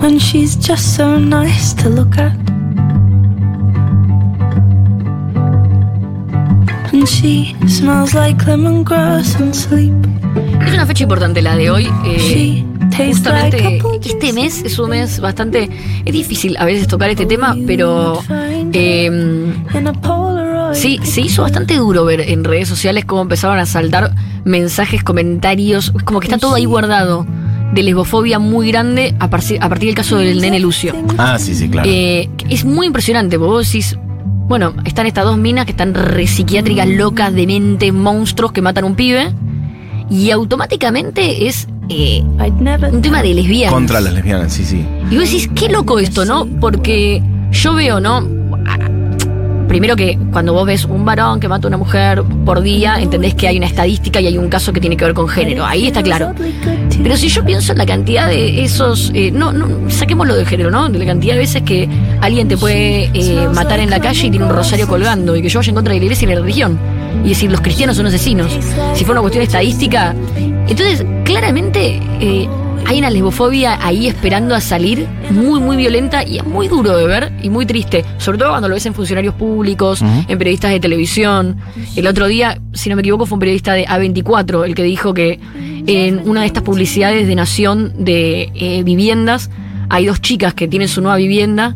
when 0.01 0.17
she's 0.17 0.55
just 0.57 0.95
so 0.95 1.19
nice 1.19 1.73
to 1.75 1.89
look 1.89 2.17
at? 2.17 2.31
And 6.93 7.05
she 7.07 7.53
smells 7.67 8.13
like 8.13 8.37
lemongrass 8.45 9.35
and 9.41 9.53
sleep. 9.53 9.93
Es 10.65 10.73
una 10.73 10.85
fecha 10.85 11.03
importante 11.03 11.41
la 11.41 11.55
de 11.55 11.69
hoy. 11.69 11.87
eh, 12.05 12.63
justamente 13.13 13.57
este 14.09 14.33
mes 14.33 14.61
es 14.63 14.79
un 14.79 14.89
mes 14.89 15.19
bastante. 15.19 15.69
Es 16.05 16.13
difícil 16.13 16.55
a 16.57 16.65
veces 16.65 16.87
tocar 16.87 17.09
este 17.09 17.25
tema, 17.25 17.55
pero. 17.67 18.21
eh, 18.73 19.53
sí, 20.73 20.99
se 21.03 21.21
hizo 21.21 21.41
bastante 21.43 21.75
duro 21.75 22.05
ver 22.05 22.21
en 22.21 22.43
redes 22.43 22.67
sociales 22.67 23.05
cómo 23.05 23.21
empezaron 23.21 23.57
a 23.59 23.65
saltar 23.65 24.13
mensajes, 24.45 25.03
comentarios. 25.03 25.91
Es 25.95 26.03
como 26.03 26.19
que 26.19 26.27
está 26.27 26.37
todo 26.37 26.55
ahí 26.55 26.65
guardado. 26.65 27.25
De 27.73 27.83
lesbofobia 27.83 28.39
muy 28.39 28.69
grande 28.71 29.15
a, 29.19 29.29
parci- 29.29 29.57
a 29.59 29.67
partir 29.67 29.87
del 29.89 29.95
caso 29.95 30.17
del 30.17 30.39
nene 30.39 30.59
Lucio. 30.59 30.93
Ah, 31.17 31.37
sí, 31.39 31.53
sí, 31.55 31.67
claro. 31.67 31.89
Eh, 31.91 32.29
es 32.49 32.63
muy 32.63 32.87
impresionante, 32.87 33.37
porque 33.37 33.51
vos 33.51 33.65
decís, 33.67 33.97
bueno, 34.47 34.73
están 34.85 35.07
estas 35.07 35.25
dos 35.25 35.37
minas 35.37 35.65
que 35.65 35.71
están 35.71 35.93
re 35.93 36.25
psiquiátricas, 36.27 36.87
locas, 36.87 37.33
dementes, 37.33 37.91
monstruos 37.91 38.51
que 38.53 38.61
matan 38.61 38.83
a 38.85 38.87
un 38.87 38.95
pibe. 38.95 39.33
Y 40.09 40.31
automáticamente 40.31 41.47
es 41.47 41.67
eh, 41.89 42.21
un 42.21 43.01
tema 43.01 43.21
de 43.21 43.33
lesbianas. 43.33 43.73
Contra 43.73 44.01
las 44.01 44.13
lesbianas, 44.13 44.53
sí, 44.53 44.63
sí. 44.63 44.85
Y 45.09 45.15
vos 45.17 45.25
decís, 45.25 45.49
qué 45.55 45.69
loco 45.69 45.99
esto, 45.99 46.25
¿no? 46.25 46.45
Porque 46.59 47.21
yo 47.51 47.73
veo, 47.73 47.99
¿no? 47.99 48.23
Primero 49.67 49.95
que 49.95 50.17
cuando 50.31 50.53
vos 50.53 50.65
ves 50.65 50.85
un 50.85 51.05
varón 51.05 51.39
que 51.39 51.47
mata 51.47 51.67
a 51.67 51.69
una 51.69 51.77
mujer 51.77 52.23
por 52.45 52.61
día, 52.61 52.97
entendés 52.99 53.33
que 53.33 53.47
hay 53.47 53.57
una 53.57 53.65
estadística 53.65 54.21
y 54.21 54.27
hay 54.27 54.37
un 54.37 54.47
caso 54.47 54.71
que 54.71 54.79
tiene 54.79 54.95
que 54.95 55.05
ver 55.05 55.13
con 55.13 55.27
género. 55.27 55.65
Ahí 55.65 55.87
está 55.87 56.03
claro. 56.03 56.33
Pero 57.01 57.17
si 57.17 57.29
yo 57.29 57.43
pienso 57.43 57.71
en 57.71 57.79
la 57.79 57.85
cantidad 57.85 58.27
de 58.27 58.63
esos. 58.63 59.11
eh, 59.13 59.31
no, 59.31 59.51
no, 59.51 59.89
saquémoslo 59.89 60.35
de 60.35 60.45
género, 60.45 60.71
¿no? 60.71 60.87
De 60.87 60.99
la 60.99 61.05
cantidad 61.05 61.33
de 61.33 61.39
veces 61.39 61.63
que 61.63 61.89
alguien 62.21 62.47
te 62.47 62.57
puede 62.57 63.09
eh, 63.13 63.47
matar 63.53 63.79
en 63.79 63.89
la 63.89 63.99
calle 63.99 64.27
y 64.27 64.29
tiene 64.29 64.45
un 64.45 64.51
rosario 64.51 64.87
colgando 64.87 65.35
y 65.35 65.41
que 65.41 65.49
yo 65.49 65.59
vaya 65.59 65.69
en 65.69 65.75
contra 65.75 65.93
de 65.93 65.99
la 65.99 66.05
iglesia 66.05 66.25
y 66.25 66.33
la 66.33 66.41
religión. 66.41 66.79
Y 67.23 67.29
decir, 67.29 67.51
los 67.51 67.61
cristianos 67.61 67.97
son 67.97 68.05
asesinos. 68.05 68.51
Si 68.93 69.03
fuera 69.05 69.19
una 69.19 69.21
cuestión 69.21 69.43
estadística. 69.43 70.15
Entonces, 70.67 71.05
claramente. 71.23 72.01
eh, 72.19 72.47
hay 72.87 72.99
una 72.99 73.09
lesbofobia 73.09 73.79
ahí 73.83 74.07
esperando 74.07 74.53
a 74.53 74.61
salir, 74.61 75.07
muy, 75.31 75.59
muy 75.59 75.75
violenta 75.75 76.23
y 76.23 76.37
es 76.37 76.45
muy 76.45 76.67
duro 76.67 76.95
de 76.95 77.07
ver 77.07 77.33
y 77.41 77.49
muy 77.49 77.65
triste. 77.65 78.05
Sobre 78.19 78.37
todo 78.37 78.49
cuando 78.49 78.69
lo 78.69 78.75
ves 78.75 78.85
en 78.85 78.93
funcionarios 78.93 79.33
públicos, 79.33 80.01
en 80.03 80.37
periodistas 80.37 80.71
de 80.71 80.79
televisión. 80.79 81.57
El 81.95 82.05
otro 82.05 82.27
día, 82.27 82.61
si 82.73 82.89
no 82.89 82.95
me 82.95 83.01
equivoco, 83.01 83.25
fue 83.25 83.37
un 83.37 83.39
periodista 83.39 83.73
de 83.73 83.87
A24 83.87 84.65
el 84.65 84.75
que 84.75 84.83
dijo 84.83 85.15
que 85.15 85.39
en 85.87 86.29
una 86.29 86.41
de 86.41 86.47
estas 86.47 86.61
publicidades 86.61 87.27
de 87.27 87.35
Nación 87.35 87.91
de 87.97 88.51
eh, 88.53 88.83
viviendas 88.83 89.49
hay 89.89 90.05
dos 90.05 90.21
chicas 90.21 90.53
que 90.53 90.67
tienen 90.67 90.87
su 90.87 91.01
nueva 91.01 91.17
vivienda 91.17 91.75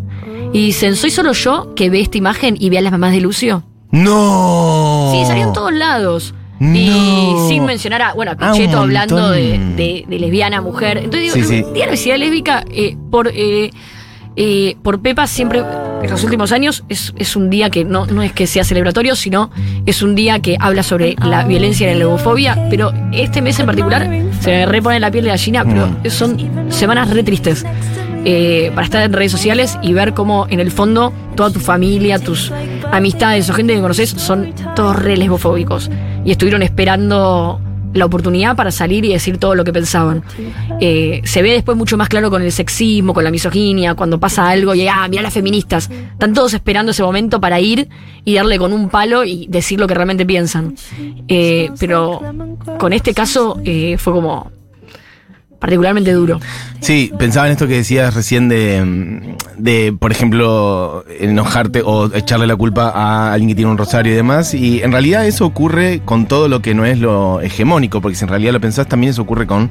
y 0.54 0.66
dicen, 0.68 0.96
¿soy 0.96 1.10
solo 1.10 1.34
yo 1.34 1.74
que 1.76 1.90
ve 1.90 2.02
esta 2.02 2.20
imagen 2.20 2.56
y 2.60 2.70
ve 2.70 2.78
a 2.78 2.82
las 2.82 2.92
mamás 2.92 3.14
de 3.14 3.22
Lucio? 3.22 3.64
¡No! 3.92 5.10
Sí, 5.14 5.26
salió 5.26 5.48
en 5.48 5.54
todos 5.54 5.74
lados. 5.74 6.34
Y 6.60 6.90
No. 6.90 7.48
sin 7.48 7.66
mencionar 7.66 8.02
a, 8.02 8.14
bueno, 8.14 8.32
a 8.32 8.36
Ah, 8.40 8.52
Pichetto 8.52 8.80
hablando 8.80 9.30
de, 9.32 9.58
de- 9.78 10.06
de 10.08 10.20
lesbiana, 10.20 10.60
mujer. 10.62 10.98
Entonces 10.98 11.34
digo, 11.34 11.36
Sí, 11.36 11.44
sí. 11.44 11.56
el 11.66 11.74
Día 11.74 11.84
de 11.84 11.86
la 11.86 11.92
Visibilidad 11.92 12.18
Lésbica, 12.20 12.66
eh, 12.70 12.98
por, 13.10 13.30
eh, 13.34 13.72
eh, 14.36 14.76
por 14.84 15.02
Pepa 15.02 15.26
siempre, 15.26 15.64
en 16.04 16.10
los 16.12 16.22
últimos 16.26 16.52
años, 16.52 16.84
es, 16.90 17.14
es 17.18 17.38
un 17.38 17.50
día 17.50 17.70
que 17.70 17.86
no, 17.86 18.06
no 18.08 18.22
es 18.24 18.34
que 18.34 18.46
sea 18.46 18.66
celebratorio, 18.66 19.16
sino 19.16 19.52
es 19.86 20.02
un 20.02 20.16
día 20.16 20.40
que 20.40 20.58
habla 20.60 20.84
sobre 20.84 21.16
la 21.24 21.46
violencia 21.46 21.88
y 21.90 21.94
la 21.94 22.00
lesbofobia. 22.00 22.68
Pero 22.70 22.92
este 23.14 23.42
mes 23.42 23.58
en 23.60 23.66
particular 23.66 24.10
se 24.42 24.50
me 24.52 24.66
repone 24.66 25.00
la 25.00 25.12
piel 25.12 25.24
de 25.26 25.30
gallina, 25.32 25.64
pero 25.64 25.88
Mm. 25.88 26.10
son 26.10 26.72
semanas 26.72 27.10
re 27.10 27.24
tristes. 27.24 27.66
eh, 28.26 28.70
para 28.76 28.84
estar 28.84 29.02
en 29.04 29.14
redes 29.14 29.32
sociales 29.32 29.80
y 29.82 29.94
ver 29.94 30.14
cómo 30.14 30.46
en 30.50 30.60
el 30.60 30.72
fondo 30.72 31.14
toda 31.36 31.52
tu 31.52 31.62
familia, 31.62 32.20
tus 32.20 32.52
amistades 32.92 33.50
o 33.50 33.54
gente 33.54 33.74
que 33.74 33.82
conoces 33.82 34.10
son 34.10 34.54
todos 34.76 34.96
re 34.96 35.18
lesbofóbicos 35.18 35.90
y 36.26 36.32
estuvieron 36.32 36.62
esperando 36.64 37.62
la 37.94 38.06
oportunidad 38.06 38.56
para 38.56 38.72
salir 38.72 39.04
y 39.06 39.14
decir 39.14 39.38
todo 39.38 39.56
lo 39.56 39.64
que 39.64 39.74
pensaban. 39.74 40.24
Eh, 40.80 41.22
se 41.24 41.42
ve 41.42 41.52
después 41.52 41.78
mucho 41.78 41.98
más 41.98 42.10
claro 42.10 42.30
con 42.30 42.42
el 42.42 42.52
sexismo, 42.52 43.14
con 43.14 43.24
la 43.24 43.32
misoginia, 43.32 43.96
cuando 43.96 44.20
pasa 44.20 44.48
algo 44.48 44.76
y, 44.76 44.88
ah, 44.88 45.08
mira 45.10 45.24
las 45.24 45.34
feministas. 45.34 45.90
Están 45.90 46.34
todos 46.34 46.54
esperando 46.54 46.92
ese 46.92 47.04
momento 47.04 47.42
para 47.42 47.60
ir 47.60 47.90
y 48.26 48.36
darle 48.36 48.58
con 48.60 48.74
un 48.74 48.90
palo 48.90 49.24
y 49.24 49.48
decir 49.48 49.80
lo 49.80 49.88
que 49.88 49.96
realmente 49.96 50.26
piensan. 50.26 50.76
Eh, 51.28 51.72
pero 51.80 52.22
con 52.78 52.94
este 52.94 53.14
caso 53.14 53.60
eh, 53.64 53.98
fue 53.98 54.14
como 54.14 54.52
particularmente 55.60 56.12
duro. 56.14 56.40
Sí, 56.82 57.12
pensaba 57.20 57.48
en 57.48 57.52
esto 57.54 57.68
que 57.68 57.76
decías 57.76 58.14
recién 58.14 58.48
de, 58.50 59.36
de, 59.58 59.94
por 59.98 60.12
ejemplo, 60.12 61.04
enojarte 61.20 61.82
o 61.84 62.14
echarle 62.14 62.48
la 62.48 62.56
culpa 62.56 62.90
a 62.90 63.34
alguien 63.34 63.50
que 63.50 63.56
tiene 63.56 63.70
un 63.72 63.78
rosario 63.78 64.14
y 64.14 64.16
demás. 64.16 64.54
Y 64.54 64.82
en 64.82 64.92
realidad 64.92 65.26
eso 65.26 65.46
ocurre 65.46 66.02
con 66.06 66.26
todo 66.26 66.48
lo 66.48 66.62
que 66.62 66.74
no 66.74 66.86
es 66.86 66.98
lo 67.00 67.42
hegemónico, 67.42 68.02
porque 68.02 68.16
si 68.16 68.24
en 68.24 68.30
realidad 68.30 68.54
lo 68.54 68.62
pensás, 68.62 68.88
también 68.88 69.12
eso 69.12 69.22
ocurre 69.22 69.46
con, 69.46 69.70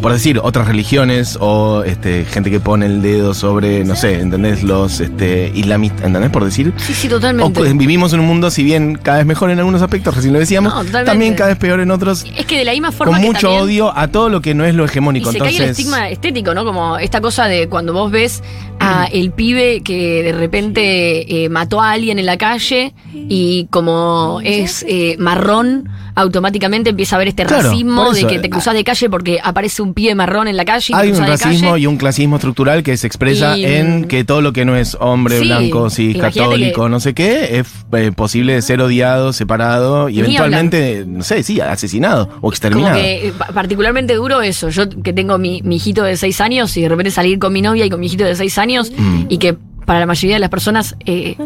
por 0.00 0.12
decir, 0.12 0.40
otras 0.42 0.66
religiones 0.66 1.36
o 1.40 1.82
este, 1.84 2.24
gente 2.24 2.50
que 2.50 2.58
pone 2.60 2.86
el 2.86 3.02
dedo 3.02 3.34
sobre, 3.34 3.84
no 3.84 3.94
sé, 3.94 4.20
¿entendés? 4.20 4.62
Los 4.62 5.00
este, 5.00 5.52
islamistas, 5.54 6.04
¿entendés? 6.06 6.30
Por 6.30 6.44
decir. 6.44 6.72
Sí, 6.78 6.94
sí, 6.94 7.06
O, 7.08 7.10
totalmente. 7.10 7.58
pues, 7.60 7.76
vivimos 7.76 8.12
en 8.12 8.20
un 8.20 8.26
mundo, 8.26 8.50
si 8.50 8.62
bien 8.64 8.98
cada 9.02 9.18
vez 9.18 9.26
mejor 9.26 9.50
en 9.50 9.58
algunos 9.58 9.82
aspectos, 9.82 10.14
recién 10.16 10.32
lo 10.32 10.38
decíamos, 10.40 10.72
No, 10.90 11.04
también 11.04 11.34
cada 11.34 11.50
vez 11.50 11.58
peor 11.58 11.80
en 11.80 11.90
otros, 11.90 12.24
Es 12.36 12.46
que 12.46 12.58
de 12.58 12.64
la 12.64 12.72
misma 12.72 12.92
forma 12.92 13.12
con 13.12 13.20
que 13.20 13.26
mucho 13.26 13.40
también- 13.48 13.62
odio 13.62 13.96
a 13.96 14.08
todo 14.08 14.28
lo 14.28 14.40
que 14.40 14.54
no 14.54 14.64
es 14.64 14.74
lo 14.74 14.84
hegemónico. 14.84 15.30
Y 15.30 15.32
se 15.34 15.38
cae 15.38 15.56
el 15.56 15.62
estigma 15.64 16.08
estético, 16.08 16.45
¿no? 16.54 16.64
Como 16.64 16.98
esta 16.98 17.20
cosa 17.20 17.46
de 17.46 17.68
cuando 17.68 17.92
vos 17.92 18.10
ves 18.10 18.42
a 18.80 19.06
el 19.12 19.32
pibe 19.32 19.82
que 19.82 20.22
de 20.22 20.32
repente 20.32 21.44
eh, 21.44 21.48
mató 21.48 21.80
a 21.80 21.92
alguien 21.92 22.18
en 22.18 22.26
la 22.26 22.36
calle 22.36 22.94
y 23.12 23.66
como 23.70 24.40
es 24.42 24.84
eh, 24.88 25.16
marrón, 25.18 25.88
automáticamente 26.16 26.90
empieza 26.90 27.14
a 27.14 27.16
haber 27.18 27.28
este 27.28 27.44
Claro, 27.44 27.70
racismo 27.70 28.12
de 28.12 28.26
que 28.26 28.38
te 28.38 28.50
cruzás 28.50 28.74
de 28.74 28.82
calle 28.82 29.08
porque 29.10 29.38
aparece 29.42 29.82
un 29.82 29.92
pibe 29.94 30.14
marrón 30.14 30.48
en 30.48 30.56
la 30.56 30.64
calle 30.64 30.94
Hay 30.94 31.12
un 31.12 31.18
racismo 31.26 31.72
calle. 31.72 31.82
y 31.82 31.86
un 31.86 31.98
clasismo 31.98 32.36
estructural 32.36 32.82
que 32.82 32.96
se 32.96 33.06
expresa 33.06 33.56
Y- 33.56 33.64
en 33.66 34.06
que 34.06 34.24
todo 34.24 34.40
lo 34.40 34.52
que 34.52 34.64
no 34.64 34.74
es 34.76 34.96
hombre, 34.98 35.38
Sí, 35.40 35.44
blanco, 35.46 35.90
sí, 35.90 36.14
católico, 36.14 36.84
que- 36.84 36.88
no 36.90 37.00
sé 37.00 37.14
qué, 37.14 37.58
es 37.60 37.68
eh, 37.92 38.12
posible 38.12 38.54
de 38.54 38.62
ser 38.62 38.80
odiado, 38.80 39.32
separado 39.34 40.08
y 40.08 40.18
eventualmente, 40.20 41.04
no 41.06 41.22
sé, 41.22 41.42
sí, 41.42 41.60
asesinado 41.60 42.30
o 42.40 42.48
exterminado. 42.50 42.96
que 42.96 43.28
eh, 43.28 43.32
pa- 43.36 43.48
particularmente 43.52 44.14
duro 44.14 44.40
eso. 44.40 44.70
Yo 44.70 44.88
que 44.88 45.12
tengo 45.12 45.36
mi, 45.38 45.60
mi 45.62 45.76
hijito 45.76 46.02
de 46.02 46.16
seis 46.16 46.40
años 46.40 46.74
y 46.78 46.82
de 46.82 46.88
repente 46.88 47.10
salir 47.10 47.38
con 47.38 47.52
mi 47.52 47.60
novia 47.60 47.84
y 47.84 47.90
con 47.90 48.00
mi 48.00 48.06
hijito 48.06 48.24
de 48.24 48.34
seis 48.34 48.56
años 48.56 48.90
Mm. 48.96 49.24
y 49.28 49.36
que 49.38 49.54
para 49.84 50.00
la 50.00 50.06
mayoría 50.06 50.36
de 50.36 50.40
las 50.40 50.50
personas 50.50 50.96
eh, 51.04 51.36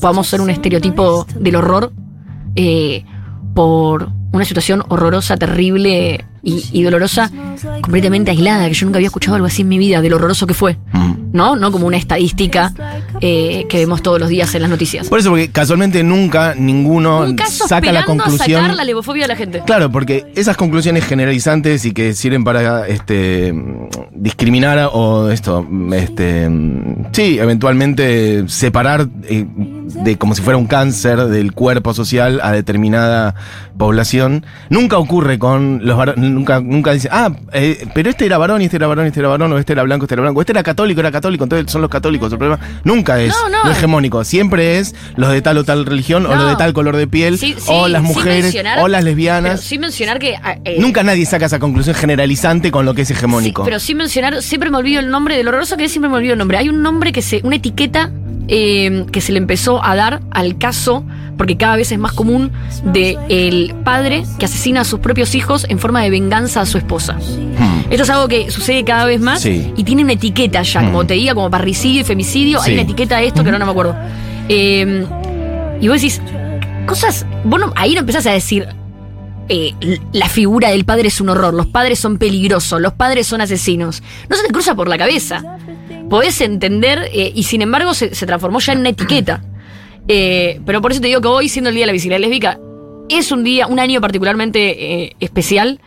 podamos 0.00 0.28
ser 0.28 0.40
un 0.40 0.50
estereotipo 0.50 1.26
del 1.38 1.56
horror 1.56 1.92
eh, 2.56 3.04
por 3.54 4.10
una 4.32 4.44
situación 4.44 4.84
horrorosa, 4.88 5.36
terrible 5.36 6.24
y, 6.42 6.64
y 6.72 6.82
dolorosa, 6.82 7.30
completamente 7.82 8.30
aislada, 8.30 8.68
que 8.68 8.74
yo 8.74 8.86
nunca 8.86 8.98
había 8.98 9.08
escuchado 9.08 9.34
algo 9.36 9.46
así 9.46 9.62
en 9.62 9.68
mi 9.68 9.78
vida, 9.78 10.00
de 10.00 10.08
lo 10.10 10.16
horroroso 10.16 10.46
que 10.46 10.54
fue. 10.54 10.76
Mm. 10.92 11.10
¿No? 11.32 11.54
No 11.54 11.70
como 11.70 11.86
una 11.86 11.96
estadística 11.96 12.72
eh, 13.20 13.64
que 13.68 13.78
vemos 13.78 14.02
todos 14.02 14.18
los 14.18 14.28
días 14.30 14.52
en 14.56 14.62
las 14.62 14.70
noticias. 14.70 15.08
Por 15.08 15.20
eso, 15.20 15.30
porque 15.30 15.48
casualmente 15.48 16.02
nunca 16.02 16.56
ninguno 16.56 17.24
saca 17.46 17.92
la 17.92 18.00
a 18.00 18.04
conclusión. 18.04 18.60
sacar 18.62 18.74
la 18.74 18.82
levofobia 18.84 19.24
de 19.24 19.28
la 19.28 19.36
gente. 19.36 19.62
Claro, 19.64 19.92
porque 19.92 20.24
esas 20.34 20.56
conclusiones 20.56 21.04
generalizantes 21.04 21.84
y 21.84 21.92
que 21.92 22.14
sirven 22.14 22.42
para 22.42 22.88
este 22.88 23.54
discriminar 24.12 24.78
a- 24.80 24.88
o 24.88 25.30
esto, 25.30 25.64
este 25.92 26.50
sí, 27.12 27.38
eventualmente 27.38 28.48
separar 28.48 29.06
eh, 29.28 29.46
de 29.46 30.18
como 30.18 30.34
si 30.34 30.42
fuera 30.42 30.56
un 30.56 30.66
cáncer 30.66 31.26
del 31.26 31.52
cuerpo 31.52 31.94
social 31.94 32.40
a 32.42 32.50
determinada 32.52 33.36
población, 33.78 34.44
nunca 34.68 34.98
ocurre 34.98 35.38
con 35.38 35.80
los 35.84 35.96
varones, 35.96 36.29
nunca, 36.34 36.60
nunca 36.60 36.92
dice, 36.92 37.08
ah, 37.10 37.30
eh, 37.52 37.86
pero 37.94 38.10
este 38.10 38.26
era 38.26 38.38
varón 38.38 38.62
y 38.62 38.66
este 38.66 38.76
era 38.76 38.86
varón 38.86 39.04
y 39.06 39.08
este 39.08 39.20
era 39.20 39.28
varón, 39.28 39.52
o 39.52 39.58
este 39.58 39.72
era 39.72 39.82
blanco, 39.82 40.04
este 40.04 40.14
era 40.14 40.22
blanco, 40.22 40.40
este 40.40 40.52
era 40.52 40.62
católico, 40.62 41.00
era 41.00 41.10
católico, 41.12 41.44
entonces 41.44 41.70
son 41.70 41.82
los 41.82 41.90
católicos. 41.90 42.32
El 42.32 42.38
problema 42.38 42.60
nunca 42.84 43.20
es 43.20 43.28
No, 43.34 43.48
no. 43.48 43.64
lo 43.64 43.70
hegemónico, 43.72 44.24
siempre 44.24 44.78
es 44.78 44.94
los 45.16 45.30
de 45.30 45.42
tal 45.42 45.58
o 45.58 45.64
tal 45.64 45.86
religión, 45.86 46.26
o 46.26 46.34
los 46.34 46.48
de 46.50 46.56
tal 46.56 46.72
color 46.72 46.96
de 46.96 47.06
piel, 47.06 47.38
Sí, 47.38 47.54
sí, 47.58 47.64
o 47.68 47.88
las 47.88 48.02
mujeres, 48.02 48.54
o 48.80 48.88
las 48.88 49.04
lesbianas. 49.04 49.60
sin 49.60 49.80
mencionar 49.80 50.18
que. 50.18 50.36
ah, 50.36 50.56
eh, 50.64 50.76
Nunca 50.80 51.02
nadie 51.02 51.26
saca 51.26 51.46
esa 51.46 51.58
conclusión 51.58 51.94
generalizante 51.94 52.70
con 52.70 52.84
lo 52.84 52.94
que 52.94 53.02
es 53.02 53.10
hegemónico. 53.10 53.62
Sí, 53.62 53.66
pero 53.66 53.80
sin 53.80 53.96
mencionar, 53.96 54.42
siempre 54.42 54.70
me 54.70 54.78
olvido 54.78 55.00
el 55.00 55.10
nombre, 55.10 55.36
de 55.36 55.42
lo 55.44 55.50
horroroso 55.50 55.76
que 55.76 55.84
es, 55.84 55.90
siempre 55.92 56.08
me 56.10 56.16
olvido 56.16 56.32
el 56.34 56.38
nombre. 56.38 56.56
Hay 56.58 56.68
un 56.68 56.82
nombre 56.82 57.12
que 57.12 57.22
se, 57.22 57.40
una 57.42 57.56
etiqueta 57.56 58.10
eh, 58.52 59.06
que 59.12 59.20
se 59.20 59.30
le 59.32 59.38
empezó 59.38 59.82
a 59.84 59.94
dar 59.94 60.20
al 60.32 60.58
caso, 60.58 61.04
porque 61.38 61.56
cada 61.56 61.76
vez 61.76 61.92
es 61.92 61.98
más 61.98 62.12
común, 62.12 62.50
de 62.84 63.16
el 63.28 63.74
padre 63.84 64.24
que 64.38 64.44
asesina 64.46 64.80
a 64.80 64.84
sus 64.84 64.98
propios 65.00 65.34
hijos 65.36 65.64
en 65.68 65.78
forma 65.78 66.02
de 66.02 66.10
venganza 66.10 66.60
a 66.60 66.66
su 66.66 66.76
esposa. 66.76 67.14
Hmm. 67.14 67.90
Esto 67.90 68.02
es 68.02 68.10
algo 68.10 68.26
que 68.28 68.50
sucede 68.50 68.84
cada 68.84 69.04
vez 69.06 69.20
más 69.20 69.40
Sí. 69.40 69.72
y 69.76 69.84
tiene 69.84 70.02
una 70.02 70.12
etiqueta 70.14 70.62
ya, 70.62 70.80
como 70.84 71.04
Mm. 71.04 71.06
te 71.06 71.14
diga, 71.14 71.34
como 71.34 71.48
parricidio 71.48 72.00
y 72.00 72.04
femicidio, 72.04 72.58
Sí. 72.60 72.68
hay 72.70 72.74
una 72.74 72.82
etiqueta 72.82 73.18
de 73.18 73.26
esto 73.28 73.42
que 73.42 73.48
ahora 73.48 73.58
no 73.60 73.64
me 73.66 73.70
acuerdo. 73.70 73.96
Eh, 74.48 75.06
y 75.80 75.88
vos 75.88 75.96
decís, 76.00 76.20
cosas, 76.86 77.24
vos 77.44 77.60
no- 77.60 77.72
ahí 77.76 77.94
no 77.94 78.00
empezás 78.00 78.26
a 78.26 78.32
decir, 78.32 78.66
eh, 79.48 79.74
la 80.12 80.28
figura 80.28 80.70
del 80.70 80.84
padre 80.84 81.08
es 81.08 81.20
un 81.20 81.28
horror, 81.28 81.54
los 81.54 81.66
padres 81.66 81.98
son 81.98 82.18
peligrosos, 82.18 82.80
los 82.80 82.92
padres 82.92 83.26
son 83.26 83.40
asesinos. 83.40 84.02
No 84.28 84.36
se 84.36 84.42
te 84.44 84.52
cruza 84.52 84.74
por 84.74 84.88
la 84.88 84.98
cabeza. 84.98 85.42
Podés 86.10 86.40
entender 86.42 87.08
eh, 87.14 87.32
y 87.34 87.44
sin 87.44 87.62
embargo 87.62 87.94
se, 87.94 88.14
se 88.14 88.26
transformó 88.26 88.58
ya 88.60 88.72
en 88.74 88.80
una 88.80 88.90
etiqueta. 88.90 89.42
Eh, 90.08 90.60
pero 90.66 90.82
por 90.82 90.90
eso 90.92 91.00
te 91.00 91.06
digo 91.06 91.20
que 91.20 91.28
hoy, 91.28 91.48
siendo 91.48 91.68
el 91.70 91.74
Día 91.76 91.84
de 91.84 91.86
la 91.86 91.92
Visibilidad 91.92 92.20
Lésbica, 92.20 92.58
es 93.08 93.30
un 93.32 93.44
día, 93.44 93.66
un 93.66 93.78
año 93.78 94.00
particularmente 94.00 95.04
eh, 95.04 95.16
especial 95.20 95.80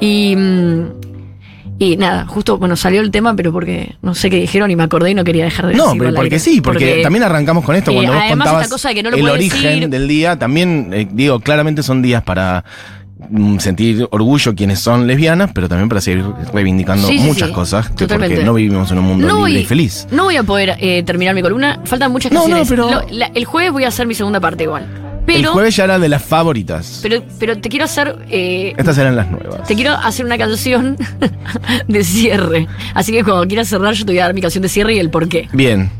y... 0.00 0.34
mm, 0.36 0.84
y 1.80 1.96
nada, 1.96 2.26
justo, 2.26 2.58
bueno, 2.58 2.74
salió 2.74 3.00
el 3.00 3.12
tema, 3.12 3.36
pero 3.36 3.52
porque 3.52 3.94
no 4.02 4.12
sé 4.16 4.30
qué 4.30 4.36
dijeron 4.40 4.68
y 4.68 4.74
me 4.74 4.82
acordé 4.82 5.12
y 5.12 5.14
no 5.14 5.22
quería 5.22 5.44
dejar 5.44 5.66
de 5.68 5.74
No, 5.74 5.84
decirlo 5.84 5.98
pero 5.98 6.08
al 6.08 6.14
porque 6.16 6.38
sí, 6.40 6.60
porque, 6.60 7.00
también 7.04 7.22
arrancamos 7.22 7.64
con 7.64 7.76
esto. 7.76 7.92
eh, 7.92 7.94
Cuando 7.94 8.14
vos 8.14 8.20
además 8.20 8.46
contabas 8.48 8.68
cosa 8.68 8.88
de 8.88 8.94
que 8.96 9.02
no 9.04 9.10
lo 9.12 9.16
el 9.16 9.28
origen 9.28 9.62
decir. 9.74 9.88
del 9.88 10.08
día, 10.08 10.36
también, 10.36 10.90
eh, 10.92 11.06
digo, 11.08 11.38
claramente 11.38 11.84
son 11.84 12.02
días 12.02 12.24
para 12.24 12.64
sentir 13.58 14.06
orgullo 14.10 14.54
quienes 14.54 14.80
son 14.80 15.06
lesbianas, 15.06 15.50
pero 15.52 15.68
también 15.68 15.88
para 15.88 16.00
seguir 16.00 16.24
reivindicando 16.52 17.06
Sí, 17.08 17.18
sí, 17.18 17.24
muchas 17.26 17.48
sí, 17.48 17.54
cosas, 17.54 17.90
que 17.90 18.06
porque 18.06 18.44
no 18.44 18.54
vivimos 18.54 18.90
en 18.92 18.98
un 18.98 19.04
mundo 19.04 19.26
No 19.26 19.34
libre 19.46 19.52
voy, 19.52 19.56
y 19.62 19.64
feliz. 19.64 20.06
no 20.10 20.24
voy 20.24 20.36
a 20.36 20.42
poder 20.42 20.76
eh, 20.80 21.02
terminar 21.02 21.34
mi 21.34 21.42
columna. 21.42 21.80
Faltan 21.84 22.12
muchas 22.12 22.32
No, 22.32 22.46
no, 22.48 22.62
pero- 22.68 22.90
Lo- 22.90 23.02
la- 23.10 23.30
el 23.34 23.44
jueves 23.44 23.72
voy 23.72 23.84
a 23.84 23.88
hacer 23.88 24.06
mi 24.06 24.14
segunda 24.14 24.40
parte 24.40 24.64
igual. 24.64 24.86
Pero, 25.26 25.52
jueves 25.52 25.76
ya 25.76 25.84
era 25.84 25.98
de 25.98 26.08
las 26.08 26.22
favoritas. 26.22 27.00
pero, 27.02 27.22
pero 27.38 27.58
te 27.58 27.68
quiero 27.68 27.84
hacer. 27.84 28.16
eh, 28.30 28.72
Estas 28.78 28.96
eran 28.96 29.14
las 29.14 29.30
nuevas. 29.30 29.62
te 29.68 29.74
quiero 29.74 29.92
hacer 29.92 30.24
una 30.24 30.38
canción 30.38 30.96
de 31.88 32.02
cierre. 32.04 32.66
Así 32.94 33.12
que 33.12 33.22
cuando 33.24 33.46
quieras 33.46 33.68
cerrar, 33.68 33.92
yo 33.92 34.06
te 34.06 34.12
voy 34.12 34.20
a 34.20 34.24
dar 34.24 34.34
mi 34.34 34.40
canción 34.40 34.62
de 34.62 34.68
cierre 34.70 34.94
y 34.94 34.98
el 34.98 35.10
por 35.10 35.28
qué. 35.28 35.48
Bien. 35.52 35.90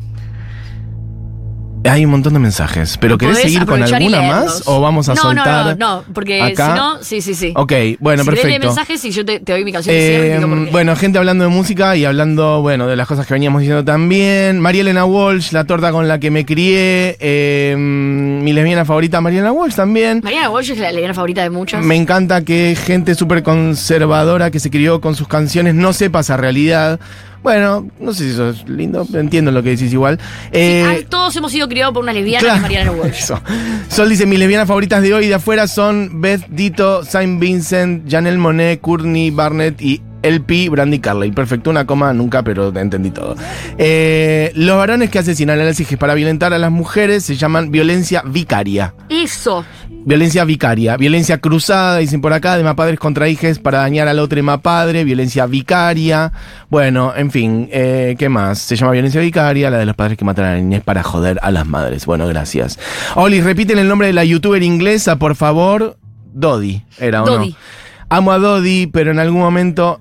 Hay 1.84 2.04
un 2.04 2.10
montón 2.10 2.32
de 2.34 2.38
mensajes. 2.38 2.98
¿Pero 2.98 3.16
querés 3.18 3.38
seguir 3.38 3.64
con 3.64 3.82
alguna 3.82 4.22
más? 4.22 4.62
¿O 4.66 4.80
vamos 4.80 5.08
a 5.08 5.14
no, 5.14 5.22
soltar? 5.22 5.78
No, 5.78 5.96
no, 5.96 5.96
no, 5.96 6.04
porque 6.12 6.42
acá? 6.42 6.72
si 6.72 6.76
no, 6.78 7.02
sí, 7.02 7.20
sí, 7.22 7.34
sí. 7.34 7.52
Ok, 7.56 7.72
bueno, 8.00 8.24
si 8.24 8.30
perfecto. 8.30 8.66
mensajes 8.66 9.04
y 9.04 9.10
yo 9.10 9.24
te, 9.24 9.40
te 9.40 9.52
doy 9.52 9.64
mi 9.64 9.72
canción 9.72 9.94
Eh, 9.96 10.68
bueno, 10.72 10.94
gente 10.96 11.18
hablando 11.18 11.44
de 11.44 11.50
música 11.50 11.96
y 11.96 12.04
hablando, 12.04 12.60
bueno, 12.62 12.86
de 12.86 12.96
las 12.96 13.06
cosas 13.06 13.26
que 13.26 13.34
veníamos 13.34 13.60
diciendo 13.60 13.84
también. 13.84 14.60
María 14.60 14.80
Elena 14.82 15.04
Walsh, 15.04 15.52
la 15.52 15.64
torta 15.64 15.92
con 15.92 16.08
la 16.08 16.18
que 16.18 16.30
me 16.30 16.44
crié. 16.44 17.16
eh, 17.20 17.74
mi 17.78 18.52
lesbiana 18.52 18.84
favorita, 18.84 19.20
María 19.20 19.40
Elena 19.40 19.52
Walsh 19.52 19.74
también. 19.74 20.20
Mariana 20.22 20.50
Walsh 20.50 20.70
es 20.72 20.78
la 20.78 20.90
lesbiana 20.90 21.14
favorita 21.14 21.42
de 21.42 21.50
muchos. 21.50 21.84
Me 21.84 21.96
encanta 21.96 22.44
que 22.44 22.76
gente 22.76 23.14
súper 23.14 23.42
conservadora 23.42 24.50
que 24.50 24.60
se 24.60 24.70
crió 24.70 25.00
con 25.00 25.14
sus 25.14 25.28
canciones 25.28 25.74
no 25.74 25.92
sepa 25.92 26.20
esa 26.20 26.36
realidad. 26.36 26.98
Bueno, 27.42 27.88
no 28.00 28.12
sé 28.12 28.24
si 28.24 28.30
eso 28.30 28.50
es 28.50 28.68
lindo, 28.68 29.06
entiendo 29.14 29.50
lo 29.50 29.62
que 29.62 29.70
decís 29.70 29.92
igual. 29.92 30.18
Eh, 30.52 30.84
Ay, 30.86 31.06
todos 31.08 31.34
hemos 31.36 31.52
sido 31.52 31.68
criados 31.68 31.94
por 31.94 32.02
una 32.02 32.12
lesbiana 32.12 32.40
Claro, 32.40 32.54
que 32.54 32.58
es 32.58 32.62
Mariana 32.62 32.90
Walsh. 32.92 33.32
Sol 33.88 34.08
dice, 34.08 34.26
mis 34.26 34.38
lesbianas 34.38 34.68
favoritas 34.68 35.02
de 35.02 35.14
hoy 35.14 35.26
y 35.26 35.28
de 35.28 35.34
afuera 35.34 35.66
son 35.68 36.20
Beth 36.20 36.46
Dito, 36.48 37.04
Saint 37.04 37.40
Vincent, 37.40 38.10
Janelle 38.10 38.38
Monet, 38.38 38.80
Courtney 38.80 39.30
Barnett 39.30 39.80
y 39.80 40.02
LP, 40.22 40.68
Brandy 40.68 40.98
Carley. 40.98 41.30
Perfecto, 41.30 41.70
una 41.70 41.86
coma 41.86 42.12
nunca, 42.12 42.42
pero 42.42 42.76
entendí 42.76 43.10
todo. 43.10 43.36
Eh, 43.76 44.50
los 44.54 44.76
varones 44.76 45.10
que 45.10 45.18
asesinan 45.18 45.58
análisis 45.60 45.96
para 45.96 46.14
violentar 46.14 46.52
a 46.52 46.58
las 46.58 46.70
mujeres 46.70 47.24
se 47.24 47.36
llaman 47.36 47.70
violencia 47.70 48.22
vicaria. 48.26 48.94
Eso. 49.08 49.64
Violencia 50.08 50.42
vicaria, 50.46 50.96
violencia 50.96 51.36
cruzada, 51.36 51.98
dicen 51.98 52.22
por 52.22 52.32
acá, 52.32 52.56
de 52.56 52.64
más 52.64 52.76
padres 52.76 52.98
contra 52.98 53.28
hijes 53.28 53.58
para 53.58 53.80
dañar 53.80 54.08
al 54.08 54.20
otro 54.20 54.42
más 54.42 54.60
padre, 54.60 55.04
violencia 55.04 55.44
vicaria. 55.44 56.32
Bueno, 56.70 57.12
en 57.14 57.30
fin, 57.30 57.68
eh, 57.70 58.16
¿qué 58.18 58.30
más? 58.30 58.58
Se 58.58 58.74
llama 58.74 58.92
violencia 58.92 59.20
vicaria, 59.20 59.68
la 59.68 59.76
de 59.76 59.84
los 59.84 59.94
padres 59.94 60.16
que 60.16 60.24
matan 60.24 60.46
a 60.46 60.50
la 60.52 60.56
niñez 60.56 60.82
para 60.82 61.02
joder 61.02 61.38
a 61.42 61.50
las 61.50 61.66
madres. 61.66 62.06
Bueno, 62.06 62.26
gracias. 62.26 62.78
Oli, 63.16 63.42
repiten 63.42 63.78
el 63.78 63.86
nombre 63.86 64.06
de 64.06 64.14
la 64.14 64.24
youtuber 64.24 64.62
inglesa, 64.62 65.16
por 65.16 65.36
favor. 65.36 65.98
Dodi, 66.32 66.82
¿era 66.98 67.22
o 67.22 67.26
Dodi. 67.26 67.50
no? 67.50 67.56
Amo 68.08 68.32
a 68.32 68.38
Dodi, 68.38 68.86
pero 68.86 69.10
en 69.10 69.18
algún 69.18 69.42
momento 69.42 70.00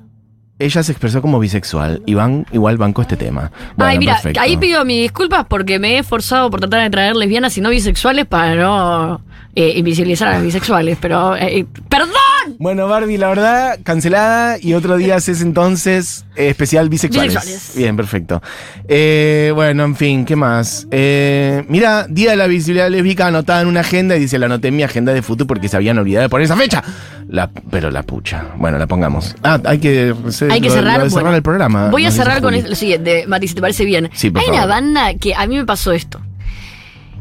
ella 0.57 0.83
se 0.83 0.93
expresó 0.93 1.21
como 1.21 1.37
bisexual. 1.37 2.01
Y 2.05 2.13
van, 2.13 2.45
igual 2.53 2.77
banco 2.77 3.01
este 3.01 3.17
tema. 3.17 3.51
Bueno, 3.75 3.91
Ay, 3.91 3.99
mira, 3.99 4.13
perfecto. 4.13 4.39
ahí 4.39 4.55
pido 4.55 4.85
mis 4.85 5.01
disculpas 5.01 5.45
porque 5.49 5.79
me 5.79 5.95
he 5.95 5.99
esforzado 5.99 6.49
por 6.49 6.61
tratar 6.61 6.83
de 6.83 6.89
traer 6.91 7.17
lesbianas 7.17 7.57
y 7.57 7.61
no 7.61 7.71
bisexuales 7.71 8.25
para 8.25 8.55
no 8.55 9.21
eh, 9.59 9.73
invisibilizar 9.75 10.27
a 10.27 10.31
las 10.33 10.43
bisexuales, 10.43 10.97
pero... 11.01 11.35
eh, 11.35 11.65
¡Perdón! 11.89 12.11
Bueno, 12.59 12.87
Barbie, 12.87 13.17
la 13.17 13.27
verdad, 13.29 13.79
cancelada 13.83 14.57
y 14.61 14.73
otro 14.73 14.95
día 14.97 15.15
haces 15.15 15.41
entonces 15.41 16.25
eh, 16.35 16.49
especial 16.49 16.87
bisexuales. 16.89 17.33
Bisexuales. 17.33 17.73
Bien, 17.75 17.97
perfecto. 17.97 18.41
Eh, 18.87 19.51
bueno, 19.55 19.83
en 19.83 19.95
fin, 19.95 20.25
¿qué 20.25 20.35
más? 20.35 20.87
Eh, 20.91 21.65
mira, 21.67 22.05
Día 22.07 22.31
de 22.31 22.37
la 22.37 22.47
Visibilidad 22.47 22.89
Lésbica 22.89 23.27
anotada 23.27 23.61
en 23.61 23.67
una 23.67 23.79
agenda 23.81 24.15
y 24.15 24.19
dice, 24.19 24.37
la 24.39 24.45
anoté 24.45 24.67
en 24.69 24.75
mi 24.77 24.83
agenda 24.83 25.11
de 25.13 25.21
futuro 25.21 25.47
porque 25.47 25.67
se 25.67 25.75
habían 25.75 25.97
olvidado 25.97 26.23
de 26.23 26.29
poner 26.29 26.45
esa 26.45 26.55
fecha. 26.55 26.83
La, 27.27 27.49
pero 27.69 27.91
la 27.91 28.03
pucha. 28.03 28.45
Bueno, 28.57 28.77
la 28.77 28.87
pongamos. 28.87 29.35
Ah, 29.43 29.59
hay 29.65 29.79
que, 29.79 30.13
Hay 30.49 30.61
que 30.61 30.69
lo- 30.69 30.73
cerrar, 30.75 30.97
lo 30.99 31.03
de 31.05 31.09
cerrar 31.09 31.23
bueno, 31.23 31.35
el 31.35 31.43
programa. 31.43 31.89
Voy 31.89 32.05
a 32.05 32.11
cerrar 32.11 32.41
con 32.41 32.53
lo 32.55 32.75
siguiente, 32.75 33.25
Mati, 33.27 33.47
si 33.49 33.55
te 33.55 33.61
parece 33.61 33.83
bien. 33.85 34.09
Sí, 34.13 34.29
por 34.29 34.41
hay 34.43 34.49
una 34.49 34.65
banda 34.67 35.15
que 35.15 35.33
a 35.35 35.45
mí 35.47 35.57
me 35.57 35.65
pasó 35.65 35.91
esto. 35.91 36.21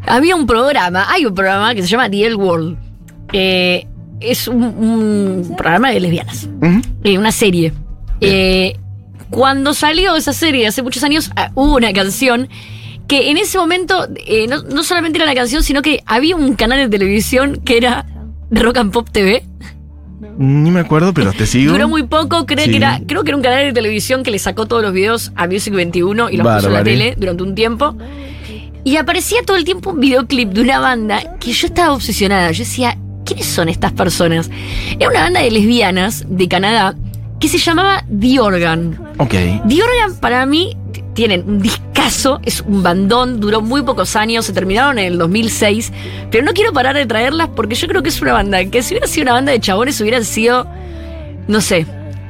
Había 0.06 0.36
un 0.36 0.46
programa, 0.46 1.06
hay 1.10 1.26
un 1.26 1.34
programa 1.34 1.74
que 1.74 1.82
se 1.82 1.88
llama 1.88 2.08
The 2.08 2.26
L 2.26 2.34
World. 2.36 2.76
Eh, 3.32 3.86
es 4.20 4.48
un, 4.48 4.62
un 4.62 5.54
programa 5.56 5.90
de 5.90 6.00
lesbianas. 6.00 6.48
Eh, 7.04 7.18
una 7.18 7.32
serie. 7.32 7.72
Eh, 8.20 8.76
cuando 9.30 9.74
salió 9.74 10.16
esa 10.16 10.32
serie 10.32 10.66
hace 10.66 10.82
muchos 10.82 11.02
años, 11.02 11.30
ah, 11.36 11.50
hubo 11.54 11.76
una 11.76 11.92
canción 11.92 12.48
que 13.08 13.30
en 13.30 13.36
ese 13.36 13.58
momento 13.58 14.08
eh, 14.26 14.46
no, 14.48 14.62
no 14.62 14.82
solamente 14.82 15.18
era 15.18 15.26
la 15.26 15.34
canción, 15.34 15.62
sino 15.62 15.82
que 15.82 16.02
había 16.06 16.34
un 16.36 16.54
canal 16.54 16.78
de 16.78 16.88
televisión 16.88 17.60
que 17.64 17.76
era 17.76 18.06
Rock 18.50 18.78
and 18.78 18.92
Pop 18.92 19.08
TV. 19.10 19.44
Ni 20.38 20.70
me 20.70 20.80
acuerdo, 20.80 21.12
pero 21.12 21.32
te 21.32 21.46
sigo. 21.46 21.72
Duró 21.72 21.88
muy 21.88 22.04
poco, 22.04 22.46
creo, 22.46 22.64
Sí. 22.64 22.70
que 22.70 22.76
era, 22.78 23.00
creo 23.06 23.22
que 23.22 23.30
era 23.30 23.36
un 23.36 23.42
canal 23.42 23.64
de 23.66 23.72
televisión 23.72 24.22
que 24.22 24.30
le 24.30 24.38
sacó 24.38 24.66
todos 24.66 24.82
los 24.82 24.92
videos 24.92 25.32
a 25.36 25.46
Music 25.46 25.74
21 25.74 26.30
y 26.30 26.36
los 26.38 26.46
puso 26.46 26.56
en 26.68 26.72
la 26.72 26.78
Bárbaro. 26.78 26.84
tele 26.84 27.14
durante 27.18 27.42
un 27.42 27.54
tiempo. 27.54 27.96
Y 28.86 28.98
aparecía 28.98 29.42
todo 29.44 29.56
el 29.56 29.64
tiempo 29.64 29.90
un 29.90 29.98
videoclip 29.98 30.50
de 30.50 30.60
una 30.60 30.78
banda 30.78 31.38
que 31.40 31.50
yo 31.50 31.66
estaba 31.66 31.92
obsesionada. 31.92 32.52
Yo 32.52 32.60
decía, 32.60 32.96
¿quiénes 33.24 33.46
son 33.46 33.68
estas 33.68 33.90
personas? 33.90 34.48
Era 35.00 35.10
una 35.10 35.22
banda 35.22 35.40
de 35.40 35.50
lesbianas 35.50 36.24
de 36.28 36.46
Canadá 36.46 36.94
que 37.40 37.48
se 37.48 37.58
llamaba 37.58 38.04
The 38.20 38.38
Organ. 38.38 38.96
Ok. 39.18 39.32
The 39.66 39.82
Organ 39.82 40.20
para 40.20 40.46
mí 40.46 40.76
tienen 41.14 41.42
un 41.48 41.60
discazo, 41.60 42.38
es 42.44 42.60
un 42.60 42.84
bandón, 42.84 43.40
duró 43.40 43.60
muy 43.60 43.82
pocos 43.82 44.14
años, 44.14 44.44
se 44.44 44.52
terminaron 44.52 45.00
en 45.00 45.06
el 45.06 45.18
2006, 45.18 45.92
pero 46.30 46.44
no 46.44 46.52
quiero 46.52 46.72
parar 46.72 46.94
de 46.94 47.06
traerlas 47.06 47.48
porque 47.56 47.74
yo 47.74 47.88
creo 47.88 48.04
que 48.04 48.10
es 48.10 48.22
una 48.22 48.34
banda 48.34 48.64
que 48.66 48.84
si 48.84 48.94
hubiera 48.94 49.08
sido 49.08 49.24
una 49.24 49.32
banda 49.32 49.50
de 49.50 49.58
chabones 49.58 50.00
hubiera 50.00 50.22
sido, 50.22 50.64
no 51.48 51.60
sé, 51.60 51.86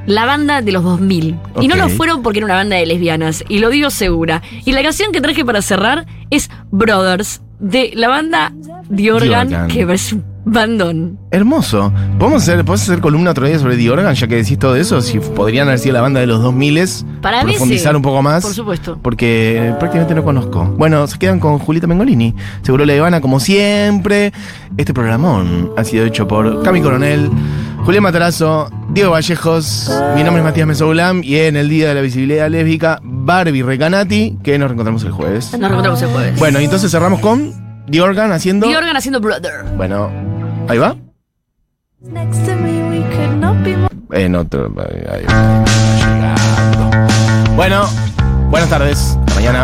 la 0.07 0.25
banda 0.25 0.63
de 0.63 0.71
los 0.71 0.83
2000. 0.83 1.37
Y 1.61 1.67
no 1.67 1.75
lo 1.75 1.89
fueron 1.89 2.23
porque 2.23 2.39
era 2.39 2.45
una 2.45 2.55
banda 2.55 2.77
de 2.77 2.85
lesbianas, 2.87 3.43
y 3.47 3.59
lo 3.59 3.69
digo 3.69 3.91
segura. 3.91 4.41
Y 4.65 4.71
la 4.71 4.81
canción 4.81 5.11
que 5.11 5.21
traje 5.21 5.45
para 5.45 5.61
cerrar 5.61 6.07
es 6.31 6.49
Brothers, 6.71 7.41
de 7.59 7.91
la 7.93 8.07
banda 8.07 8.53
The 8.95 9.11
Organ, 9.11 9.47
Organ. 9.47 9.67
que 9.67 9.81
es 9.93 10.13
un 10.13 10.23
bandón. 10.45 11.19
Hermoso. 11.31 11.91
¿Podemos 12.17 12.43
hacer, 12.43 12.63
¿Podés 12.63 12.83
hacer 12.83 13.01
columna 13.01 13.31
otro 13.31 13.47
día 13.47 13.59
sobre 13.59 13.75
The 13.75 13.89
Organ, 13.89 14.15
ya 14.15 14.27
que 14.27 14.35
decís 14.35 14.57
todo 14.57 14.75
eso? 14.75 15.01
Si 15.01 15.19
podrían 15.19 15.67
haber 15.67 15.79
sido 15.79 15.93
la 15.93 16.01
banda 16.01 16.19
de 16.19 16.27
los 16.27 16.41
2000 16.41 16.87
Para 17.21 17.43
mí 17.43 17.51
profundizar 17.51 17.91
sí, 17.91 17.95
un 17.97 18.01
poco 18.01 18.21
más. 18.21 18.43
Por 18.43 18.53
supuesto. 18.53 18.99
Porque 19.01 19.73
prácticamente 19.79 20.15
no 20.15 20.23
conozco. 20.23 20.65
Bueno, 20.77 21.05
se 21.07 21.17
quedan 21.17 21.39
con 21.39 21.59
Julita 21.59 21.87
Mengolini. 21.87 22.33
Seguro 22.61 22.85
la 22.85 22.95
Ivana, 22.95 23.19
como 23.19 23.39
siempre. 23.39 24.31
Este 24.77 24.93
programón 24.93 25.71
ha 25.75 25.83
sido 25.83 26.05
hecho 26.05 26.27
por 26.27 26.63
Cami 26.63 26.81
Coronel, 26.81 27.29
Julián 27.83 28.03
Matarazo, 28.03 28.69
Diego 28.97 29.11
Vallejos. 29.11 29.91
Mi 30.15 30.23
nombre 30.23 30.39
es 30.41 30.43
Matías 30.43 30.65
Mesoulam. 30.65 31.21
Y 31.23 31.37
en 31.37 31.55
el 31.55 31.69
Día 31.69 31.89
de 31.89 31.93
la 31.93 32.01
Visibilidad 32.01 32.49
Lésbica, 32.49 32.99
Barbie 33.03 33.61
Recanati, 33.61 34.39
que 34.41 34.57
nos 34.57 34.69
reencontramos 34.69 35.03
el 35.03 35.11
jueves. 35.11 35.51
Nos 35.51 35.59
reencontramos 35.61 36.01
el 36.01 36.09
jueves. 36.09 36.39
Bueno, 36.39 36.59
y 36.59 36.63
entonces 36.63 36.89
cerramos 36.89 37.19
con 37.19 37.53
The 37.91 38.01
Organ 38.01 38.31
haciendo. 38.31 38.67
The 38.67 38.75
Organ 38.75 38.97
haciendo 38.97 39.19
Brother. 39.19 39.65
Bueno, 39.75 40.09
ahí 40.67 40.79
va. 40.79 40.95
Next 42.01 42.43
to 42.47 42.55
me, 42.55 42.81
we 42.89 43.01
could 43.15 43.35
not 43.39 43.63
be 43.63 43.77
more. 43.77 43.93
En 44.13 44.33
otro. 44.35 44.73
ahí- 45.13 45.21
Llegando. 45.99 47.53
Bueno, 47.55 47.87
buenas 48.49 48.67
tardes. 48.67 49.15
Hasta 49.27 49.35
mañana. 49.35 49.63